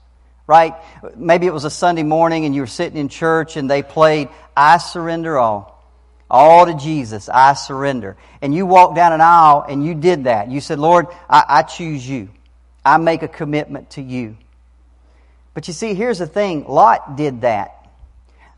right? 0.47 0.75
Maybe 1.16 1.47
it 1.47 1.53
was 1.53 1.64
a 1.64 1.71
Sunday 1.71 2.05
morning 2.05 2.45
and 2.45 2.55
you 2.55 2.61
were 2.62 2.69
sitting 2.69 2.99
in 2.99 3.09
church 3.09 3.57
and 3.57 3.69
they 3.69 3.83
played 3.83 4.29
"I 4.57 4.79
Surrender 4.79 5.38
All," 5.38 5.83
all 6.31 6.66
to 6.66 6.75
Jesus. 6.75 7.29
I 7.29 7.55
surrender, 7.55 8.16
and 8.40 8.55
you 8.55 8.64
walked 8.64 8.95
down 8.95 9.12
an 9.12 9.21
aisle 9.21 9.64
and 9.69 9.85
you 9.85 9.95
did 9.95 10.25
that. 10.25 10.51
You 10.51 10.61
said, 10.61 10.79
"Lord, 10.79 11.09
I, 11.29 11.45
I 11.49 11.62
choose 11.62 12.09
you. 12.09 12.29
I 12.85 12.99
make 12.99 13.23
a 13.23 13.29
commitment 13.29 13.90
to 13.90 14.03
you." 14.03 14.37
But 15.53 15.66
you 15.66 15.75
see, 15.75 15.95
here's 15.95 16.19
the 16.19 16.29
thing: 16.29 16.66
Lot 16.69 17.16
did 17.16 17.40
that. 17.40 17.73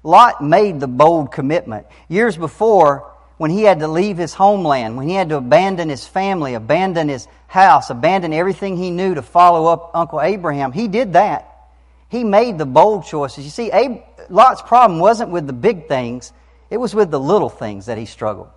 Lot 0.03 0.43
made 0.43 0.79
the 0.79 0.89
bold 0.89 1.33
commitment 1.33 1.87
years 2.07 2.37
before 2.37 3.11
when 3.39 3.51
he 3.51 3.63
had 3.63 3.79
to 3.79 3.89
leave 3.89 4.19
his 4.19 4.35
homeland, 4.35 4.97
when 4.97 5.09
he 5.09 5.15
had 5.15 5.31
to 5.31 5.37
abandon 5.37 5.89
his 5.89 6.07
family, 6.07 6.55
abandon 6.55 7.09
his 7.09 7.27
house, 7.47 7.89
abandon 7.89 8.33
everything 8.33 8.77
he 8.77 8.91
knew 8.91 9.15
to 9.15 9.23
follow 9.23 9.67
up 9.67 9.93
Uncle 9.95 10.21
Abraham, 10.21 10.73
he 10.73 10.89
did 10.89 11.15
that. 11.15 11.71
He 12.09 12.25
made 12.25 12.59
the 12.59 12.67
bold 12.67 13.07
choices. 13.07 13.45
You 13.45 13.51
see, 13.51 13.71
Abe, 13.71 14.03
Lot's 14.29 14.63
problem 14.63 14.99
wasn't 14.99 15.31
with 15.31 15.47
the 15.47 15.53
big 15.53 15.89
things, 15.89 16.33
it 16.69 16.77
was 16.77 16.95
with 16.95 17.11
the 17.11 17.21
little 17.21 17.49
things 17.49 17.87
that 17.87 17.97
he 17.97 18.07
struggled. 18.07 18.51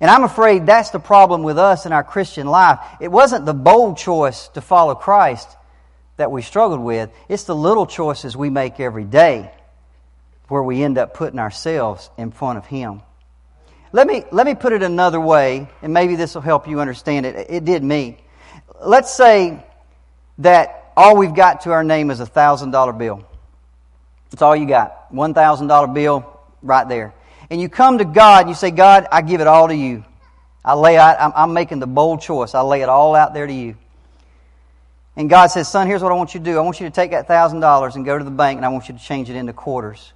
And 0.00 0.10
I'm 0.10 0.24
afraid 0.24 0.66
that's 0.66 0.90
the 0.90 0.98
problem 0.98 1.44
with 1.44 1.58
us 1.58 1.86
in 1.86 1.92
our 1.92 2.02
Christian 2.02 2.48
life. 2.48 2.80
It 3.00 3.08
wasn't 3.08 3.46
the 3.46 3.54
bold 3.54 3.96
choice 3.96 4.48
to 4.48 4.60
follow 4.60 4.96
Christ 4.96 5.48
that 6.16 6.32
we 6.32 6.42
struggled 6.42 6.80
with, 6.80 7.10
it's 7.28 7.44
the 7.44 7.54
little 7.54 7.86
choices 7.86 8.36
we 8.36 8.50
make 8.50 8.80
every 8.80 9.04
day 9.04 9.50
where 10.48 10.62
we 10.62 10.82
end 10.82 10.98
up 10.98 11.14
putting 11.14 11.38
ourselves 11.38 12.10
in 12.18 12.30
front 12.30 12.58
of 12.58 12.66
Him. 12.66 13.02
Let 13.92 14.06
me, 14.06 14.24
let 14.32 14.46
me 14.46 14.54
put 14.54 14.72
it 14.72 14.82
another 14.82 15.20
way, 15.20 15.68
and 15.82 15.92
maybe 15.92 16.16
this 16.16 16.34
will 16.34 16.42
help 16.42 16.66
you 16.66 16.80
understand 16.80 17.26
it. 17.26 17.46
It 17.50 17.64
did 17.64 17.84
me. 17.84 18.18
Let's 18.80 19.12
say 19.12 19.64
that 20.38 20.92
all 20.96 21.16
we've 21.16 21.34
got 21.34 21.62
to 21.62 21.72
our 21.72 21.84
name 21.84 22.10
is 22.10 22.20
a 22.20 22.26
$1,000 22.26 22.98
bill. 22.98 23.24
That's 24.30 24.40
all 24.40 24.56
you 24.56 24.66
got. 24.66 25.12
$1,000 25.12 25.94
bill 25.94 26.40
right 26.62 26.88
there. 26.88 27.12
And 27.50 27.60
you 27.60 27.68
come 27.68 27.98
to 27.98 28.04
God 28.06 28.40
and 28.40 28.48
you 28.48 28.54
say, 28.54 28.70
God, 28.70 29.06
I 29.12 29.20
give 29.20 29.42
it 29.42 29.46
all 29.46 29.68
to 29.68 29.76
you. 29.76 30.04
I 30.64 30.74
lay 30.74 30.96
out, 30.96 31.20
I'm, 31.20 31.32
I'm 31.34 31.52
making 31.52 31.80
the 31.80 31.86
bold 31.86 32.22
choice. 32.22 32.54
I 32.54 32.62
lay 32.62 32.80
it 32.80 32.88
all 32.88 33.14
out 33.14 33.34
there 33.34 33.46
to 33.46 33.52
you. 33.52 33.76
And 35.16 35.28
God 35.28 35.48
says, 35.48 35.68
Son, 35.68 35.86
here's 35.86 36.02
what 36.02 36.12
I 36.12 36.14
want 36.14 36.32
you 36.32 36.40
to 36.40 36.44
do. 36.44 36.56
I 36.56 36.62
want 36.62 36.80
you 36.80 36.86
to 36.86 36.94
take 36.94 37.10
that 37.10 37.28
$1,000 37.28 37.94
and 37.94 38.04
go 38.06 38.16
to 38.16 38.24
the 38.24 38.30
bank 38.30 38.56
and 38.56 38.64
I 38.64 38.70
want 38.70 38.88
you 38.88 38.96
to 38.96 39.02
change 39.02 39.28
it 39.28 39.36
into 39.36 39.52
quarters. 39.52 40.12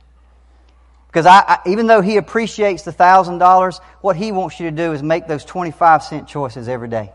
Because 1.16 1.24
I, 1.24 1.44
I, 1.48 1.58
even 1.64 1.86
though 1.86 2.02
he 2.02 2.18
appreciates 2.18 2.82
the 2.82 2.92
thousand 2.92 3.38
dollars, 3.38 3.80
what 4.02 4.16
he 4.16 4.32
wants 4.32 4.60
you 4.60 4.68
to 4.68 4.76
do 4.76 4.92
is 4.92 5.02
make 5.02 5.26
those 5.26 5.46
25 5.46 6.02
cent 6.02 6.28
choices 6.28 6.68
every 6.68 6.88
day. 6.88 7.10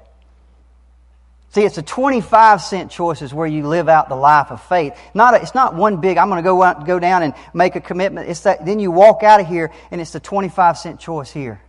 See, 1.50 1.62
it's 1.62 1.76
the 1.76 1.84
25 1.84 2.64
cent 2.64 2.90
choices 2.90 3.32
where 3.32 3.46
you 3.46 3.68
live 3.68 3.88
out 3.88 4.10
the 4.10 4.16
life 4.16 4.50
of 4.50 4.60
faith. 4.64 4.98
Not 5.14 5.36
a, 5.36 5.42
it's 5.44 5.54
not 5.54 5.76
one 5.76 6.02
big, 6.02 6.18
I'm 6.18 6.30
going 6.30 6.44
to 6.44 6.50
go 6.50 6.84
go 6.84 6.98
down 6.98 7.22
and 7.22 7.36
make 7.54 7.76
a 7.76 7.80
commitment. 7.80 8.28
It's 8.28 8.40
that, 8.40 8.66
then 8.66 8.80
you 8.80 8.90
walk 8.90 9.22
out 9.22 9.40
of 9.40 9.46
here 9.46 9.70
and 9.92 10.02
it's 10.02 10.14
the 10.14 10.20
25 10.20 10.80
cent 10.80 11.00
choice 11.00 11.30
here. 11.30 11.62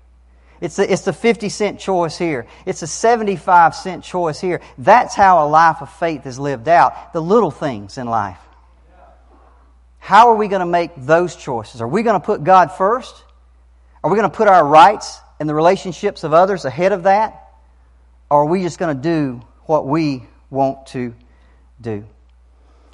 It's 0.63 0.77
the, 0.77 0.91
it's 0.91 1.03
the 1.03 1.13
50 1.13 1.51
cent 1.51 1.81
choice 1.81 2.17
here. 2.17 2.47
It's 2.65 2.81
the 2.81 2.87
75 2.87 3.75
cent 3.75 4.05
choice 4.05 4.41
here. 4.41 4.63
That's 4.79 5.15
how 5.15 5.47
a 5.47 5.49
life 5.49 5.83
of 5.83 5.93
faith 5.93 6.25
is 6.25 6.39
lived 6.39 6.67
out. 6.67 7.13
The 7.13 7.21
little 7.21 7.51
things 7.51 7.99
in 7.99 8.07
life. 8.07 8.41
How 10.03 10.31
are 10.31 10.35
we 10.35 10.49
going 10.49 10.61
to 10.61 10.67
make 10.67 10.91
those 10.97 11.37
choices? 11.37 11.81
Are 11.81 11.87
we 11.87 12.03
going 12.03 12.21
to 12.21 12.27
put 12.27 12.43
God 12.43 12.73
first? 12.73 13.15
Are 14.03 14.11
we 14.11 14.19
going 14.19 14.29
to 14.29 14.37
put 14.37 14.49
our 14.49 14.67
rights 14.67 15.21
and 15.39 15.49
the 15.49 15.55
relationships 15.55 16.25
of 16.25 16.35
others 16.35 16.65
ahead 16.65 16.91
of 16.91 17.05
that? 17.05 17.53
Or 18.29 18.43
are 18.43 18.47
we 18.47 18.63
just 18.63 18.81
going 18.81 18.97
to 18.97 19.01
do 19.01 19.41
what 19.67 19.87
we 19.87 20.25
want 20.51 20.89
to 20.89 21.15
do? 21.81 22.05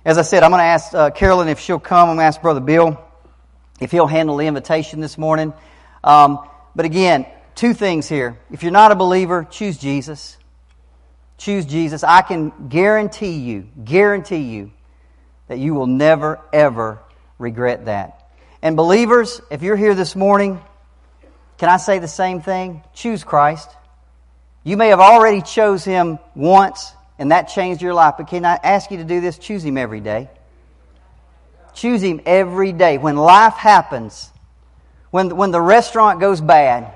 As 0.04 0.18
I 0.18 0.22
said, 0.22 0.42
I'm 0.42 0.50
going 0.50 0.60
to 0.60 0.64
ask 0.64 0.92
uh, 0.92 1.08
Carolyn 1.08 1.48
if 1.48 1.60
she'll 1.60 1.80
come. 1.80 2.10
I'm 2.10 2.16
going 2.16 2.24
to 2.24 2.24
ask 2.24 2.42
Brother 2.42 2.60
Bill 2.60 3.02
if 3.80 3.90
he'll 3.90 4.06
handle 4.06 4.36
the 4.36 4.46
invitation 4.46 5.00
this 5.00 5.16
morning. 5.16 5.54
Um, 6.04 6.46
but 6.76 6.84
again, 6.84 7.24
two 7.54 7.72
things 7.72 8.06
here. 8.06 8.38
If 8.50 8.62
you're 8.62 8.70
not 8.70 8.92
a 8.92 8.96
believer, 8.96 9.48
choose 9.50 9.78
Jesus. 9.78 10.36
Choose 11.38 11.64
Jesus. 11.64 12.04
I 12.04 12.20
can 12.20 12.68
guarantee 12.68 13.38
you, 13.38 13.66
guarantee 13.82 14.42
you, 14.42 14.72
that 15.48 15.58
you 15.58 15.74
will 15.74 15.86
never, 15.86 16.40
ever 16.52 17.00
regret 17.38 17.86
that. 17.86 18.30
And 18.62 18.76
believers, 18.76 19.40
if 19.50 19.62
you're 19.62 19.76
here 19.76 19.94
this 19.94 20.14
morning, 20.14 20.60
can 21.58 21.68
I 21.68 21.76
say 21.76 21.98
the 21.98 22.08
same 22.08 22.40
thing? 22.40 22.82
Choose 22.94 23.24
Christ. 23.24 23.68
You 24.64 24.76
may 24.76 24.88
have 24.88 25.00
already 25.00 25.42
chose 25.42 25.84
him 25.84 26.18
once 26.34 26.92
and 27.18 27.32
that 27.32 27.48
changed 27.48 27.82
your 27.82 27.94
life, 27.94 28.14
but 28.16 28.28
can 28.28 28.44
I 28.44 28.58
ask 28.62 28.90
you 28.90 28.98
to 28.98 29.04
do 29.04 29.20
this? 29.20 29.38
Choose 29.38 29.64
him 29.64 29.76
every 29.76 30.00
day. 30.00 30.30
Choose 31.74 32.02
him 32.02 32.20
every 32.24 32.72
day. 32.72 32.98
When 32.98 33.16
life 33.16 33.54
happens, 33.54 34.30
when, 35.10 35.36
when 35.36 35.50
the 35.50 35.60
restaurant 35.60 36.20
goes 36.20 36.40
bad, 36.40 36.92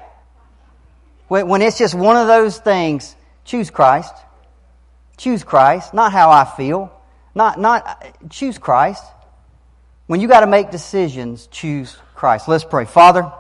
when, 1.28 1.48
when 1.48 1.62
it's 1.62 1.78
just 1.78 1.94
one 1.94 2.16
of 2.16 2.28
those 2.28 2.58
things, 2.58 3.16
choose 3.44 3.70
Christ. 3.70 4.14
Choose 5.16 5.42
Christ, 5.44 5.92
not 5.92 6.12
how 6.12 6.30
I 6.30 6.44
feel. 6.44 6.92
Not, 7.34 7.58
not, 7.58 8.30
choose 8.30 8.58
Christ. 8.58 9.02
When 10.06 10.20
you 10.20 10.28
got 10.28 10.40
to 10.40 10.46
make 10.46 10.70
decisions, 10.70 11.46
choose 11.46 11.96
Christ. 12.14 12.48
Let's 12.48 12.64
pray. 12.64 12.84
Father, 12.84 13.32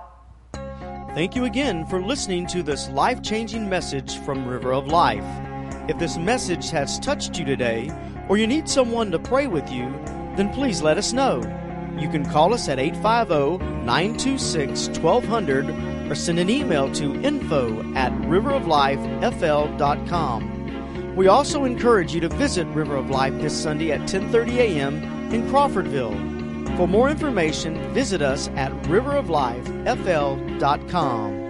thank 1.14 1.36
you 1.36 1.44
again 1.44 1.84
for 1.86 2.00
listening 2.00 2.46
to 2.48 2.62
this 2.62 2.88
life 2.90 3.22
changing 3.22 3.68
message 3.68 4.18
from 4.20 4.46
River 4.46 4.72
of 4.72 4.86
Life. 4.86 5.24
If 5.88 5.98
this 5.98 6.16
message 6.16 6.70
has 6.70 6.98
touched 7.00 7.36
you 7.38 7.44
today, 7.44 7.90
or 8.28 8.38
you 8.38 8.46
need 8.46 8.68
someone 8.68 9.10
to 9.10 9.18
pray 9.18 9.48
with 9.48 9.68
you, 9.70 9.90
then 10.36 10.52
please 10.54 10.80
let 10.80 10.96
us 10.96 11.12
know. 11.12 11.40
You 11.98 12.08
can 12.08 12.24
call 12.24 12.54
us 12.54 12.68
at 12.68 12.78
850 12.78 13.58
926 13.84 14.88
1200 15.00 16.10
or 16.10 16.14
send 16.14 16.38
an 16.38 16.48
email 16.48 16.90
to 16.92 17.20
info 17.22 17.82
at 17.94 18.12
riveroflifefl.com. 18.12 20.61
We 21.16 21.28
also 21.28 21.64
encourage 21.64 22.14
you 22.14 22.20
to 22.20 22.28
visit 22.28 22.66
River 22.68 22.94
of 22.96 23.10
Life 23.10 23.34
this 23.40 23.54
Sunday 23.54 23.92
at 23.92 24.02
10:30 24.02 24.58
a.m. 24.58 25.02
in 25.32 25.48
Crawfordville. 25.48 26.76
For 26.76 26.86
more 26.88 27.10
information, 27.10 27.92
visit 27.92 28.22
us 28.22 28.48
at 28.56 28.72
riveroflifefl.com. 28.84 31.41